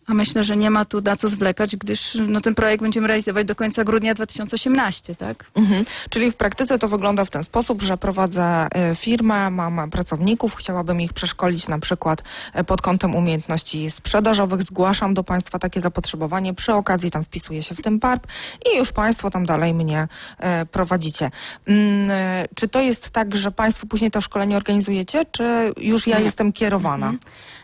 A 0.07 0.13
myślę, 0.13 0.43
że 0.43 0.57
nie 0.57 0.69
ma 0.69 0.85
tu 0.85 1.01
na 1.01 1.15
co 1.15 1.27
zwlekać, 1.27 1.75
gdyż 1.75 2.17
no, 2.27 2.41
ten 2.41 2.55
projekt 2.55 2.83
będziemy 2.83 3.07
realizować 3.07 3.47
do 3.47 3.55
końca 3.55 3.83
grudnia 3.83 4.13
2018, 4.13 5.15
tak? 5.15 5.45
Mhm. 5.55 5.85
Czyli 6.09 6.31
w 6.31 6.35
praktyce 6.35 6.79
to 6.79 6.87
wygląda 6.87 7.25
w 7.25 7.29
ten 7.29 7.43
sposób, 7.43 7.81
że 7.81 7.97
prowadzę 7.97 8.43
e, 8.43 8.95
firmę, 8.95 9.49
mam 9.49 9.89
pracowników, 9.89 10.55
chciałabym 10.55 11.01
ich 11.01 11.13
przeszkolić 11.13 11.67
na 11.67 11.79
przykład 11.79 12.23
e, 12.53 12.63
pod 12.63 12.81
kątem 12.81 13.15
umiejętności 13.15 13.91
sprzedażowych, 13.91 14.63
zgłaszam 14.63 15.13
do 15.13 15.23
Państwa 15.23 15.59
takie 15.59 15.79
zapotrzebowanie, 15.79 16.53
przy 16.53 16.73
okazji 16.73 17.11
tam 17.11 17.23
wpisuję 17.23 17.63
się 17.63 17.75
w 17.75 17.81
tym 17.81 17.99
PARP 17.99 18.27
i 18.73 18.77
już 18.77 18.91
Państwo 18.91 19.29
tam 19.29 19.45
dalej 19.45 19.73
mnie 19.73 20.07
e, 20.39 20.65
prowadzicie. 20.65 21.31
Mm, 21.65 22.09
czy 22.55 22.67
to 22.67 22.81
jest 22.81 23.09
tak, 23.09 23.35
że 23.35 23.51
Państwo 23.51 23.87
później 23.87 24.11
to 24.11 24.21
szkolenie 24.21 24.57
organizujecie, 24.57 25.25
czy 25.31 25.73
już 25.77 26.07
ja 26.07 26.17
Nie. 26.17 26.23
jestem 26.23 26.53
kierowana? 26.53 27.13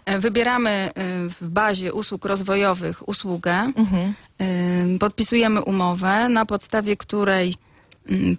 E, 0.06 0.20
Wybieramy 0.20 0.92
w 1.40 1.48
bazie 1.48 1.94
usług 1.94 2.26
rozwojowych 2.30 3.10
usługę, 3.10 3.72
Mhm. 3.76 4.14
podpisujemy 5.00 5.62
umowę, 5.62 6.30
na 6.30 6.46
podstawie 6.46 6.98
której 6.98 7.56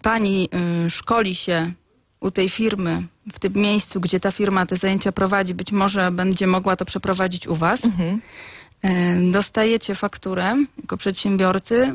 pani 0.02 0.48
e, 0.52 0.90
szkoli 0.90 1.34
się 1.34 1.72
u 2.20 2.30
tej 2.30 2.48
firmy, 2.48 3.02
w 3.32 3.38
tym 3.38 3.52
miejscu, 3.52 4.00
gdzie 4.00 4.20
ta 4.20 4.30
firma 4.30 4.66
te 4.66 4.76
zajęcia 4.76 5.12
prowadzi, 5.12 5.54
być 5.54 5.72
może 5.72 6.10
będzie 6.10 6.46
mogła 6.46 6.76
to 6.76 6.84
przeprowadzić 6.84 7.46
u 7.48 7.54
was. 7.56 7.84
Mhm. 7.84 8.20
Dostajecie 9.32 9.94
fakturę 9.94 10.56
jako 10.82 10.96
przedsiębiorcy, 10.96 11.94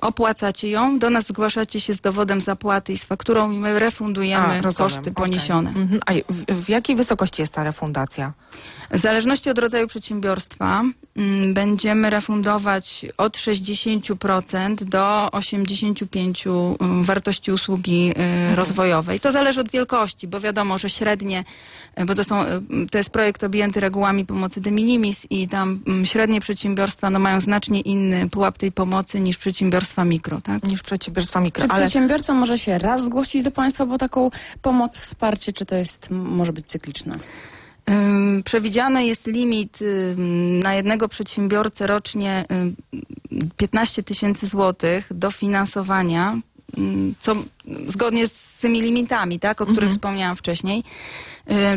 opłacacie 0.00 0.70
ją, 0.70 0.98
do 0.98 1.10
nas 1.10 1.26
zgłaszacie 1.26 1.80
się 1.80 1.94
z 1.94 2.00
dowodem 2.00 2.40
zapłaty 2.40 2.92
i 2.92 2.98
z 2.98 3.04
fakturą 3.04 3.50
i 3.50 3.58
my 3.58 3.78
refundujemy 3.78 4.60
A, 4.68 4.72
koszty 4.72 5.12
poniesione. 5.12 5.70
Mhm. 5.70 6.00
A 6.06 6.12
w, 6.32 6.62
w 6.62 6.68
jakiej 6.68 6.96
wysokości 6.96 7.42
jest 7.42 7.52
ta 7.52 7.64
refundacja? 7.64 8.32
W 8.90 8.98
zależności 8.98 9.50
od 9.50 9.58
rodzaju 9.58 9.86
przedsiębiorstwa 9.86 10.80
mm, 10.80 10.94
będziemy 11.54 12.10
refundować 12.10 13.06
od 13.16 13.36
60% 13.36 14.84
do 14.84 15.28
85% 15.32 16.76
mm, 16.80 17.04
wartości 17.04 17.52
usługi 17.52 18.14
y, 18.52 18.54
rozwojowej. 18.54 19.20
To 19.20 19.32
zależy 19.32 19.60
od 19.60 19.70
wielkości, 19.70 20.28
bo 20.28 20.40
wiadomo, 20.40 20.78
że 20.78 20.90
średnie, 20.90 21.44
y, 22.00 22.04
bo 22.04 22.14
to, 22.14 22.24
są, 22.24 22.44
y, 22.44 22.46
to 22.90 22.98
jest 22.98 23.10
projekt 23.10 23.44
objęty 23.44 23.80
regułami 23.80 24.26
pomocy 24.26 24.60
de 24.60 24.70
minimis 24.70 25.26
i 25.30 25.48
tam 25.48 25.80
mm, 25.86 26.06
średnie 26.06 26.40
przedsiębiorstwa 26.40 27.10
no, 27.10 27.18
mają 27.18 27.40
znacznie 27.40 27.80
inny 27.80 28.28
pułap 28.28 28.58
tej 28.58 28.72
pomocy 28.72 29.20
niż 29.20 29.36
przedsiębiorstwa 29.38 30.04
mikro. 30.04 30.40
Tak? 30.40 30.64
Niż 30.64 30.82
przedsiębiorstwa 30.82 31.40
mikro. 31.40 31.66
Czy 31.66 31.72
Ale 31.72 31.82
przedsiębiorca 31.82 32.34
może 32.34 32.58
się 32.58 32.78
raz 32.78 33.04
zgłosić 33.04 33.42
do 33.42 33.50
Państwa 33.50 33.86
po 33.86 33.98
taką 33.98 34.30
pomoc, 34.62 34.98
wsparcie, 34.98 35.52
czy 35.52 35.64
to 35.64 35.74
jest, 35.74 36.10
może 36.10 36.52
być 36.52 36.66
cykliczne? 36.66 37.18
Przewidziany 38.44 39.06
jest 39.06 39.26
limit 39.26 39.78
na 40.62 40.74
jednego 40.74 41.08
przedsiębiorcę 41.08 41.86
rocznie 41.86 42.44
ym, 42.52 42.76
15 43.56 44.02
tysięcy 44.02 44.46
złotych 44.46 45.08
dofinansowania, 45.10 46.38
ym, 46.78 47.14
co 47.18 47.34
zgodnie 47.86 48.28
z 48.28 48.58
tymi 48.60 48.80
limitami, 48.80 49.40
tak, 49.40 49.60
o 49.60 49.66
których 49.66 49.90
wspomniałam 49.90 50.36
wcześniej. 50.36 50.84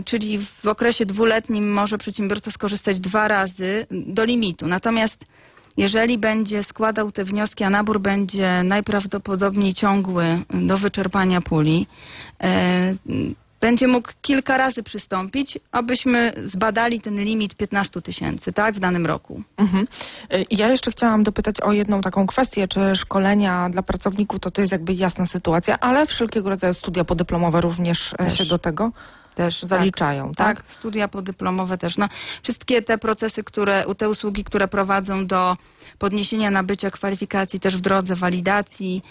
Czyli 0.06 0.39
w 0.64 0.68
okresie 0.68 1.06
dwuletnim 1.06 1.74
może 1.74 1.97
przedsiębiorca 1.97 2.51
skorzystać 2.51 2.99
dwa 2.99 3.28
razy 3.28 3.86
do 3.91 4.26
limitu. 4.26 4.68
Natomiast 4.68 5.26
jeżeli 5.78 6.18
będzie 6.18 6.64
składał 6.64 7.12
te 7.12 7.24
wnioski, 7.24 7.64
a 7.64 7.70
nabór 7.70 7.99
będzie 7.99 8.64
najprawdopodobniej 8.64 9.74
ciągły 9.74 10.26
do 10.53 10.78
wyczerpania 10.78 11.41
puli, 11.41 11.88
e, 12.43 12.95
będzie 13.66 13.88
mógł 13.88 14.09
kilka 14.22 14.57
razy 14.57 14.84
przystąpić, 14.84 15.59
abyśmy 15.72 16.34
zbadali 16.43 17.01
ten 17.01 17.24
limit 17.24 17.55
15 17.55 18.01
tysięcy, 18.01 18.53
tak, 18.53 18.76
w 18.76 18.80
danym 18.80 19.05
roku. 19.05 19.41
Mhm. 19.57 19.88
Ja 20.51 20.70
jeszcze 20.70 20.91
chciałam 20.91 21.24
dopytać 21.24 21.61
o 21.61 21.72
jedną 21.72 22.01
taką 22.01 22.28
kwestię, 22.28 22.68
czy 22.68 22.95
szkolenia 22.95 23.70
dla 23.70 23.84
pracowników 23.84 24.39
to 24.39 24.51
to 24.51 24.61
jest 24.61 24.72
jakby 24.72 24.93
jasna 24.93 25.26
sytuacja, 25.26 25.80
ale 25.80 26.05
wszelkiego 26.05 26.49
rodzaju 26.49 26.74
studia 26.74 27.03
podyplomowe 27.03 27.61
również 27.61 28.13
e, 28.13 28.18
Też. 28.18 28.38
się 28.38 28.45
do 28.45 28.59
tego 28.59 28.91
Też 29.36 29.63
zaliczają, 29.63 30.32
tak? 30.34 30.57
Tak, 30.57 30.68
studia 30.68 31.07
podyplomowe 31.07 31.78
też. 31.78 31.97
No, 31.97 32.09
wszystkie 32.43 32.82
te 32.82 32.97
procesy, 32.97 33.43
które, 33.43 33.86
te 33.97 34.09
usługi, 34.09 34.43
które 34.43 34.68
prowadzą 34.68 35.28
do 35.28 35.57
podniesienia 35.98 36.52
nabycia 36.52 36.91
kwalifikacji 36.91 37.60
też 37.60 37.78
w 37.78 37.82
drodze 37.82 38.16
walidacji 38.16 39.02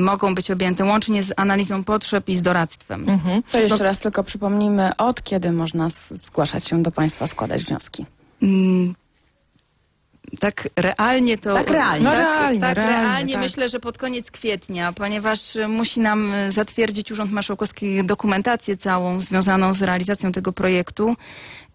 mogą 0.00 0.34
być 0.34 0.50
objęte 0.50 0.84
łącznie 0.84 1.22
z 1.22 1.32
analizą 1.36 1.84
potrzeb 1.84 2.28
i 2.28 2.36
z 2.36 2.42
doradztwem. 2.42 3.08
Mhm. 3.08 3.42
To 3.42 3.58
jeszcze 3.58 3.84
raz 3.84 4.00
tylko 4.00 4.24
przypomnijmy, 4.24 4.96
od 4.96 5.22
kiedy 5.22 5.52
można 5.52 5.88
zgłaszać 6.10 6.68
się 6.68 6.82
do 6.82 6.90
Państwa, 6.90 7.26
składać 7.26 7.64
wnioski. 7.64 8.06
Mm, 8.42 8.94
Tak 10.40 10.68
realnie 10.76 11.38
to. 11.38 11.54
Tak 11.54 11.70
realnie. 11.70 12.04
No 12.04 12.10
tak, 12.10 12.18
realnie, 12.20 12.60
tak, 12.60 12.76
realnie, 12.76 12.96
realnie 12.96 13.32
tak. 13.32 13.42
myślę, 13.42 13.68
że 13.68 13.80
pod 13.80 13.98
koniec 13.98 14.30
kwietnia, 14.30 14.92
ponieważ 14.92 15.40
musi 15.68 16.00
nam 16.00 16.34
y, 16.34 16.52
zatwierdzić 16.52 17.12
Urząd 17.12 17.32
Marszałkowski 17.32 18.04
dokumentację 18.04 18.76
całą 18.76 19.20
związaną 19.20 19.74
z 19.74 19.82
realizacją 19.82 20.32
tego 20.32 20.52
projektu. 20.52 21.16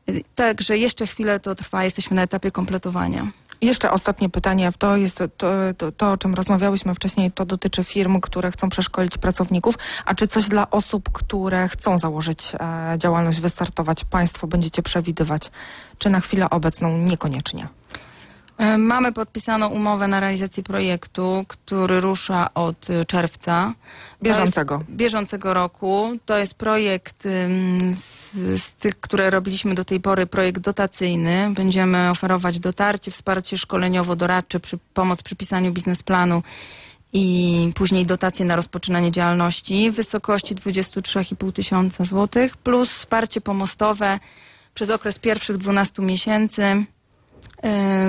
Y, 0.09 0.23
Także 0.35 0.77
jeszcze 0.77 1.07
chwilę 1.07 1.39
to 1.39 1.55
trwa, 1.55 1.83
jesteśmy 1.83 2.15
na 2.15 2.21
etapie 2.21 2.51
kompletowania. 2.51 3.27
Jeszcze 3.63 3.91
ostatnie 3.91 4.29
pytanie, 4.29 4.71
to 4.77 4.97
jest 4.97 5.17
to, 5.37 5.47
to, 5.77 5.91
to, 5.91 6.11
o 6.11 6.17
czym 6.17 6.33
rozmawiałyśmy 6.33 6.93
wcześniej, 6.93 7.31
to 7.31 7.45
dotyczy 7.45 7.83
firm, 7.83 8.21
które 8.21 8.51
chcą 8.51 8.69
przeszkolić 8.69 9.17
pracowników, 9.17 9.75
a 10.05 10.15
czy 10.15 10.27
coś 10.27 10.47
dla 10.47 10.69
osób, 10.69 11.09
które 11.11 11.67
chcą 11.67 11.99
założyć 11.99 12.51
e, 12.59 12.97
działalność, 12.97 13.41
wystartować, 13.41 14.05
Państwo 14.05 14.47
będziecie 14.47 14.81
przewidywać, 14.81 15.51
czy 15.97 16.09
na 16.09 16.19
chwilę 16.19 16.49
obecną 16.49 16.97
niekoniecznie? 16.97 17.67
Y, 18.61 18.77
Mamy 18.77 19.11
podpisaną 19.11 19.67
umowę 19.67 20.07
na 20.07 20.19
realizację 20.19 20.63
projektu, 20.63 21.45
który 21.47 21.99
rusza 21.99 22.53
od 22.53 22.89
y, 22.89 23.05
czerwca. 23.05 23.73
Bieżącego. 24.23 24.83
Bieżącego 24.89 25.53
roku. 25.53 26.11
To 26.25 26.37
jest 26.37 26.53
projekt 26.53 27.23
z, 27.95 28.31
z 28.61 28.73
tych, 28.73 28.99
które 28.99 29.29
robiliśmy 29.29 29.75
do 29.75 29.85
tej 29.85 29.99
pory, 29.99 30.25
projekt 30.25 30.59
dotacyjny. 30.59 31.51
Będziemy 31.55 32.09
oferować 32.09 32.59
dotarcie, 32.59 33.11
wsparcie 33.11 33.57
szkoleniowo-doradcze, 33.57 34.59
przy, 34.59 34.77
pomoc 34.93 35.23
przy 35.23 35.35
pisaniu 35.35 35.71
biznesplanu 35.71 36.43
i 37.13 37.71
później 37.75 38.05
dotacje 38.05 38.45
na 38.45 38.55
rozpoczynanie 38.55 39.11
działalności 39.11 39.91
w 39.91 39.95
wysokości 39.95 40.55
23,5 40.55 41.53
tysiąca 41.53 42.05
złotych, 42.05 42.57
plus 42.57 42.89
wsparcie 42.89 43.41
pomostowe 43.41 44.19
przez 44.73 44.89
okres 44.89 45.19
pierwszych 45.19 45.57
12 45.57 46.01
miesięcy 46.01 46.85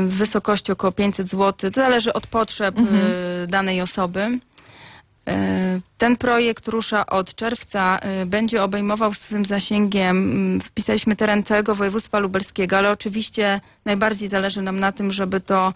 w 0.07 0.14
wysokości 0.14 0.72
około 0.72 0.93
500 0.93 1.28
zł. 1.28 1.70
To 1.70 1.80
zależy 1.80 2.12
od 2.12 2.26
potrzeb 2.26 2.78
y, 2.78 3.47
danej 3.47 3.80
osoby. 3.80 4.20
Y, 4.20 5.32
Ten 5.99 6.16
projekt 6.16 6.68
rusza 6.68 7.07
od 7.07 7.35
czerwca, 7.35 8.01
y, 8.22 8.26
będzie 8.26 8.62
obejmował 8.62 9.14
swym 9.14 9.45
zasięgiem, 9.45 10.16
mm, 10.16 10.61
wpisaliśmy 10.61 11.16
teren 11.16 11.43
całego 11.43 11.74
województwa 11.74 12.18
lubelskiego, 12.18 12.78
ale 12.78 12.91
oczywiście 12.91 13.61
najbardziej 13.85 14.28
zależy 14.28 14.62
nam 14.62 14.80
na 14.80 14.93
tym, 14.93 15.11
żeby 15.11 15.41
to 15.41 15.72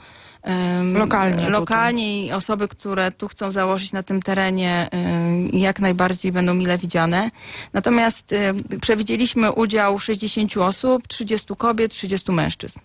Lokalnie 0.94 1.50
lokalnie 1.50 2.26
i 2.26 2.32
osoby, 2.32 2.68
które 2.68 3.12
tu 3.12 3.28
chcą 3.28 3.50
założyć 3.50 3.92
na 3.92 4.02
tym 4.02 4.22
terenie 4.22 4.88
jak 5.52 5.80
najbardziej 5.80 6.32
będą 6.32 6.54
mile 6.54 6.78
widziane. 6.78 7.30
Natomiast 7.72 8.34
przewidzieliśmy 8.80 9.52
udział 9.52 9.98
60 9.98 10.56
osób, 10.56 11.08
30 11.08 11.56
kobiet, 11.56 11.92
30 11.92 12.32
mężczyzn. 12.32 12.80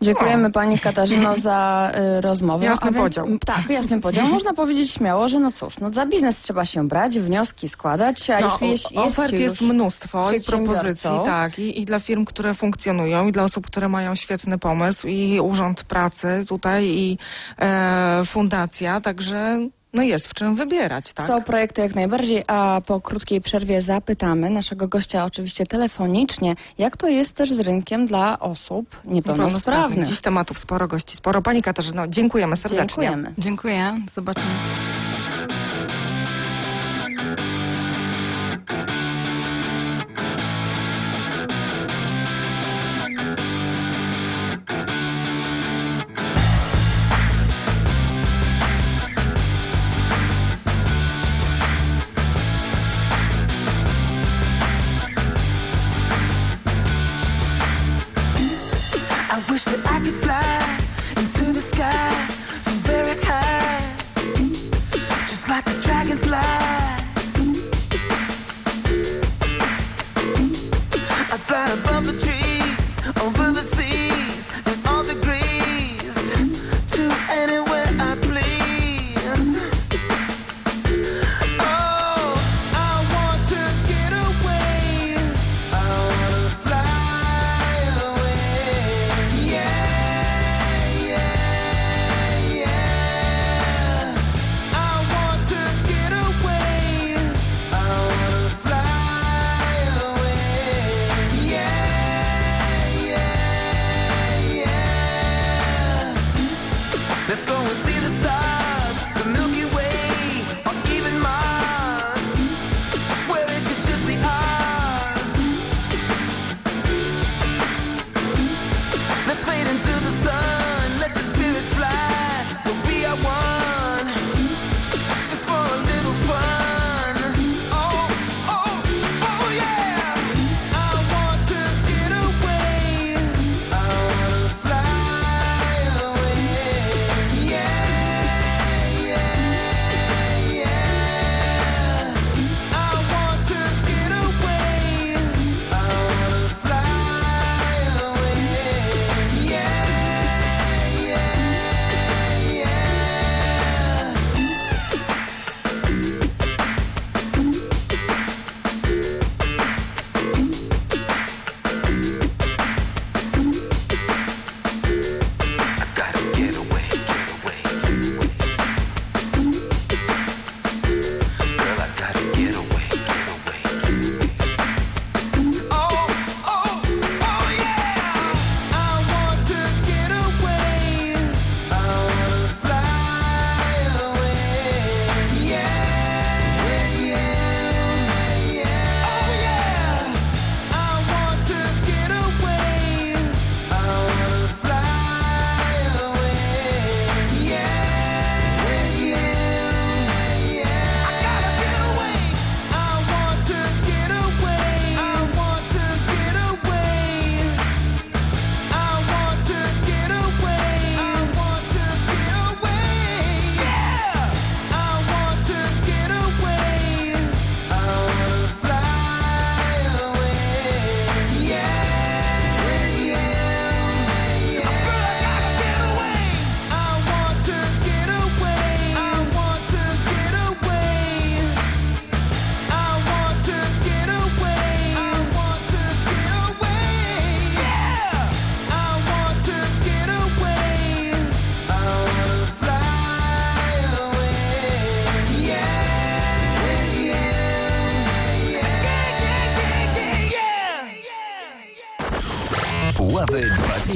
Dziękujemy 0.00 0.50
Pani 0.52 0.78
Katarzyno 0.78 1.36
za 1.48 1.92
y, 2.18 2.20
rozmowę. 2.20 2.64
Jasny 2.64 2.90
więc- 2.90 3.04
podział. 3.04 3.26
Tak, 3.46 3.70
jasny 3.70 4.00
podział. 4.00 4.26
Można 4.26 4.54
powiedzieć 4.54 4.90
śmiało, 4.90 5.28
że 5.28 5.40
no 5.40 5.52
cóż, 5.52 5.78
no 5.78 5.92
za 5.92 6.06
biznes 6.06 6.40
trzeba 6.40 6.64
się 6.64 6.88
brać, 6.88 7.18
wnioski 7.18 7.68
składać, 7.68 8.30
a 8.30 8.40
No, 8.40 8.46
jeśli 8.46 8.70
jest, 8.70 8.92
jest 8.92 9.06
ofert 9.06 9.32
jest 9.32 9.60
mnóstwo 9.60 10.32
i 10.32 10.40
propozycji, 10.40 11.10
tak, 11.24 11.58
i, 11.58 11.80
i 11.80 11.84
dla 11.84 11.98
firm, 12.00 12.24
które 12.24 12.54
funkcjonują, 12.54 13.28
i 13.28 13.32
dla 13.32 13.44
osób, 13.44 13.66
które 13.66 13.88
mają 13.88 14.14
świetny 14.14 14.58
pomysł, 14.58 15.06
i 15.06 15.40
Urząd 15.40 15.82
Pracy 15.84 16.44
tutaj, 16.48 16.84
i 16.84 17.18
e, 17.58 18.22
fundacja, 18.26 19.00
także 19.00 19.58
No 19.94 20.02
jest 20.02 20.28
w 20.28 20.34
czym 20.34 20.54
wybierać, 20.54 21.12
tak? 21.12 21.26
Są 21.26 21.42
projekty 21.42 21.82
jak 21.82 21.94
najbardziej, 21.94 22.44
a 22.46 22.80
po 22.86 23.00
krótkiej 23.00 23.40
przerwie 23.40 23.80
zapytamy 23.80 24.50
naszego 24.50 24.88
gościa 24.88 25.24
oczywiście 25.24 25.66
telefonicznie, 25.66 26.54
jak 26.78 26.96
to 26.96 27.08
jest 27.08 27.32
też 27.36 27.52
z 27.52 27.60
rynkiem 27.60 28.06
dla 28.06 28.38
osób 28.38 29.00
niepełnosprawnych. 29.04 30.08
Dziś 30.08 30.20
tematów 30.20 30.58
sporo 30.58 30.88
gości, 30.88 31.16
sporo. 31.16 31.42
Pani 31.42 31.62
Katarzyno, 31.62 32.08
dziękujemy 32.08 32.56
serdecznie. 32.56 32.86
Dziękujemy. 32.86 33.34
Dziękuję. 33.38 34.00
Zobaczymy. 34.14 34.46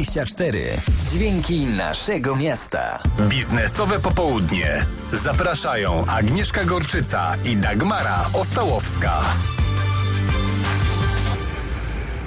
24. 0.09 0.81
Dźwięki 1.11 1.67
naszego 1.67 2.37
miasta. 2.37 2.99
Biznesowe 3.29 4.01
popołudnie. 4.01 4.87
Zapraszają 5.25 6.05
Agnieszka 6.07 6.65
Gorczyca 6.65 7.33
i 7.45 7.57
Dagmara 7.57 8.25
Ostałowska. 8.33 9.21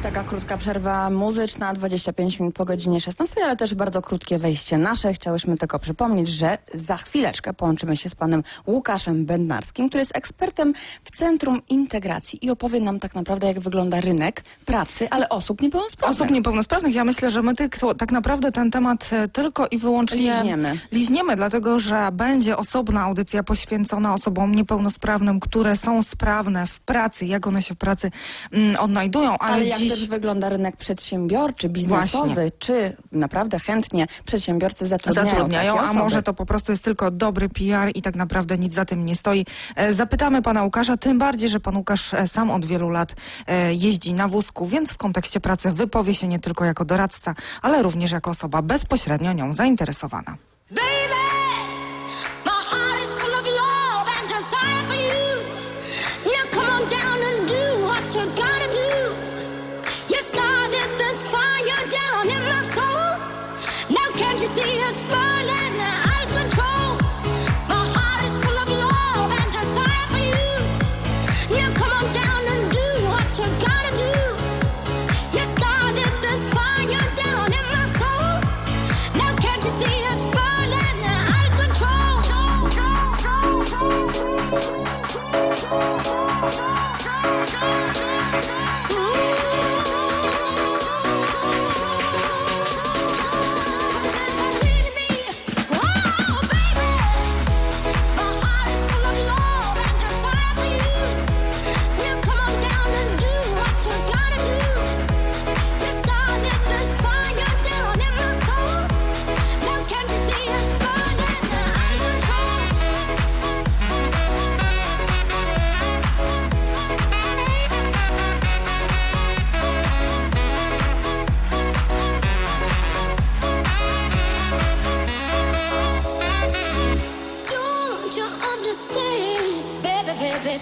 Taka 0.04 0.24
krótka 0.24 0.58
przerwa 0.58 1.10
muzyczna, 1.10 1.74
25 1.74 2.40
minut 2.40 2.56
po 2.56 2.66
godzinie 2.66 3.00
16, 3.00 3.36
ale 3.44 3.56
też 3.56 3.76
bardzo 3.76 4.02
krótkie 4.02 4.38
wejście 4.38 4.78
nasze. 4.78 5.14
Chciałyśmy 5.14 5.58
tylko 5.58 5.80
przypomnieć, 5.80 6.28
że 6.28 6.58
za 6.74 6.98
chwileczkę 6.98 7.54
połączymy 7.54 7.98
się 7.98 8.10
z 8.10 8.16
panem 8.16 8.44
Łukaszem 8.68 9.26
Bednarskim, 9.26 9.90
który 9.90 10.02
jest 10.02 10.16
ekspertem 10.16 10.74
w 11.04 11.18
Centrum 11.18 11.62
Integracji 11.70 12.46
i 12.46 12.50
opowie 12.50 12.80
nam 12.80 13.00
tak 13.00 13.16
naprawdę, 13.16 13.48
jak 13.48 13.60
wygląda 13.60 14.02
rynek 14.02 14.44
pracy, 14.66 15.08
ale 15.10 15.30
osób 15.30 15.62
niepełnosprawnych. 15.62 16.22
Osób 16.22 16.32
niepełnosprawnych. 16.32 16.96
Ja 16.96 17.06
myślę, 17.06 17.32
że 17.32 17.42
my 17.42 17.56
tylko, 17.56 17.94
tak 17.94 18.12
naprawdę 18.12 18.52
ten 18.52 18.72
temat 18.72 19.10
e, 19.12 19.28
tylko 19.28 19.68
i 19.68 19.78
wyłącznie 19.78 20.34
Liźniemy. 20.34 20.78
liźniemy, 20.92 21.36
dlatego 21.36 21.80
że 21.80 22.10
będzie 22.14 22.58
osobna 22.58 23.02
audycja 23.02 23.44
poświęcona 23.44 24.14
osobom 24.14 24.56
niepełnosprawnym, 24.56 25.40
które 25.40 25.76
są 25.76 26.04
sprawne 26.04 26.68
w 26.68 26.80
pracy, 26.80 27.26
jak 27.26 27.48
one 27.48 27.62
się 27.62 27.74
w 27.74 27.78
pracy 27.78 28.12
mm, 28.52 28.76
odnajdują, 28.76 29.38
ale, 29.38 29.54
Ale 29.54 29.66
dziś 29.66 29.91
też 29.92 30.08
wygląda 30.08 30.50
rynek 30.50 30.78
przedsiębiorczy, 30.78 31.70
biznesowy, 31.70 32.28
Właśnie. 32.28 32.52
czy 32.60 32.98
naprawdę 33.12 33.60
chętnie 33.60 34.08
przedsiębiorcy 34.26 34.86
zatrudniają, 34.86 35.30
zatrudniają, 35.30 35.74
takie 35.74 35.82
a 35.82 35.84
osoby? 35.84 36.00
może 36.00 36.24
to 36.24 36.34
po 36.34 36.46
prostu 36.46 36.72
jest 36.72 36.84
tylko 36.84 37.12
dobry 37.12 37.50
PR 37.50 37.92
i 37.96 38.02
tak 38.02 38.16
naprawdę 38.16 38.58
nic 38.58 38.74
za 38.74 38.86
tym 38.86 39.06
nie 39.06 39.16
stoi. 39.16 39.46
E, 39.76 39.94
Zapytamy 39.94 40.42
pana 40.42 40.64
Łukasza, 40.64 40.98
tym 40.98 41.20
bardziej, 41.20 41.50
że 41.50 41.60
pan 41.60 41.78
Łukasz 41.78 42.14
e, 42.14 42.28
sam 42.28 42.52
od 42.52 42.66
wielu 42.66 42.90
lat 42.90 43.16
e, 43.48 43.74
jeździ 43.74 44.14
na 44.14 44.28
wózku, 44.28 44.66
więc 44.66 44.92
w 44.92 44.98
kontekście 44.98 45.40
pracy 45.40 45.72
wypowie 45.72 46.16
się 46.16 46.28
nie 46.28 46.40
tylko 46.40 46.66
jako 46.66 46.86
doradca, 46.86 47.36
ale 47.62 47.84
również 47.84 48.12
jako 48.12 48.32
osoba 48.32 48.62
bezpośrednio 48.62 49.34
nią 49.34 49.54
zainteresowana. 49.54 50.36
Baby, 50.70 51.51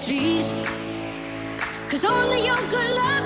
please? 0.03 0.47
Cause 1.89 2.05
only 2.05 2.45
your 2.45 2.57
good 2.69 2.89
loving 2.95 3.18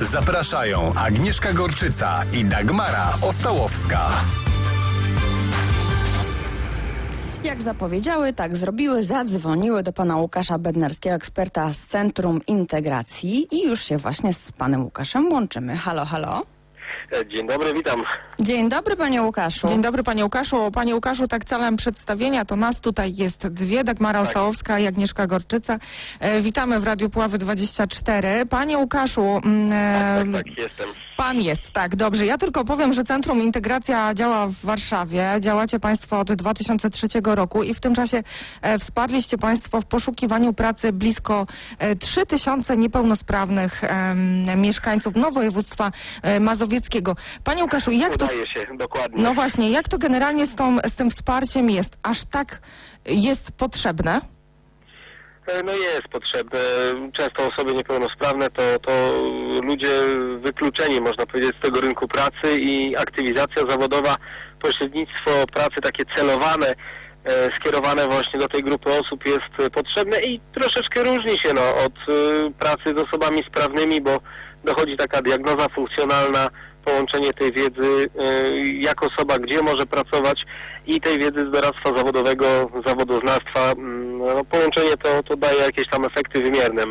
Zapraszają 0.00 0.92
Agnieszka 0.94 1.52
Gorczyca 1.52 2.20
i 2.32 2.44
Dagmara 2.44 3.08
Ostałowska. 3.22 4.10
Jak 7.44 7.62
zapowiedziały, 7.62 8.32
tak 8.32 8.56
zrobiły, 8.56 9.02
zadzwoniły 9.02 9.82
do 9.82 9.92
pana 9.92 10.16
Łukasza 10.16 10.58
Bednarskiego, 10.58 11.14
eksperta 11.14 11.72
z 11.72 11.78
Centrum 11.86 12.40
Integracji 12.46 13.46
i 13.56 13.68
już 13.68 13.82
się 13.84 13.96
właśnie 13.96 14.32
z 14.32 14.52
panem 14.52 14.84
Łukaszem 14.84 15.32
łączymy. 15.32 15.76
Halo, 15.76 16.04
halo. 16.04 16.42
E, 17.16 17.26
Dzień 17.28 17.46
dobry, 17.48 17.74
witam. 17.74 18.02
Dzień 18.42 18.68
dobry, 18.68 18.96
panie 18.96 19.22
Łukaszu. 19.22 19.68
Dzień 19.68 19.82
dobry 19.82 20.02
panie 20.02 20.24
Łukaszu. 20.24 20.70
Panie 20.70 20.94
Łukaszu, 20.94 21.26
tak 21.26 21.44
celem 21.44 21.76
przedstawienia 21.76 22.44
to 22.44 22.56
nas 22.56 22.80
tutaj 22.80 23.14
jest 23.14 23.48
dwie, 23.48 23.84
Dagmara 23.84 24.20
Ostałowska 24.20 24.78
i 24.78 24.86
Agnieszka 24.86 25.26
Gorczyca. 25.26 25.78
E, 26.20 26.40
witamy 26.40 26.80
w 26.80 26.84
Radiu 26.84 27.10
Puławy 27.10 27.38
24. 27.38 28.46
Panie 28.46 28.78
Łukaszu, 28.78 29.40
mm, 29.44 29.72
e, 29.72 30.32
Tak, 30.32 30.58
jestem. 30.58 30.86
Pan 31.22 31.40
jest, 31.40 31.70
tak, 31.70 31.96
dobrze. 31.96 32.26
Ja 32.26 32.38
tylko 32.38 32.64
powiem, 32.64 32.92
że 32.92 33.04
Centrum 33.04 33.42
Integracja 33.42 34.14
działa 34.14 34.46
w 34.46 34.54
Warszawie. 34.54 35.30
Działacie 35.40 35.80
Państwo 35.80 36.18
od 36.18 36.32
2003 36.32 37.08
roku 37.24 37.62
i 37.62 37.74
w 37.74 37.80
tym 37.80 37.94
czasie 37.94 38.22
e, 38.62 38.78
wsparliście 38.78 39.38
Państwo 39.38 39.80
w 39.80 39.86
poszukiwaniu 39.86 40.52
pracy 40.52 40.92
blisko 40.92 41.46
e, 41.78 41.96
3000 41.96 42.76
niepełnosprawnych 42.76 43.84
em, 43.84 44.60
mieszkańców 44.60 45.14
no, 45.16 45.30
województwa 45.30 45.90
e, 46.22 46.40
mazowieckiego. 46.40 47.16
Panie 47.44 47.62
Łukaszu, 47.62 47.90
jak 47.90 48.16
to... 48.16 48.24
Udaje 48.24 48.46
się, 48.46 48.66
dokładnie. 48.76 49.22
No 49.22 49.34
właśnie, 49.34 49.70
jak 49.70 49.88
to 49.88 49.98
generalnie 49.98 50.46
z, 50.46 50.54
tą, 50.54 50.78
z 50.78 50.94
tym 50.94 51.10
wsparciem 51.10 51.70
jest? 51.70 51.98
Aż 52.02 52.24
tak 52.24 52.60
jest 53.06 53.52
potrzebne? 53.52 54.20
E, 55.46 55.62
No 55.62 55.72
jest 55.72 56.08
potrzebne. 56.12 56.58
Często 57.12 57.48
osoby 57.54 57.74
niepełnosprawne 57.74 58.50
to, 58.50 58.62
to 58.78 58.92
ludzie 59.62 59.90
wykluczeni, 60.38 61.00
można 61.00 61.26
powiedzieć, 61.26 61.52
z 61.58 61.64
tego 61.64 61.80
rynku 61.80 62.08
pracy 62.08 62.58
i 62.58 62.96
aktywizacja 62.96 63.62
zawodowa, 63.68 64.16
pośrednictwo 64.62 65.30
pracy 65.54 65.80
takie 65.82 66.04
celowane, 66.16 66.74
e, 67.24 67.50
skierowane 67.60 68.06
właśnie 68.08 68.40
do 68.40 68.48
tej 68.48 68.62
grupy 68.62 68.90
osób 68.90 69.26
jest 69.26 69.72
potrzebne 69.72 70.20
i 70.20 70.40
troszeczkę 70.54 71.04
różni 71.04 71.38
się 71.38 71.52
no, 71.54 71.84
od 71.86 71.92
e, 71.92 72.50
pracy 72.58 72.94
z 72.96 73.02
osobami 73.08 73.42
sprawnymi, 73.48 74.00
bo 74.00 74.20
dochodzi 74.64 74.96
taka 74.96 75.22
diagnoza 75.22 75.68
funkcjonalna, 75.74 76.48
połączenie 76.84 77.32
tej 77.32 77.52
wiedzy, 77.52 78.08
jak 78.80 79.02
osoba 79.02 79.38
gdzie 79.38 79.62
może 79.62 79.86
pracować 79.86 80.44
i 80.86 81.00
tej 81.00 81.18
wiedzy 81.18 81.48
z 81.48 81.50
doradztwa 81.50 81.96
zawodowego, 81.96 82.46
zawodoznawstwa. 82.86 83.74
Mm, 84.22 84.36
No, 84.36 84.44
połączenie 84.44 84.96
to, 85.02 85.22
to 85.22 85.36
daje 85.36 85.58
jakieś 85.60 85.88
tam 85.90 86.04
efekty 86.04 86.42
wymierne. 86.42 86.82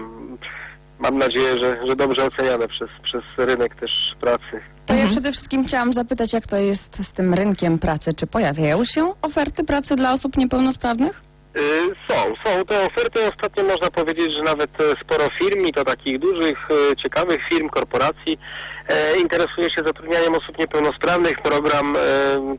Mam 0.99 1.17
nadzieję, 1.17 1.51
że, 1.63 1.87
że 1.87 1.95
dobrze 1.95 2.25
oceniane 2.25 2.67
przez, 2.67 2.89
przez 3.03 3.21
rynek 3.37 3.75
też 3.75 4.15
pracy. 4.21 4.61
To 4.85 4.93
ja 4.93 5.07
przede 5.07 5.31
wszystkim 5.31 5.65
chciałam 5.65 5.93
zapytać, 5.93 6.33
jak 6.33 6.47
to 6.47 6.57
jest 6.57 7.07
z 7.07 7.11
tym 7.11 7.33
rynkiem 7.33 7.79
pracy. 7.79 8.13
Czy 8.13 8.27
pojawiają 8.27 8.85
się 8.85 9.13
oferty 9.21 9.63
pracy 9.63 9.95
dla 9.95 10.13
osób 10.13 10.37
niepełnosprawnych? 10.37 11.21
Y, 11.57 11.95
Są, 12.09 12.33
są 12.45 12.65
te 12.65 12.85
oferty. 12.85 13.19
Ostatnio 13.35 13.63
można 13.63 13.91
powiedzieć, 13.91 14.33
że 14.33 14.41
nawet 14.41 14.69
e, 14.81 14.83
sporo 15.03 15.27
firm 15.39 15.65
i 15.65 15.73
to 15.73 15.85
takich 15.85 16.19
dużych, 16.19 16.67
e, 16.71 16.95
ciekawych 16.95 17.37
firm, 17.49 17.69
korporacji 17.69 18.39
e, 18.87 19.17
interesuje 19.17 19.69
się 19.69 19.83
zatrudnianiem 19.85 20.35
osób 20.35 20.57
niepełnosprawnych. 20.57 21.41
Program 21.43 21.95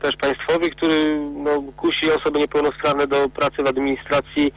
też 0.01 0.15
państwowy, 0.15 0.69
który 0.69 1.19
no, 1.35 1.63
kusi 1.77 2.11
osoby 2.11 2.39
niepełnosprawne 2.39 3.07
do 3.07 3.29
pracy 3.29 3.63
w 3.63 3.67
administracji 3.67 4.53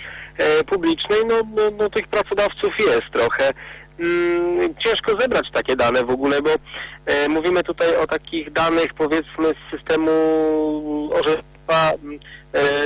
publicznej. 0.66 1.18
No, 1.28 1.34
no, 1.57 1.62
no 1.78 1.91
tych 1.91 2.09
pracodawców 2.09 2.70
jest 2.78 3.12
trochę. 3.12 3.51
Mm, 4.01 4.74
ciężko 4.74 5.20
zebrać 5.20 5.51
takie 5.53 5.76
dane 5.76 6.05
w 6.05 6.11
ogóle, 6.11 6.43
bo 6.43 6.51
mówimy 7.28 7.62
tutaj 7.62 7.97
o 7.97 8.07
takich 8.07 8.53
danych 8.53 8.95
powiedzmy 8.95 9.49
z 9.49 9.76
systemu 9.76 10.11
orzecznictwa 11.14 11.93
mm, 12.03 12.18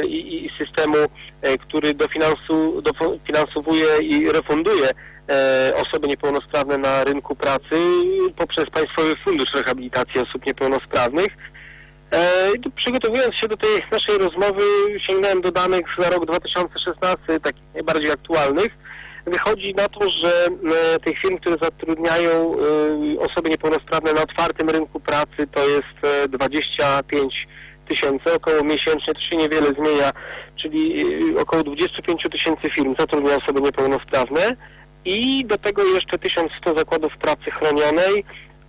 i, 0.06 0.46
i 0.46 0.50
systemu, 0.64 0.96
e, 1.42 1.58
który 1.58 1.94
dofinansowuje 1.94 3.86
i 4.02 4.30
refunduje 4.30 4.90
e, 5.30 5.72
osoby 5.76 6.08
niepełnosprawne 6.08 6.78
na 6.78 7.04
rynku 7.04 7.36
pracy 7.36 7.76
poprzez 8.36 8.70
Państwowy 8.70 9.16
Fundusz 9.24 9.54
Rehabilitacji 9.54 10.20
Osób 10.20 10.46
Niepełnosprawnych. 10.46 11.36
E, 12.12 12.50
przygotowując 12.76 13.34
się 13.34 13.48
do 13.48 13.56
tej 13.56 13.70
naszej 13.92 14.18
rozmowy 14.18 14.62
sięgnąłem 15.06 15.40
do 15.40 15.52
danych 15.52 15.86
za 15.98 16.10
rok 16.10 16.26
2016, 16.26 17.40
takich 17.40 17.62
najbardziej 17.74 18.12
aktualnych. 18.12 18.68
Wychodzi 19.26 19.74
na 19.74 19.88
to, 19.88 20.10
że 20.10 20.46
e, 20.94 20.98
tych 20.98 21.18
firm, 21.18 21.38
które 21.38 21.56
zatrudniają 21.62 22.30
e, 22.30 23.20
osoby 23.20 23.50
niepełnosprawne 23.50 24.12
na 24.12 24.22
otwartym 24.22 24.70
rynku 24.70 25.00
pracy 25.00 25.46
to 25.54 25.68
jest 25.68 26.24
e, 26.24 26.28
25 26.28 27.48
tysięcy, 27.90 28.34
około 28.34 28.64
miesięcznie, 28.64 29.14
to 29.14 29.20
się 29.20 29.36
niewiele 29.36 29.66
zmienia, 29.66 30.10
czyli 30.56 31.04
e, 31.36 31.40
około 31.40 31.62
25 31.62 32.22
tysięcy 32.32 32.70
firm 32.70 32.94
zatrudnia 32.98 33.36
osoby 33.36 33.60
niepełnosprawne. 33.60 34.56
i 35.04 35.44
do 35.46 35.58
tego 35.58 35.82
jeszcze 35.94 36.18
1100 36.18 36.78
zakładów 36.78 37.16
pracy 37.16 37.50
chronionej 37.50 38.24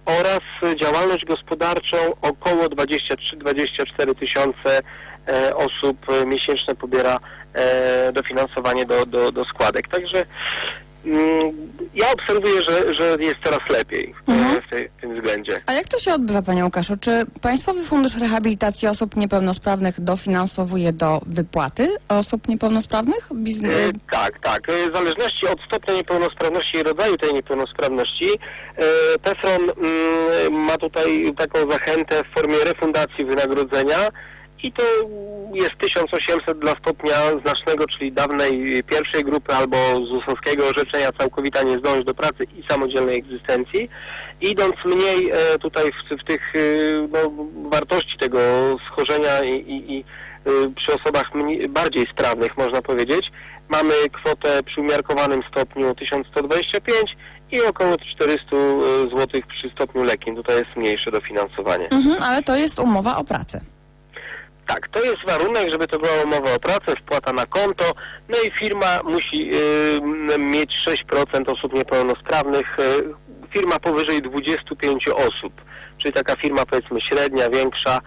oraz 0.05 0.75
działalność 0.81 1.25
gospodarczą 1.25 1.97
około 2.21 2.65
23-24 2.65 4.15
tysiące 4.19 4.81
e, 5.27 5.55
osób 5.55 5.97
miesięcznie 6.25 6.75
pobiera 6.75 7.19
e, 7.53 8.11
dofinansowanie 8.13 8.85
do, 8.85 9.05
do, 9.05 9.31
do 9.31 9.45
składek. 9.45 9.87
Także 9.87 10.25
ja 11.95 12.11
obserwuję, 12.13 12.63
że, 12.63 12.93
że 12.93 13.17
jest 13.19 13.35
coraz 13.43 13.59
lepiej 13.69 14.13
e, 14.27 14.61
w, 14.61 14.69
tej, 14.69 14.89
w 14.97 15.01
tym 15.01 15.15
względzie. 15.15 15.57
A 15.65 15.73
jak 15.73 15.87
to 15.87 15.99
się 15.99 16.13
odbywa, 16.13 16.41
Panie 16.41 16.65
Łukaszu? 16.65 16.93
Czy 17.01 17.25
Państwowy 17.41 17.83
Fundusz 17.83 18.17
Rehabilitacji 18.17 18.87
Osób 18.87 19.15
Niepełnosprawnych 19.15 20.01
dofinansowuje 20.01 20.93
do 20.93 21.21
wypłaty 21.25 21.89
osób 22.09 22.47
niepełnosprawnych? 22.47 23.29
Bizne... 23.33 23.69
E, 23.69 23.91
Tak, 24.11 24.39
tak. 24.39 24.61
E, 24.69 24.91
W 24.91 24.95
zależności 24.95 25.47
od 25.47 25.59
stopnia 25.67 25.93
niepełnosprawności 25.93 26.77
i 26.77 26.83
rodzaju 26.83 27.17
tej 27.17 27.33
niepełnosprawności, 27.33 28.29
e, 28.77 29.19
PEFRON 29.19 29.61
mm, 29.61 30.53
ma 30.65 30.77
tutaj 30.77 31.33
taką 31.37 31.71
zachętę 31.71 32.23
w 32.23 32.33
formie 32.39 32.55
refundacji 32.65 33.25
wynagrodzenia 33.25 33.97
i 34.63 34.71
to 34.71 34.83
jest 35.53 35.71
1800 35.79 36.59
dla 36.59 36.71
stopnia 36.71 37.15
znacznego, 37.45 37.87
czyli 37.87 38.11
dawnej 38.11 38.83
pierwszej 38.83 39.23
grupy 39.23 39.53
albo 39.53 39.77
ZUS-owskiego 40.05 40.67
orzeczenia 40.67 41.11
całkowita 41.11 41.63
niezdolność 41.63 42.05
do 42.05 42.13
pracy 42.13 42.43
i 42.43 42.63
samodzielnej 42.69 43.19
egzystencji. 43.19 43.89
Idąc 44.41 44.75
mniej 44.85 45.31
e, 45.31 45.59
tutaj 45.59 45.91
w, 45.91 46.21
w 46.21 46.25
tych 46.27 46.53
e, 46.55 46.59
no, 47.07 47.19
wartości 47.69 48.17
tego 48.19 48.39
schorzenia 48.87 49.43
i, 49.43 49.53
i, 49.53 49.93
i 49.93 49.99
y, 49.99 50.71
przy 50.75 50.93
osobach 51.01 51.35
mniej, 51.35 51.69
bardziej 51.69 52.05
sprawnych, 52.13 52.57
można 52.57 52.81
powiedzieć, 52.81 53.31
mamy 53.69 53.93
kwotę 54.11 54.63
przy 54.63 54.81
umiarkowanym 54.81 55.41
stopniu 55.51 55.95
1125 55.95 57.17
i 57.51 57.61
około 57.61 57.97
400 58.15 58.45
zł 59.11 59.41
przy 59.47 59.69
stopniu 59.69 60.03
lekkim. 60.03 60.35
Tutaj 60.35 60.57
jest 60.57 60.75
mniejsze 60.75 61.11
dofinansowanie. 61.11 61.89
Mhm, 61.89 62.23
ale 62.23 62.43
to 62.43 62.55
jest 62.55 62.79
umowa 62.79 63.17
o 63.17 63.23
pracę. 63.23 63.61
Tak, 64.73 64.87
to 64.87 65.03
jest 65.03 65.17
warunek, 65.27 65.71
żeby 65.71 65.87
to 65.87 65.99
była 65.99 66.23
umowa 66.25 66.53
o 66.53 66.59
pracę, 66.59 66.95
wpłata 67.01 67.33
na 67.33 67.45
konto, 67.45 67.85
no 68.29 68.37
i 68.47 68.51
firma 68.51 69.03
musi 69.03 69.51
y, 70.33 70.39
mieć 70.39 70.71
6% 71.11 71.51
osób 71.51 71.73
niepełnosprawnych, 71.73 72.79
y, 72.79 72.83
firma 73.53 73.79
powyżej 73.79 74.21
25 74.21 75.07
osób, 75.07 75.53
czyli 75.97 76.13
taka 76.13 76.35
firma 76.35 76.65
powiedzmy 76.65 77.01
średnia, 77.01 77.49
większa. 77.49 77.99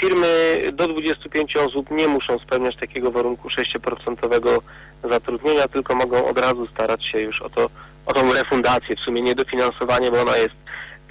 Firmy 0.00 0.60
do 0.72 0.88
25 0.88 1.56
osób 1.56 1.90
nie 1.90 2.08
muszą 2.08 2.38
spełniać 2.38 2.76
takiego 2.76 3.10
warunku 3.10 3.48
6% 3.48 4.62
zatrudnienia, 5.10 5.68
tylko 5.68 5.94
mogą 5.94 6.26
od 6.26 6.38
razu 6.38 6.66
starać 6.66 7.04
się 7.04 7.20
już 7.20 7.42
o, 7.42 7.50
to, 7.50 7.70
o 8.06 8.12
tą 8.12 8.32
refundację, 8.32 8.96
w 8.96 9.00
sumie 9.00 9.22
nie 9.22 9.34
dofinansowanie, 9.34 10.10
bo 10.10 10.20
ona 10.20 10.36
jest 10.36 10.54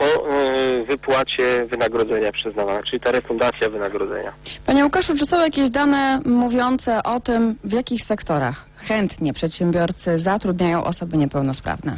po 0.02 0.08
y, 0.08 0.86
wypłacie 0.86 1.66
wynagrodzenia 1.66 2.32
przyznawana, 2.32 2.84
czyli 2.84 3.00
ta 3.00 3.12
refundacja 3.12 3.70
wynagrodzenia. 3.70 4.34
Panie 4.66 4.84
Łukaszu, 4.84 5.18
czy 5.18 5.26
są 5.26 5.42
jakieś 5.42 5.70
dane 5.70 6.20
mówiące 6.26 7.04
o 7.04 7.20
tym, 7.20 7.56
w 7.64 7.74
jakich 7.74 8.04
sektorach 8.04 8.66
chętnie 8.76 9.34
przedsiębiorcy 9.34 10.18
zatrudniają 10.18 10.84
osoby 10.84 11.18
niepełnosprawne? 11.18 11.98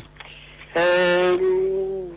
Em, 0.74 1.39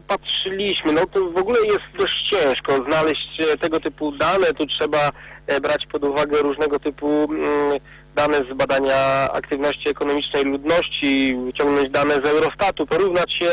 patrzyliśmy, 0.09 0.93
no 0.93 1.07
to 1.07 1.31
w 1.31 1.37
ogóle 1.37 1.59
jest 1.61 1.99
dość 1.99 2.31
ciężko 2.31 2.85
znaleźć 2.91 3.41
e, 3.53 3.57
tego 3.59 3.81
typu 3.81 4.13
dane, 4.13 4.47
tu 4.47 4.67
trzeba 4.67 5.11
e, 5.47 5.61
brać 5.61 5.87
pod 5.93 6.05
uwagę 6.05 6.39
różnego 6.39 6.79
typu 6.79 7.09
mm, 7.09 7.79
dane 8.15 8.39
z 8.53 8.57
badania 8.57 9.33
aktywności 9.33 9.89
ekonomicznej 9.89 10.45
ludności, 10.45 11.37
wyciągnąć 11.47 11.91
dane 11.91 12.15
z 12.15 12.27
Eurostatu, 12.27 12.87
porównać 12.87 13.35
się 13.35 13.53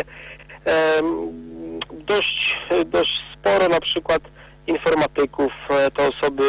dość, 2.05 2.57
dość 2.85 3.13
sporo 3.33 3.69
na 3.69 3.79
przykład 3.79 4.21
informatyków, 4.67 5.51
e, 5.69 5.91
to 5.91 6.07
osoby 6.07 6.43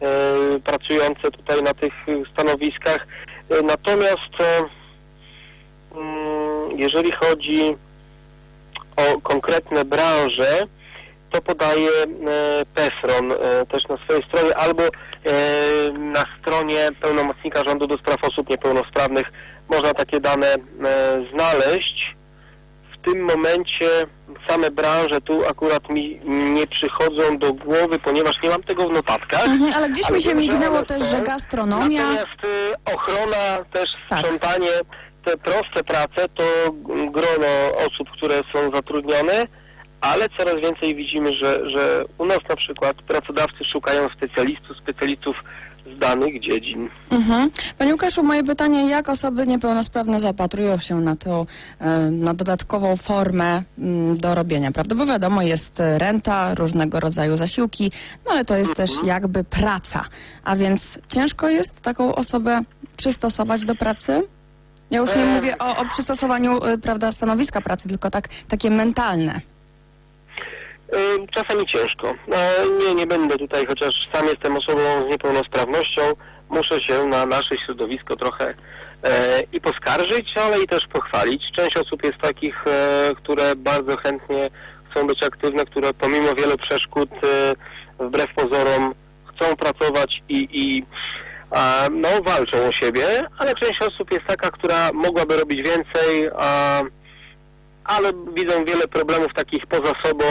e, 0.00 0.60
pracujące 0.60 1.30
tutaj 1.30 1.62
na 1.62 1.74
tych 1.74 1.92
stanowiskach. 2.32 3.06
E, 3.50 3.62
Natomiast 3.62 4.34
mm, 5.94 6.78
jeżeli 6.78 7.12
chodzi 7.12 7.76
o 8.96 9.20
konkretne 9.20 9.84
branże, 9.84 10.66
to 11.30 11.42
podaje 11.42 11.90
PESRON 12.74 13.32
e, 13.32 13.66
też 13.66 13.88
na 13.88 13.96
swojej 13.96 14.22
stronie 14.22 14.56
albo 14.56 14.82
na 15.98 16.24
stronie 16.40 16.88
pełnomocnika 17.00 17.64
rządu 17.64 17.86
do 17.86 17.98
spraw 17.98 18.24
osób 18.24 18.50
niepełnosprawnych 18.50 19.32
można 19.68 19.94
takie 19.94 20.20
dane 20.20 20.56
znaleźć. 21.32 22.16
W 22.92 23.10
tym 23.10 23.24
momencie 23.24 23.88
same 24.48 24.70
branże 24.70 25.20
tu 25.20 25.46
akurat 25.48 25.90
mi 25.90 26.20
nie 26.26 26.66
przychodzą 26.66 27.38
do 27.38 27.52
głowy, 27.52 27.98
ponieważ 27.98 28.42
nie 28.42 28.50
mam 28.50 28.62
tego 28.62 28.88
w 28.88 28.92
notatkach. 28.92 29.44
Mhm, 29.46 29.72
ale 29.74 29.90
gdzieś 29.90 30.10
mi 30.10 30.22
się 30.22 30.34
mignęło 30.34 30.82
też, 30.82 31.02
że 31.02 31.20
gastronomia... 31.20 32.02
Natomiast 32.02 32.44
y, 32.44 32.94
ochrona, 32.94 33.64
też 33.72 33.90
sprzątanie, 34.04 34.70
te 35.24 35.36
proste 35.36 35.84
prace 35.84 36.28
to 36.34 36.44
grono 37.10 37.76
osób, 37.86 38.10
które 38.10 38.34
są 38.52 38.70
zatrudnione, 38.74 39.46
ale 40.00 40.28
coraz 40.38 40.54
więcej 40.54 40.94
widzimy, 40.94 41.34
że, 41.34 41.70
że 41.70 42.04
u 42.18 42.26
nas 42.26 42.38
na 42.48 42.56
przykład 42.56 42.96
pracodawcy 42.96 43.64
szukają 43.72 44.08
specjalistów, 44.16 44.76
specjalistów 44.76 45.36
z 45.96 45.98
danych 45.98 46.40
dziedzin. 46.40 46.88
Mhm. 47.10 47.50
Panie 47.78 47.92
Łukaszu, 47.92 48.22
moje 48.22 48.44
pytanie, 48.44 48.88
jak 48.88 49.08
osoby 49.08 49.46
niepełnosprawne 49.46 50.20
zaopatrują 50.20 50.78
się 50.78 51.00
na 51.00 51.16
tą 51.16 51.46
e, 51.78 52.00
na 52.10 52.34
dodatkową 52.34 52.96
formę 52.96 53.62
mm, 53.78 54.16
do 54.16 54.34
robienia, 54.34 54.72
prawda? 54.72 54.94
Bo 54.94 55.06
wiadomo, 55.06 55.42
jest 55.42 55.80
e, 55.80 55.98
renta, 55.98 56.54
różnego 56.54 57.00
rodzaju 57.00 57.36
zasiłki, 57.36 57.90
no 58.26 58.32
ale 58.32 58.44
to 58.44 58.56
jest 58.56 58.74
też 58.74 58.90
jakby 59.04 59.44
praca. 59.44 60.04
A 60.44 60.56
więc 60.56 60.98
ciężko 61.08 61.48
jest 61.48 61.80
taką 61.80 62.14
osobę 62.14 62.60
przystosować 62.96 63.64
do 63.64 63.74
pracy? 63.74 64.22
Ja 64.90 65.00
już 65.00 65.16
nie 65.16 65.24
mówię 65.24 65.58
o, 65.58 65.76
o 65.76 65.84
przystosowaniu, 65.84 66.64
e, 66.64 66.78
prawda, 66.78 67.12
stanowiska 67.12 67.60
pracy, 67.60 67.88
tylko 67.88 68.10
tak 68.10 68.28
takie 68.48 68.70
mentalne. 68.70 69.40
Czasami 71.34 71.66
ciężko. 71.66 72.14
No, 72.28 72.36
nie, 72.86 72.94
nie 72.94 73.06
będę 73.06 73.36
tutaj, 73.36 73.66
chociaż 73.66 74.08
sam 74.12 74.26
jestem 74.26 74.56
osobą 74.56 74.80
z 75.06 75.10
niepełnosprawnością, 75.10 76.02
muszę 76.50 76.82
się 76.82 77.06
na 77.06 77.26
nasze 77.26 77.54
środowisko 77.66 78.16
trochę 78.16 78.54
e, 79.02 79.42
i 79.52 79.60
poskarżyć, 79.60 80.34
ale 80.36 80.62
i 80.62 80.66
też 80.66 80.86
pochwalić. 80.92 81.42
Część 81.56 81.76
osób 81.76 82.04
jest 82.04 82.18
takich, 82.18 82.64
e, 82.66 83.10
które 83.16 83.56
bardzo 83.56 83.96
chętnie 83.96 84.50
chcą 84.90 85.06
być 85.06 85.22
aktywne, 85.22 85.64
które 85.64 85.94
pomimo 85.94 86.34
wielu 86.34 86.56
przeszkód 86.56 87.10
e, 87.12 87.54
wbrew 88.04 88.34
pozorom 88.34 88.94
chcą 89.26 89.56
pracować 89.56 90.22
i, 90.28 90.48
i 90.52 90.84
no, 91.90 92.08
walczą 92.26 92.68
o 92.68 92.72
siebie, 92.72 93.04
ale 93.38 93.54
część 93.54 93.82
osób 93.82 94.12
jest 94.12 94.26
taka, 94.26 94.50
która 94.50 94.92
mogłaby 94.92 95.36
robić 95.36 95.68
więcej, 95.68 96.30
ale 97.84 98.12
widzą 98.34 98.64
wiele 98.64 98.88
problemów 98.88 99.34
takich 99.34 99.66
poza 99.66 99.92
sobą, 100.04 100.24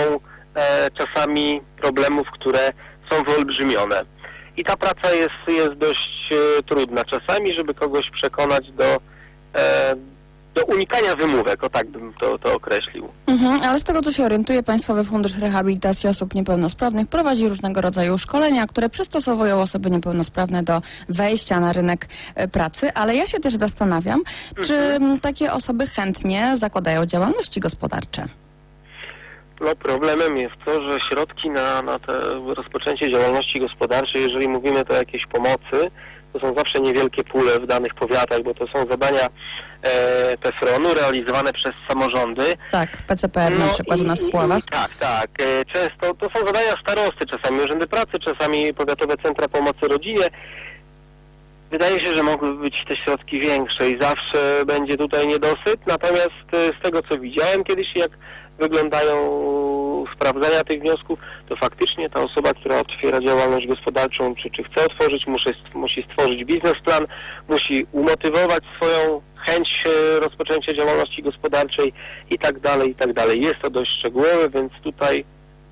czasami 0.97 1.61
problemów, 1.81 2.27
które 2.31 2.73
są 3.11 3.23
wyolbrzymione. 3.23 4.05
I 4.57 4.63
ta 4.63 4.77
praca 4.77 5.11
jest, 5.11 5.31
jest 5.47 5.73
dość 5.73 6.29
e, 6.31 6.63
trudna 6.63 7.03
czasami, 7.05 7.53
żeby 7.53 7.73
kogoś 7.73 8.09
przekonać 8.09 8.71
do, 8.71 8.97
e, 9.55 9.95
do 10.55 10.65
unikania 10.65 11.15
wymówek, 11.15 11.63
o 11.63 11.69
tak 11.69 11.87
bym 11.87 12.13
to, 12.21 12.37
to 12.37 12.53
określił. 12.53 13.09
Mhm, 13.27 13.61
ale 13.61 13.79
z 13.79 13.83
tego, 13.83 14.01
co 14.01 14.11
się 14.11 14.25
orientuję, 14.25 14.63
Państwowy 14.63 15.03
Fundusz 15.03 15.37
Rehabilitacji 15.37 16.09
Osób 16.09 16.35
Niepełnosprawnych 16.35 17.07
prowadzi 17.07 17.49
różnego 17.49 17.81
rodzaju 17.81 18.17
szkolenia, 18.17 18.67
które 18.67 18.89
przystosowują 18.89 19.61
osoby 19.61 19.89
niepełnosprawne 19.89 20.63
do 20.63 20.81
wejścia 21.09 21.59
na 21.59 21.73
rynek 21.73 22.07
e, 22.35 22.47
pracy, 22.47 22.93
ale 22.93 23.15
ja 23.15 23.27
się 23.27 23.39
też 23.39 23.55
zastanawiam, 23.55 24.21
czy 24.63 24.75
m, 24.75 25.19
takie 25.19 25.53
osoby 25.53 25.87
chętnie 25.87 26.57
zakładają 26.57 27.05
działalności 27.05 27.59
gospodarcze. 27.59 28.25
No 29.63 29.75
problemem 29.75 30.37
jest 30.37 30.55
to, 30.65 30.89
że 30.89 30.97
środki 31.09 31.49
na, 31.49 31.81
na 31.81 31.99
te 31.99 32.13
rozpoczęcie 32.55 33.11
działalności 33.11 33.59
gospodarczej, 33.59 34.21
jeżeli 34.21 34.47
mówimy 34.49 34.85
to 34.85 34.93
o 34.93 34.97
jakiejś 34.97 35.25
pomocy, 35.25 35.91
to 36.33 36.39
są 36.39 36.53
zawsze 36.53 36.79
niewielkie 36.79 37.23
pule 37.23 37.59
w 37.59 37.67
danych 37.67 37.93
powiatach, 37.93 38.43
bo 38.43 38.53
to 38.53 38.67
są 38.67 38.85
zadania 38.89 39.27
e, 39.81 40.37
PFRON-u 40.37 40.93
realizowane 40.93 41.53
przez 41.53 41.71
samorządy. 41.89 42.43
Tak, 42.71 42.97
PCPR 43.07 43.59
na 43.59 43.65
No 43.65 43.73
przykład 43.73 43.99
u 43.99 44.03
nas 44.03 44.23
w 44.23 44.27
i- 44.27 44.31
Puławach. 44.31 44.59
i- 44.59 44.71
Tak, 44.71 44.89
tak. 44.99 45.29
E, 45.41 45.65
Często 45.65 46.13
to 46.13 46.39
są 46.39 46.45
zadania 46.45 46.71
starosty, 46.81 47.25
czasami 47.25 47.61
urzędy 47.63 47.87
pracy, 47.87 48.19
czasami 48.25 48.73
powiatowe 48.73 49.13
centra 49.23 49.47
pomocy 49.47 49.87
rodzinie. 49.87 50.25
Wydaje 51.71 52.05
się, 52.05 52.13
że 52.15 52.23
mogłyby 52.23 52.63
być 52.63 52.75
te 52.89 52.97
środki 52.97 53.39
większe 53.39 53.89
i 53.89 54.01
zawsze 54.01 54.65
będzie 54.67 54.97
tutaj 54.97 55.27
niedosyt, 55.27 55.87
natomiast 55.87 56.47
e, 56.53 56.79
z 56.79 56.83
tego 56.83 57.01
co 57.09 57.19
widziałem 57.19 57.63
kiedyś, 57.63 57.87
jak 57.95 58.11
wyglądają 58.63 59.15
sprawdzenia 60.15 60.63
tych 60.63 60.81
wniosków, 60.81 61.19
to 61.49 61.55
faktycznie 61.55 62.09
ta 62.09 62.19
osoba, 62.21 62.53
która 62.53 62.79
otwiera 62.79 63.21
działalność 63.21 63.67
gospodarczą, 63.67 64.35
czy, 64.35 64.49
czy 64.51 64.63
chce 64.63 64.85
otworzyć, 64.85 65.27
musi, 65.27 65.49
musi 65.73 66.03
stworzyć 66.03 66.45
biznesplan, 66.45 67.07
musi 67.49 67.87
umotywować 67.91 68.63
swoją 68.75 69.21
chęć 69.45 69.83
e, 69.85 70.19
rozpoczęcia 70.19 70.73
działalności 70.73 71.23
gospodarczej 71.23 71.93
i 72.29 72.39
tak 72.39 72.59
dalej, 72.59 72.89
i 72.91 72.95
tak 72.95 73.13
dalej. 73.13 73.41
Jest 73.41 73.59
to 73.61 73.69
dość 73.69 73.91
szczegółowe, 73.99 74.49
więc 74.49 74.73
tutaj 74.83 75.25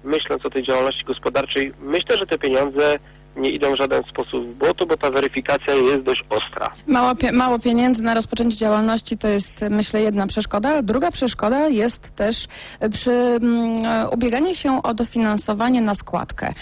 myśląc 0.03 0.45
o 0.45 0.49
tej 0.49 0.63
działalności 0.63 1.03
gospodarczej, 1.03 1.73
myślę, 1.79 2.17
że 2.17 2.27
te 2.27 2.37
pieniądze 2.37 2.99
nie 3.35 3.49
idą 3.49 3.73
w 3.73 3.77
żaden 3.77 4.03
sposób 4.03 4.47
w 4.47 4.53
błoto, 4.53 4.85
bo 4.85 4.97
ta 4.97 5.11
weryfikacja 5.11 5.73
jest 5.73 6.03
dość 6.03 6.21
ostra. 6.29 6.71
Mało, 6.87 7.15
pie- 7.15 7.31
mało 7.33 7.59
pieniędzy 7.59 8.03
na 8.03 8.13
rozpoczęcie 8.13 8.57
działalności 8.57 9.17
to 9.17 9.27
jest, 9.27 9.63
e, 9.63 9.69
myślę, 9.69 10.01
jedna 10.01 10.27
przeszkoda. 10.27 10.81
Druga 10.81 11.11
przeszkoda 11.11 11.67
jest 11.67 12.15
też 12.15 12.47
e, 12.79 12.89
przy 12.89 13.11
mm, 13.11 13.85
e, 13.85 14.09
ubieganiu 14.09 14.55
się 14.55 14.83
o 14.83 14.93
dofinansowanie 14.93 15.81
na 15.81 15.95
składkę. 15.95 16.53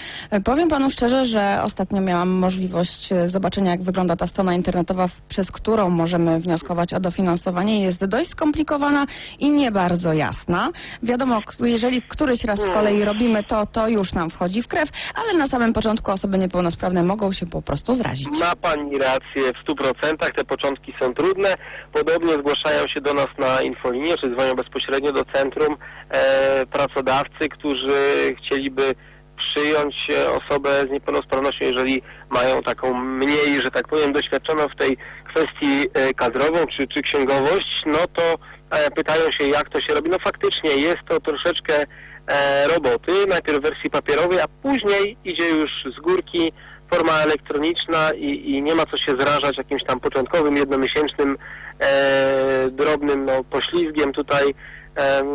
Powiem 0.44 0.70
panu 0.70 0.90
szczerze, 0.90 1.26
że 1.26 1.60
ostatnio 1.64 2.02
miałam 2.02 2.30
możliwość 2.30 3.10
zobaczenia, 3.26 3.72
jak 3.72 3.84
wygląda 3.84 4.16
ta 4.16 4.28
strona 4.28 4.54
internetowa, 4.54 5.08
przez 5.30 5.52
którą 5.52 5.90
możemy 5.90 6.40
wnioskować 6.40 6.94
o 6.94 7.00
dofinansowanie. 7.00 7.84
Jest 7.84 8.06
dość 8.06 8.30
skomplikowana 8.30 9.06
i 9.40 9.50
nie 9.50 9.72
bardzo 9.72 10.14
jasna. 10.14 10.72
Wiadomo, 11.04 11.42
jeżeli 11.60 12.02
któryś 12.02 12.44
raz 12.44 12.60
z 12.60 12.70
kolei 12.70 13.06
robimy 13.06 13.44
to, 13.44 13.66
to 13.66 13.88
już 13.88 14.14
nam 14.14 14.30
wchodzi 14.30 14.62
w 14.62 14.68
krew, 14.68 14.90
ale 15.16 15.40
na 15.40 15.48
samym 15.48 15.74
początku 15.74 16.12
osoby 16.12 16.38
niepełnosprawne 16.60 17.04
mogą 17.04 17.32
się 17.32 17.46
po 17.46 17.62
prostu 17.62 17.96
zrazić. 17.96 18.40
Ma 18.40 18.56
Pani 18.56 18.98
rację 18.98 19.44
w 19.54 19.72
100%, 19.72 20.34
te 20.36 20.44
początki 20.44 20.94
są 21.02 21.14
trudne. 21.14 21.54
Podobnie 21.94 22.34
zgłaszają 22.34 22.88
się 22.88 23.02
do 23.02 23.14
nas 23.14 23.28
na 23.38 23.62
infolinię, 23.62 24.16
czy 24.18 24.36
dzwonią 24.36 24.54
bezpośrednio 24.54 25.12
do 25.12 25.26
centrum 25.34 25.78
e, 26.10 26.66
pracodawcy, 26.66 27.50
którzy 27.50 28.00
chcieliby 28.38 28.96
przyjąć 29.38 29.96
e, 30.12 30.32
osobę 30.32 30.70
z 30.88 30.92
niepełnosprawnością, 30.92 31.66
jeżeli 31.66 32.02
mają 32.30 32.62
taką 32.62 32.94
mniej, 32.94 33.62
że 33.64 33.72
tak 33.72 33.88
powiem, 33.88 34.14
doświadczoną 34.14 34.68
w 34.68 34.76
tej 34.76 34.98
kwestii 35.30 35.90
e, 35.94 36.14
kadrową 36.14 36.58
czy, 36.78 36.88
czy 36.88 37.02
księgowość, 37.02 37.84
no 37.86 38.00
to 38.14 38.24
e, 38.70 38.92
pytają 38.92 39.32
się, 39.32 39.48
jak 39.48 39.70
to 39.70 39.82
się 39.82 39.94
robi. 39.94 40.10
No 40.10 40.18
faktycznie 40.24 40.72
jest 40.72 41.04
to 41.10 41.20
troszeczkę 41.20 41.74
roboty, 42.74 43.12
najpierw 43.28 43.60
w 43.60 43.62
wersji 43.62 43.90
papierowej, 43.90 44.40
a 44.42 44.48
później 44.48 45.18
idzie 45.26 45.50
już 45.50 45.70
z 45.98 46.00
górki 46.00 46.54
forma 46.92 47.14
elektroniczna 47.14 48.12
i, 48.12 48.52
i 48.52 48.62
nie 48.62 48.76
ma 48.76 48.84
co 48.86 48.98
się 48.98 49.12
zrażać 49.20 49.58
jakimś 49.58 49.84
tam 49.84 50.00
początkowym, 50.00 50.58
jednomiesięcznym, 50.58 51.38
e, 51.80 52.70
drobnym 52.72 53.26
no, 53.26 53.44
poślizgiem 53.44 54.14
tutaj 54.14 54.44
em, 54.96 55.28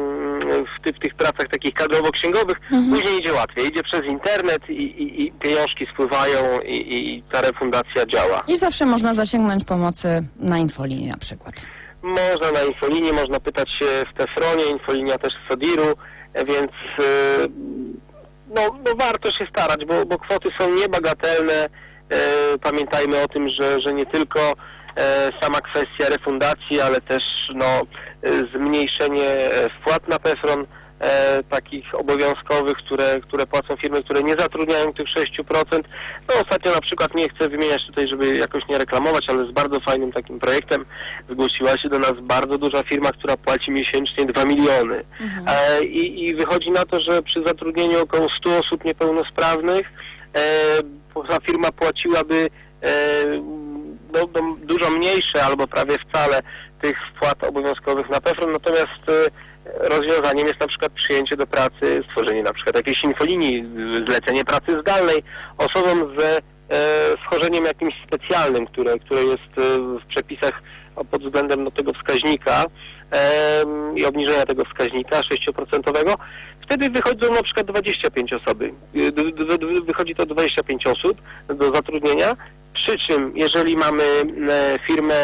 w, 0.65 0.85
ty, 0.85 0.93
w 0.93 0.99
tych 0.99 1.15
pracach 1.15 1.49
takich 1.49 1.75
kadrowo-księgowych. 1.75 2.61
Później 2.91 3.19
idzie 3.21 3.33
łatwiej, 3.33 3.67
idzie 3.67 3.83
przez 3.83 4.03
internet 4.05 4.69
i, 4.69 4.73
i, 4.73 5.23
i 5.27 5.33
pieniążki 5.33 5.87
spływają 5.93 6.61
i, 6.61 6.77
i 6.99 7.23
ta 7.33 7.41
refundacja 7.41 8.07
działa. 8.07 8.43
I 8.49 8.57
zawsze 8.57 8.87
można 8.87 9.15
zasięgnąć 9.15 9.65
pomocy 9.65 10.25
na 10.37 10.59
infolinii 10.59 11.09
na 11.09 11.17
przykład. 11.17 11.67
Można 12.03 12.51
na 12.53 12.63
infolinii, 12.63 13.13
można 13.13 13.41
pytać 13.41 13.69
się 13.71 13.87
w 14.15 14.19
Tefronie, 14.19 14.65
infolinia 14.73 15.19
też 15.19 15.33
z 15.35 15.51
Sodiru, 15.51 15.89
e, 15.89 15.95
więc 16.35 16.73
e, 17.01 17.05
no, 18.55 18.63
no 18.85 18.95
warto 19.01 19.31
się 19.31 19.47
starać, 19.47 19.85
bo, 19.85 20.07
bo 20.07 20.19
kwoty 20.19 20.49
są 20.61 20.75
niebagatelne. 20.75 21.55
E, 21.55 21.69
pamiętajmy 22.63 23.23
o 23.23 23.29
tym, 23.29 23.51
że, 23.51 23.81
że 23.81 23.95
nie 23.95 24.07
tylko 24.07 24.41
e, 24.97 25.31
sama 25.43 25.61
kwestia 25.61 26.09
refundacji, 26.11 26.81
ale 26.81 27.01
też 27.01 27.23
no, 27.55 27.83
zmniejszenie 28.55 29.31
e, 29.31 29.71
wpłat 29.71 30.09
na 30.09 30.19
PEFRON 30.19 30.67
e, 31.01 31.43
takich 31.43 31.95
obowiązkowych, 31.95 32.77
które, 32.77 33.21
które 33.21 33.47
płacą 33.47 33.77
firmy, 33.77 34.03
które 34.03 34.23
nie 34.23 34.35
zatrudniają 34.35 34.93
tych 34.93 35.07
6%. 35.07 35.85
No 36.29 36.35
ostatnio 36.43 36.73
na 36.73 36.81
przykład 36.81 37.15
nie 37.15 37.29
chcę 37.29 37.49
wymieniać 37.49 37.87
tutaj, 37.87 38.09
żeby 38.09 38.37
jakoś 38.37 38.63
nie 38.69 38.79
reklamować, 38.79 39.29
ale 39.29 39.47
z 39.47 39.51
bardzo 39.51 39.81
fajnym 39.81 40.13
takim 40.13 40.39
projektem 40.39 40.85
zgłosiła 41.31 41.79
się 41.79 41.89
do 41.89 41.99
nas 41.99 42.13
bardzo 42.21 42.59
duża 42.59 42.83
firma, 42.83 43.13
która 43.13 43.37
płaci 43.37 43.71
miesięcznie 43.71 44.27
2 44.27 44.45
miliony. 44.45 45.05
E, 45.47 45.85
i, 45.85 46.25
I 46.25 46.35
wychodzi 46.35 46.71
na 46.71 46.85
to, 46.85 47.01
że 47.01 47.23
przy 47.23 47.43
zatrudnieniu 47.47 48.03
około 48.03 48.29
100 48.41 48.59
osób 48.59 48.85
niepełnosprawnych 48.85 49.93
e, 50.37 51.05
ta 51.29 51.41
firma 51.41 51.73
płaciłaby 51.73 52.49
e, 52.83 52.91
no, 54.13 54.21
no, 54.35 54.57
dużo 54.63 54.91
mniejsze 54.91 55.45
albo 55.45 55.67
prawie 55.67 55.97
wcale 55.99 56.41
tych 56.83 56.97
wpłat 57.11 57.45
obowiązkowych 57.45 58.11
na 58.11 58.21
PEFRON, 58.21 58.53
natomiast 58.53 59.09
e, 59.09 59.31
rozwiązaniem 59.65 60.47
jest 60.47 60.61
na 60.61 60.67
przykład 60.67 60.93
przyjęcie 60.93 61.37
do 61.37 61.47
pracy, 61.47 62.03
stworzenie 62.11 62.43
na 62.43 62.53
przykład 62.53 62.77
jakiejś 62.77 63.05
infolinii, 63.05 63.65
zlecenie 64.09 64.45
pracy 64.45 64.81
zdalnej 64.81 65.23
osobom 65.59 66.19
ze 66.19 66.39
e, 66.39 66.41
schorzeniem 67.27 67.65
jakimś 67.65 67.95
specjalnym, 68.07 68.67
które, 68.67 68.99
które 68.99 69.23
jest 69.23 69.59
e, 69.59 69.79
w 69.79 70.07
przepisach 70.07 70.63
pod 71.11 71.23
względem 71.23 71.71
tego 71.71 71.93
wskaźnika 71.93 72.65
em, 73.11 73.99
i 73.99 74.05
obniżenia 74.05 74.47
tego 74.47 74.65
wskaźnika 74.65 75.21
6%, 75.21 76.17
wtedy 76.65 76.91
wychodzą 76.91 77.35
na 77.35 77.43
przykład 77.43 77.67
25 77.67 78.33
osoby. 78.33 78.73
Y, 78.95 79.83
Wychodzi 79.87 80.15
to 80.15 80.27
25 80.27 80.87
osób 80.87 81.23
do 81.49 81.75
zatrudnienia, 81.75 82.37
przy 82.75 82.99
czym 82.99 83.33
jeżeli 83.37 83.77
mamy 83.77 84.03
e, 84.51 84.79
firmę 84.87 85.15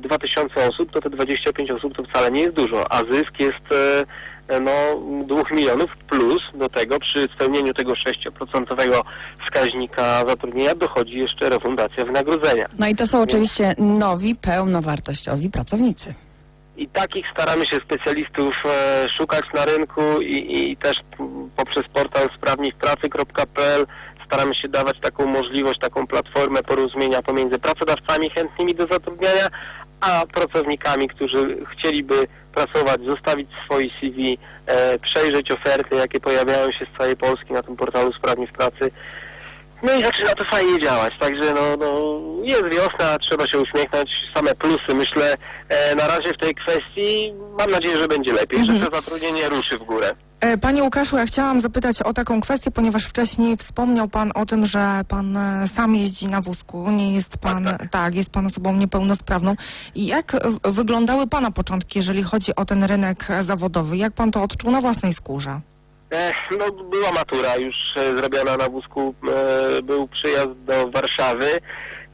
2000 0.00 0.68
osób, 0.68 0.92
to 0.92 1.00
te 1.00 1.10
25 1.10 1.70
osób 1.70 1.96
to 1.96 2.04
wcale 2.04 2.30
nie 2.30 2.40
jest 2.40 2.54
dużo, 2.54 2.92
a 2.92 2.98
zysk 3.12 3.40
jest 3.40 3.72
e, 3.72 4.60
no, 4.60 4.70
2 5.26 5.42
milionów 5.52 5.96
plus 5.96 6.42
do 6.54 6.68
tego 6.68 7.00
przy 7.00 7.28
spełnieniu 7.34 7.74
tego 7.74 7.92
6% 7.92 9.02
wskaźnika 9.44 10.24
zatrudnienia 10.28 10.74
dochodzi 10.74 11.18
jeszcze 11.18 11.48
refundacja 11.48 12.04
wynagrodzenia. 12.04 12.66
No 12.78 12.88
i 12.88 12.94
to 12.94 13.06
są 13.06 13.22
oczywiście 13.22 13.74
nowi, 13.78 14.34
pełnowartościowi 14.34 15.50
pracownicy. 15.50 16.14
I 16.76 16.88
takich 16.88 17.26
staramy 17.30 17.66
się 17.66 17.76
specjalistów 17.76 18.54
e, 18.64 19.06
szukać 19.18 19.44
na 19.54 19.64
rynku 19.64 20.20
i, 20.20 20.70
i 20.70 20.76
też 20.76 20.98
poprzez 21.56 21.82
portal 21.92 22.28
sprawnikpracy.pl 22.36 23.86
staramy 24.26 24.54
się 24.54 24.68
dawać 24.68 25.00
taką 25.00 25.26
możliwość, 25.26 25.80
taką 25.80 26.06
platformę 26.06 26.62
porozumienia 26.62 27.22
pomiędzy 27.22 27.58
pracodawcami 27.58 28.30
chętnymi 28.30 28.74
do 28.74 28.86
zatrudniania, 28.86 29.48
a 30.00 30.26
pracownikami, 30.26 31.08
którzy 31.08 31.56
chcieliby 31.72 32.26
pracować, 32.54 33.00
zostawić 33.00 33.48
swoje 33.64 33.88
CV, 33.88 34.38
e, 34.66 34.98
przejrzeć 34.98 35.50
oferty, 35.50 35.96
jakie 35.96 36.20
pojawiają 36.20 36.72
się 36.72 36.86
z 36.94 36.98
całej 36.98 37.16
Polski 37.16 37.52
na 37.52 37.62
tym 37.62 37.76
portalu 37.76 38.12
Sprawni 38.12 38.46
w 38.46 38.52
Pracy. 38.52 38.90
No 39.82 39.94
i 39.94 40.04
zaczyna 40.04 40.34
to 40.34 40.44
fajnie 40.44 40.80
działać, 40.80 41.14
także 41.20 41.54
no, 41.54 41.76
no 41.76 42.20
jest 42.42 42.64
wiosna, 42.64 43.18
trzeba 43.18 43.48
się 43.48 43.58
uśmiechnąć, 43.58 44.10
same 44.34 44.54
plusy 44.54 44.94
myślę 44.94 45.34
e, 45.68 45.94
na 45.94 46.06
razie 46.06 46.32
w 46.32 46.38
tej 46.38 46.54
kwestii, 46.54 47.32
mam 47.58 47.70
nadzieję, 47.70 47.96
że 47.96 48.08
będzie 48.08 48.32
lepiej, 48.32 48.64
że 48.64 48.72
to 48.72 48.96
zatrudnienie 48.96 49.48
ruszy 49.48 49.78
w 49.78 49.82
górę. 49.82 50.14
E, 50.40 50.58
Panie 50.58 50.82
Łukaszu, 50.82 51.16
ja 51.16 51.26
chciałam 51.26 51.60
zapytać 51.60 52.02
o 52.02 52.12
taką 52.12 52.40
kwestię, 52.40 52.70
ponieważ 52.70 53.04
wcześniej 53.04 53.56
wspomniał 53.56 54.08
Pan 54.08 54.30
o 54.34 54.46
tym, 54.46 54.66
że 54.66 55.00
Pan 55.08 55.36
e, 55.36 55.68
sam 55.68 55.94
jeździ 55.94 56.26
na 56.26 56.40
wózku, 56.40 56.90
nie 56.90 57.14
jest 57.14 57.38
Pan, 57.38 57.68
tak, 57.90 58.14
jest 58.14 58.30
Pan 58.30 58.46
osobą 58.46 58.76
niepełnosprawną. 58.76 59.54
I 59.94 60.06
jak 60.06 60.36
wyglądały 60.64 61.26
Pana 61.26 61.50
początki, 61.50 61.98
jeżeli 61.98 62.22
chodzi 62.22 62.54
o 62.56 62.64
ten 62.64 62.84
rynek 62.84 63.26
zawodowy? 63.40 63.96
Jak 63.96 64.12
Pan 64.12 64.30
to 64.30 64.42
odczuł 64.42 64.70
na 64.70 64.80
własnej 64.80 65.12
skórze? 65.12 65.60
No 66.58 66.84
była 66.84 67.12
matura 67.12 67.56
już 67.56 67.76
e, 67.96 68.16
zrobiona 68.16 68.56
na 68.56 68.68
wózku, 68.68 69.14
e, 69.28 69.82
był 69.82 70.08
przyjazd 70.08 70.52
do 70.64 70.88
Warszawy, 70.90 71.60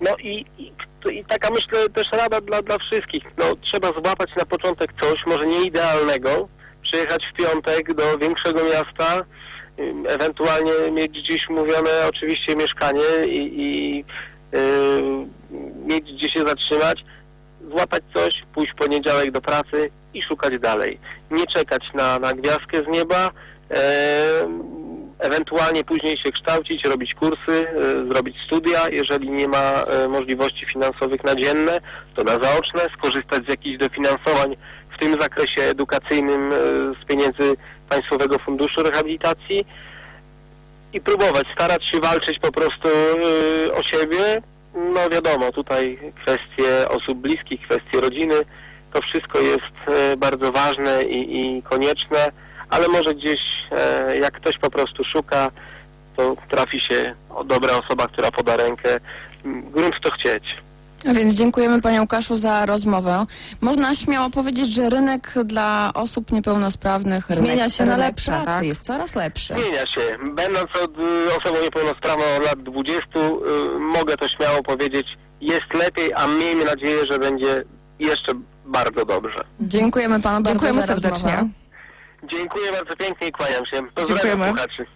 no 0.00 0.10
i, 0.16 0.44
i, 0.58 0.72
i 1.10 1.24
taka 1.24 1.48
myślę 1.50 1.88
też 1.88 2.06
rada 2.12 2.40
dla, 2.40 2.62
dla 2.62 2.78
wszystkich, 2.78 3.24
no 3.38 3.44
trzeba 3.62 3.88
złapać 3.88 4.30
na 4.36 4.44
początek 4.44 4.92
coś, 5.00 5.26
może 5.26 5.46
nie 5.46 5.64
idealnego, 5.64 6.48
przyjechać 6.82 7.22
w 7.26 7.36
piątek 7.36 7.94
do 7.94 8.18
większego 8.18 8.60
miasta, 8.64 9.24
ewentualnie 10.08 10.72
mieć 10.92 11.12
gdzieś 11.12 11.48
mówione 11.48 11.90
oczywiście 12.08 12.56
mieszkanie 12.56 13.26
i, 13.26 13.62
i 13.62 14.04
y, 14.54 15.26
mieć 15.86 16.12
gdzie 16.12 16.30
się 16.30 16.40
zatrzymać, 16.40 17.04
złapać 17.70 18.02
coś, 18.14 18.42
pójść 18.54 18.72
w 18.72 18.76
poniedziałek 18.76 19.30
do 19.30 19.40
pracy 19.40 19.90
i 20.14 20.22
szukać 20.22 20.58
dalej. 20.58 20.98
Nie 21.30 21.46
czekać 21.46 21.82
na, 21.94 22.18
na 22.18 22.32
gwiazdkę 22.32 22.82
z 22.84 22.88
nieba, 22.88 23.30
ewentualnie 25.20 25.84
później 25.84 26.18
się 26.18 26.32
kształcić, 26.32 26.84
robić 26.84 27.14
kursy, 27.14 27.66
e, 27.68 28.04
zrobić 28.06 28.36
studia. 28.46 28.88
Jeżeli 28.90 29.30
nie 29.30 29.48
ma 29.48 29.82
e, 29.82 30.08
możliwości 30.08 30.66
finansowych 30.66 31.24
na 31.24 31.34
dzienne, 31.34 31.80
to 32.14 32.24
na 32.24 32.32
zaoczne, 32.32 32.80
skorzystać 32.98 33.44
z 33.46 33.48
jakichś 33.48 33.78
dofinansowań 33.78 34.56
w 34.96 34.98
tym 34.98 35.20
zakresie 35.20 35.62
edukacyjnym 35.62 36.52
e, 36.52 36.56
z 37.02 37.04
pieniędzy 37.06 37.56
Państwowego 37.88 38.38
Funduszu 38.38 38.82
Rehabilitacji 38.82 39.66
i 40.92 41.00
próbować, 41.00 41.44
starać 41.54 41.84
się 41.84 42.00
walczyć 42.00 42.38
po 42.38 42.52
prostu 42.52 42.88
o 43.74 43.82
siebie. 43.82 44.42
No 44.74 45.10
wiadomo, 45.10 45.52
tutaj 45.52 45.98
kwestie 46.14 46.88
osób 46.88 47.18
bliskich, 47.18 47.60
kwestie 47.60 48.00
rodziny, 48.00 48.34
to 48.92 49.00
wszystko 49.02 49.40
jest 49.40 50.16
bardzo 50.16 50.52
ważne 50.52 51.02
i, 51.02 51.56
i 51.58 51.62
konieczne, 51.62 52.32
ale 52.70 52.88
może 52.88 53.14
gdzieś, 53.14 53.40
e, 53.72 54.16
jak 54.18 54.34
ktoś 54.34 54.58
po 54.58 54.70
prostu 54.70 55.04
szuka, 55.04 55.50
to 56.16 56.36
trafi 56.50 56.80
się 56.80 57.14
o 57.30 57.44
dobra 57.44 57.72
osoba, 57.78 58.08
która 58.08 58.30
poda 58.30 58.56
rękę. 58.56 59.00
Grunt 59.44 59.94
to 60.02 60.10
chcieć. 60.10 60.44
A 61.08 61.14
więc 61.14 61.34
dziękujemy 61.34 61.80
Panie 61.80 62.00
Łukaszu 62.00 62.36
za 62.36 62.66
rozmowę. 62.66 63.26
Można 63.60 63.94
śmiało 63.94 64.30
powiedzieć, 64.30 64.74
że 64.74 64.90
rynek 64.90 65.34
dla 65.44 65.90
osób 65.94 66.32
niepełnosprawnych 66.32 67.24
Zmienia 67.26 67.54
rynek, 67.54 67.72
się 67.72 67.84
na 67.84 67.96
lepsze, 67.96 68.30
pracy 68.32 68.46
tak? 68.46 68.64
jest 68.64 68.84
coraz 68.84 69.14
lepszy. 69.14 69.54
Zmienia 69.54 69.86
się. 69.86 70.00
Będąc 70.34 70.70
od, 70.84 70.98
y, 70.98 71.02
osobą 71.40 71.62
niepełnosprawną 71.62 72.24
od 72.38 72.44
lat 72.44 72.62
20, 72.62 73.02
y, 73.18 73.78
mogę 73.78 74.16
to 74.16 74.28
śmiało 74.28 74.62
powiedzieć, 74.62 75.06
jest 75.40 75.74
lepiej, 75.74 76.14
a 76.14 76.26
miejmy 76.26 76.64
nadzieję, 76.64 77.06
że 77.10 77.18
będzie 77.18 77.64
jeszcze 77.98 78.32
bardzo 78.66 79.04
dobrze. 79.04 79.44
Dziękujemy 79.60 80.20
Panu 80.20 80.42
bardzo 80.42 80.50
Dziękujemy 80.50 80.80
za 80.80 80.86
serdecznie. 80.86 81.30
rozmowę. 81.30 81.48
Dziękuję 82.24 82.72
bardzo 82.72 82.96
pięknie 82.96 83.28
i 83.28 83.32
kłaniam 83.32 83.66
się. 83.66 83.82
Pozdrawiam 83.94 84.06
Dziękujemy. 84.06 84.46
słuchaczy. 84.48 84.86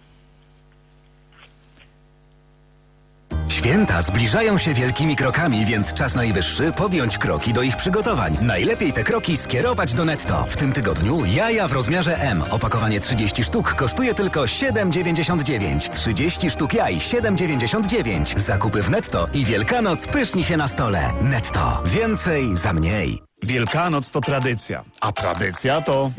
Święta 3.49 4.01
zbliżają 4.01 4.57
się 4.57 4.73
wielkimi 4.73 5.15
krokami, 5.15 5.65
więc 5.65 5.93
czas 5.93 6.15
najwyższy 6.15 6.71
podjąć 6.71 7.17
kroki 7.17 7.53
do 7.53 7.61
ich 7.61 7.77
przygotowań. 7.77 8.37
Najlepiej 8.41 8.93
te 8.93 9.03
kroki 9.03 9.37
skierować 9.37 9.93
do 9.93 10.05
netto. 10.05 10.45
W 10.49 10.57
tym 10.57 10.73
tygodniu 10.73 11.25
jaja 11.25 11.67
w 11.67 11.73
rozmiarze 11.73 12.17
M. 12.17 12.43
Opakowanie 12.51 12.99
30 12.99 13.43
sztuk 13.43 13.73
kosztuje 13.75 14.15
tylko 14.15 14.41
7,99. 14.41 15.89
30 15.93 16.49
sztuk 16.49 16.73
jaj 16.73 16.95
7,99. 16.97 18.39
Zakupy 18.39 18.81
w 18.81 18.89
netto 18.89 19.27
i 19.33 19.45
Wielkanoc 19.45 20.07
pyszni 20.07 20.43
się 20.43 20.57
na 20.57 20.67
stole. 20.67 21.11
Netto. 21.21 21.81
Więcej 21.85 22.57
za 22.57 22.73
mniej. 22.73 23.21
Wielkanoc 23.43 24.11
to 24.11 24.21
tradycja, 24.21 24.83
a 25.01 25.11
tradycja 25.11 25.81
to 25.81 26.11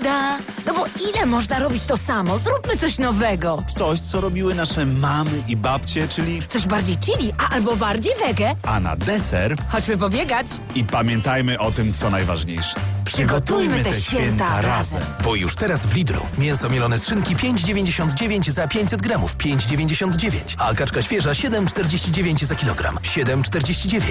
Nuda. 0.00 0.38
No 0.66 0.74
bo 0.74 0.84
ile 1.10 1.26
można 1.26 1.58
robić 1.58 1.84
to 1.84 1.96
samo? 1.96 2.38
Zróbmy 2.38 2.76
coś 2.76 2.98
nowego. 2.98 3.62
coś, 3.78 4.00
co 4.00 4.20
robiły 4.20 4.54
nasze 4.54 4.86
mamy 4.86 5.30
i 5.48 5.56
babcie, 5.56 6.08
czyli 6.08 6.42
Coś 6.48 6.66
bardziej 6.66 6.96
chili, 6.96 7.32
a 7.38 7.48
albo 7.54 7.76
bardziej 7.76 8.12
wege. 8.26 8.54
a 8.62 8.80
na 8.80 8.96
deser 8.96 9.56
Chodźmy 9.68 9.98
pobiegać. 9.98 10.46
i 10.74 10.84
pamiętajmy 10.84 11.58
o 11.58 11.70
tym, 11.72 11.94
co 11.94 12.10
najważniejsze. 12.10 12.74
Przygotujmy 13.12 13.84
te 13.84 14.00
święta 14.00 14.62
razem. 14.62 15.02
Bo 15.24 15.34
już 15.34 15.56
teraz 15.56 15.86
w 15.86 15.94
Lidlu 15.94 16.20
mięso 16.38 16.68
mielone 16.68 16.98
z 16.98 17.06
szynki 17.06 17.36
5,99 17.36 18.50
za 18.50 18.68
500 18.68 19.02
gramów, 19.02 19.36
5,99, 19.36 20.38
a 20.58 20.74
kaczka 20.74 21.02
świeża 21.02 21.30
7,49 21.30 22.44
za 22.44 22.54
kilogram, 22.54 22.96
7,49. 22.96 24.02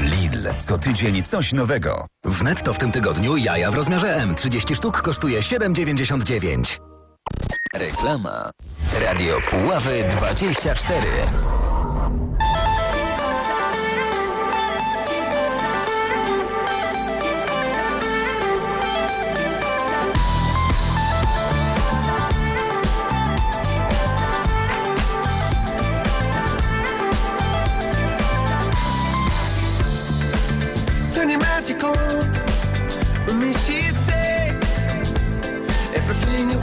Lidl. 0.00 0.48
Co 0.58 0.78
tydzień 0.78 1.22
coś 1.22 1.52
nowego. 1.52 2.06
W 2.24 2.42
netto 2.42 2.74
w 2.74 2.78
tym 2.78 2.92
tygodniu 2.92 3.36
jaja 3.36 3.70
w 3.70 3.74
rozmiarze 3.74 4.16
M. 4.16 4.34
30 4.34 4.74
sztuk 4.74 5.02
kosztuje 5.02 5.40
7,99. 5.40 6.78
Reklama. 7.74 8.50
Radio 9.00 9.38
Puławy 9.50 10.04
24. 10.16 11.00
Turn 31.66 31.80
your 31.80 31.90
magic. 31.90 33.26
With 33.26 33.34
me, 33.34 33.52
she'd 33.52 33.94
say 33.94 34.50
everything 35.94 36.50
you 36.50 36.58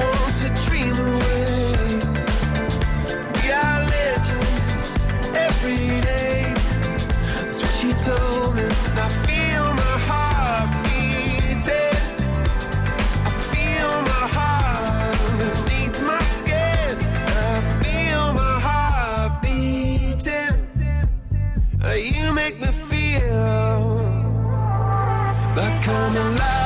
come 25.83 26.15
alive. 26.15 26.62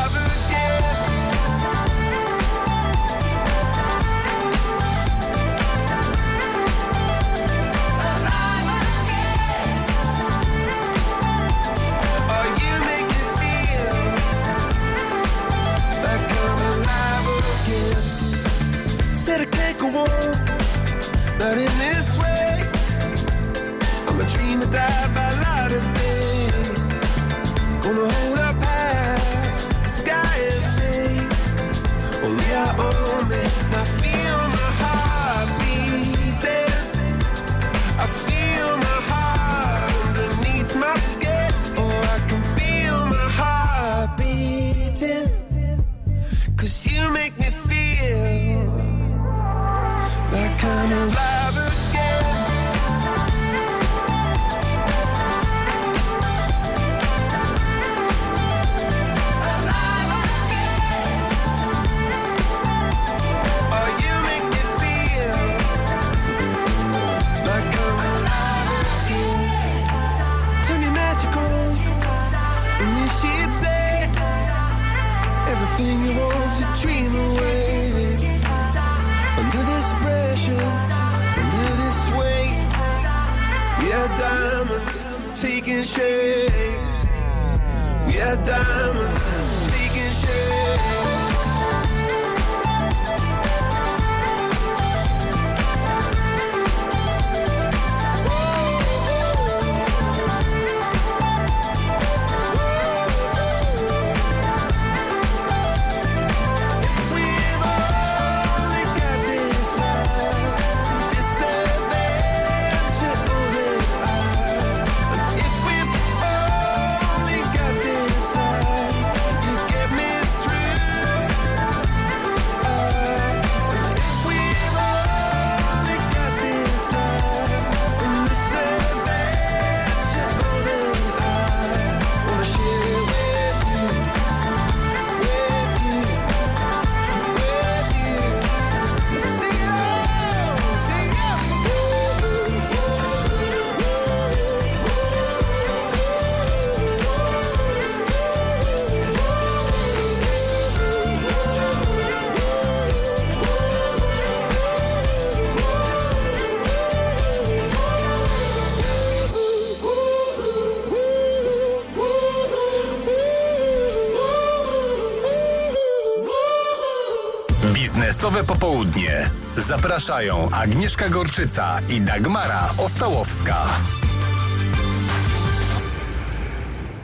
Zapraszają 169.67 170.49
Agnieszka 170.51 171.09
Gorczyca 171.09 171.79
i 171.89 172.01
Dagmara 172.01 172.69
Ostałowska. 172.77 173.65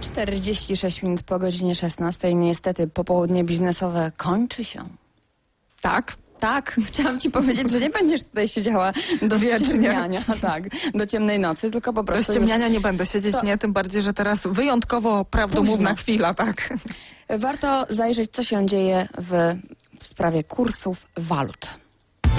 46 0.01 1.03
minut 1.03 1.23
po 1.23 1.39
godzinie 1.39 1.75
16. 1.75 2.33
Niestety 2.35 2.87
popołudnie 2.87 3.43
biznesowe 3.43 4.11
kończy 4.17 4.63
się. 4.63 4.79
Tak. 5.81 6.13
Tak, 6.39 6.75
chciałam 6.87 7.19
ci 7.19 7.31
powiedzieć, 7.31 7.71
że 7.71 7.79
nie 7.79 7.89
będziesz 7.89 8.23
tutaj 8.23 8.47
siedziała 8.47 8.93
do 9.21 9.39
Wiecznie. 9.39 9.67
ściemniania, 9.67 10.21
tak, 10.41 10.63
do 10.93 11.05
ciemnej 11.07 11.39
nocy, 11.39 11.71
tylko 11.71 11.93
po 11.93 12.03
Do 12.03 12.13
prostu... 12.13 12.31
ściemniania 12.33 12.65
już- 12.65 12.73
nie 12.73 12.81
będę 12.81 13.05
siedzieć, 13.05 13.35
To- 13.35 13.45
nie, 13.45 13.57
tym 13.57 13.73
bardziej, 13.73 14.01
że 14.01 14.13
teraz 14.13 14.39
wyjątkowo 14.45 15.25
prawdomówna 15.25 15.89
Późno. 15.89 15.95
chwila, 16.01 16.33
tak. 16.33 16.73
Warto 17.29 17.85
zajrzeć, 17.89 18.31
co 18.31 18.43
się 18.43 18.65
dzieje 18.67 19.07
w, 19.17 19.55
w 19.99 20.07
sprawie 20.07 20.43
kursów 20.43 21.05
walut. 21.17 21.82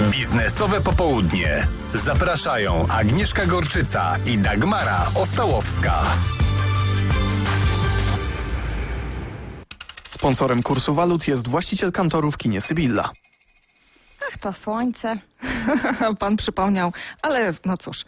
Biznesowe 0.01 0.81
popołudnie. 0.81 1.67
Zapraszają 2.05 2.87
Agnieszka 2.87 3.45
Gorczyca 3.45 4.15
i 4.25 4.37
Dagmara 4.37 5.05
Ostałowska. 5.15 6.03
Sponsorem 10.09 10.63
kursu 10.63 10.93
walut 10.93 11.27
jest 11.27 11.47
właściciel 11.47 11.91
kantoru 11.91 12.31
w 12.31 12.37
kinie 12.37 12.61
Sybilla. 12.61 13.09
Ach, 14.27 14.37
to 14.37 14.53
słońce. 14.53 15.17
Pan 16.19 16.35
przypomniał, 16.35 16.93
ale 17.21 17.53
no 17.65 17.77
cóż, 17.77 18.05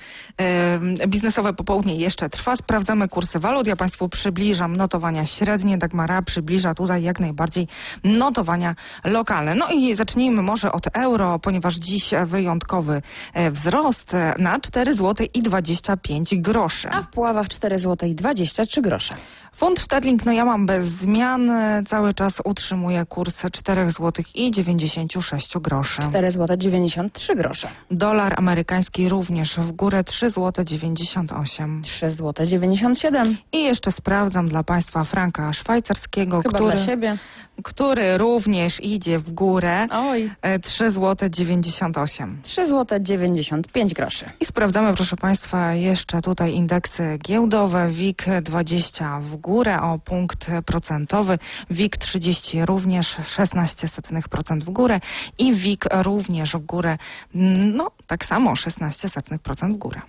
biznesowe 1.07 1.53
popołudnie 1.53 1.95
jeszcze 1.95 2.29
trwa. 2.29 2.55
Sprawdzamy 2.55 3.07
kursy 3.07 3.39
walut. 3.39 3.67
Ja 3.67 3.75
Państwu 3.75 4.09
przybliżam 4.09 4.75
notowania 4.75 5.25
średnie. 5.25 5.77
Dagmara 5.77 6.21
przybliża 6.21 6.73
tutaj 6.73 7.03
jak 7.03 7.19
najbardziej 7.19 7.67
notowania 8.03 8.75
lokalne. 9.03 9.55
No 9.55 9.67
i 9.73 9.95
zacznijmy 9.95 10.41
może 10.41 10.71
od 10.71 10.87
euro, 10.93 11.39
ponieważ 11.39 11.75
dziś 11.75 12.09
wyjątkowy 12.25 13.01
e, 13.33 13.51
wzrost 13.51 14.13
e, 14.13 14.33
na 14.37 14.59
4 14.59 14.95
zł 14.95 15.27
i 15.33 15.41
25 15.43 16.35
groszy. 16.35 16.89
A 16.91 17.01
w 17.01 17.09
Puławach 17.09 17.47
4 17.47 17.79
zł 17.79 18.09
i 18.09 18.15
23 18.15 18.81
grosze. 18.81 19.15
Funt 19.55 19.79
szterling, 19.79 20.25
no 20.25 20.31
ja 20.31 20.45
mam 20.45 20.65
bez 20.65 20.85
zmian. 20.87 21.49
e, 21.49 21.83
Cały 21.87 22.13
czas 22.13 22.33
utrzymuję 22.43 23.05
kurs 23.05 23.43
4 23.51 23.91
zł 23.91 24.25
i 24.35 24.51
96 24.51 25.57
groszy. 25.57 26.01
4 26.01 26.31
zł 26.31 26.57
93 26.57 27.26
grosze. 27.35 27.67
Dolar 27.91 28.33
amerykański 28.37 29.09
również 29.09 29.55
w 29.57 29.71
górę 29.71 30.03
3 30.03 30.29
zł 30.29 30.65
98. 30.65 31.81
3 31.81 32.11
zł 32.11 32.45
97. 32.45 33.37
I 33.51 33.63
jeszcze 33.63 33.91
sprawdzam 33.91 34.49
dla 34.49 34.63
Państwa 34.63 35.03
franka 35.03 35.53
szwajcarskiego, 35.53 36.41
Chyba 36.41 36.57
który, 36.57 36.75
dla 36.75 36.85
siebie. 36.85 37.17
który 37.63 38.17
również 38.17 38.83
idzie 38.83 39.19
w 39.19 39.31
górę. 39.31 39.87
Oj. 39.91 40.31
E, 40.41 40.59
3 40.59 40.91
zł 40.91 41.29
98. 41.29 42.39
3 42.43 42.67
zł 42.67 42.99
95 43.01 43.93
groszy. 43.93 44.25
I 44.39 44.45
sprawdzamy, 44.45 44.93
proszę 44.93 45.15
Państwa, 45.15 45.73
jeszcze 45.73 46.21
tutaj 46.21 46.53
indeksy 46.53 47.17
giełdowe. 47.23 47.89
WIG 47.89 48.25
20 48.41 49.19
w 49.19 49.35
górę 49.35 49.81
o 49.81 49.99
punkt 49.99 50.47
procentowy, 50.65 51.39
WIG 51.69 51.97
30 51.97 52.65
również 52.65 53.15
16% 53.17 54.59
w 54.63 54.69
górę 54.69 54.99
i 55.37 55.53
WIG 55.53 55.85
również 55.91 56.53
w 56.53 56.59
górę, 56.65 56.97
no 57.33 57.91
tak 58.07 58.25
samo 58.25 58.53
16% 58.53 59.73
w 59.73 59.77
górę. 59.77 60.01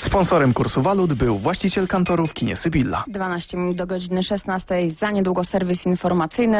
Sponsorem 0.00 0.54
kursu 0.54 0.82
walut 0.82 1.14
był 1.14 1.38
właściciel 1.38 1.88
kantoru 1.88 2.26
w 2.26 2.34
kinie 2.34 2.56
Sybilla. 2.56 3.04
12 3.06 3.56
minut 3.56 3.76
do 3.76 3.86
godziny 3.86 4.22
16. 4.22 4.90
Za 4.90 5.10
niedługo 5.10 5.44
serwis 5.44 5.86
informacyjny. 5.86 6.58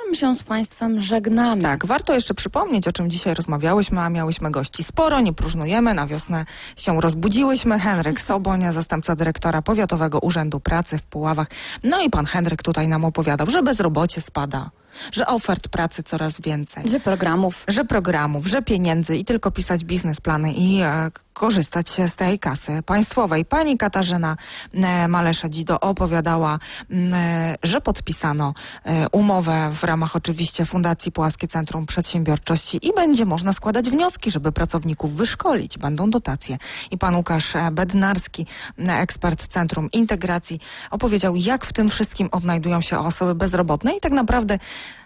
A 0.00 0.10
my 0.10 0.16
się 0.16 0.34
z 0.34 0.42
Państwem 0.42 1.02
żegnamy. 1.02 1.62
Tak, 1.62 1.86
warto 1.86 2.14
jeszcze 2.14 2.34
przypomnieć, 2.34 2.88
o 2.88 2.92
czym 2.92 3.10
dzisiaj 3.10 3.34
rozmawiałyśmy, 3.34 4.00
a 4.00 4.10
miałyśmy 4.10 4.50
gości 4.50 4.84
sporo, 4.84 5.20
nie 5.20 5.32
próżnujemy, 5.32 5.94
na 5.94 6.06
wiosnę 6.06 6.44
się 6.76 7.00
rozbudziłyśmy. 7.00 7.78
Henryk 7.78 8.20
Sobonia, 8.20 8.72
zastępca 8.72 9.16
dyrektora 9.16 9.62
Powiatowego 9.62 10.18
Urzędu 10.18 10.60
Pracy 10.60 10.98
w 10.98 11.04
Puławach. 11.04 11.48
No 11.84 12.02
i 12.02 12.10
pan 12.10 12.26
Henryk 12.26 12.62
tutaj 12.62 12.88
nam 12.88 13.04
opowiadał, 13.04 13.50
że 13.50 13.62
bezrobocie 13.62 14.20
spada, 14.20 14.70
że 15.12 15.26
ofert 15.26 15.68
pracy 15.68 16.02
coraz 16.02 16.40
więcej. 16.40 16.88
Że 16.88 17.00
programów. 17.00 17.64
Że 17.68 17.84
programów, 17.84 18.46
że 18.46 18.62
pieniędzy 18.62 19.16
i 19.16 19.24
tylko 19.24 19.50
pisać 19.50 19.84
biznesplany 19.84 20.52
i 20.52 20.80
e, 20.80 21.10
korzystać 21.32 21.90
z 22.06 22.14
tej 22.14 22.38
kasy 22.38 22.82
państwowej. 22.86 23.44
Pani 23.44 23.78
Katarzyna 23.78 24.36
e, 24.74 25.08
Malesza-Dzido 25.08 25.80
opowiadała, 25.80 26.58
m, 26.90 27.14
e, 27.14 27.56
że 27.62 27.80
podpisano 27.80 28.54
e, 28.84 29.08
umowę 29.08 29.70
w 29.72 29.84
ramach 29.84 30.16
oczywiście 30.16 30.64
Fundacji 30.64 31.12
Puławskie 31.12 31.48
Centrum 31.48 31.86
Przedsiębiorczości 31.86 32.88
i 32.88 32.92
będzie 32.94 33.24
można 33.24 33.52
składać 33.52 33.90
wnioski, 33.90 34.30
żeby 34.30 34.52
pracowników 34.52 35.14
wyszkolić. 35.14 35.78
Będą 35.78 36.10
dotacje. 36.10 36.58
I 36.90 36.98
pan 36.98 37.16
Łukasz 37.16 37.56
e, 37.56 37.70
Bednarski, 37.70 38.46
ekspert 38.88 39.46
Centrum 39.46 39.90
Integracji, 39.90 40.60
opowiedział, 40.90 41.36
jak 41.36 41.64
w 41.64 41.72
tym 41.72 41.88
wszystkim 41.88 42.28
odnajdują 42.32 42.80
się 42.80 42.98
osoby 42.98 43.34
bezrobotne 43.34 43.96
i 43.96 44.00
tak 44.00 44.12
naprawdę 44.12 44.58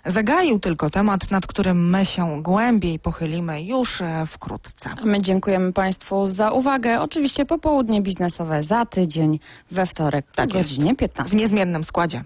zagaił 0.05 0.59
tylko 0.59 0.90
temat, 0.90 1.31
nad 1.31 1.47
którym 1.47 1.90
my 1.90 2.05
się 2.05 2.43
głębiej 2.43 2.98
pochylimy 2.98 3.62
już 3.62 4.01
e, 4.01 4.27
wkrótce. 4.27 4.90
My 5.05 5.23
dziękujemy 5.23 5.73
Państwu 5.73 6.27
za 6.27 6.51
uwagę. 6.51 7.01
Oczywiście 7.01 7.47
popołudnie 7.47 8.03
biznesowe 8.03 8.62
za 8.62 8.86
tydzień 8.86 9.39
we 9.70 9.86
wtorek 9.86 10.27
Tak 10.35 10.51
o 10.51 10.53
godzinie 10.53 10.97
15. 10.97 11.36
W 11.36 11.40
niezmiennym 11.40 11.85
składzie. 11.85 12.24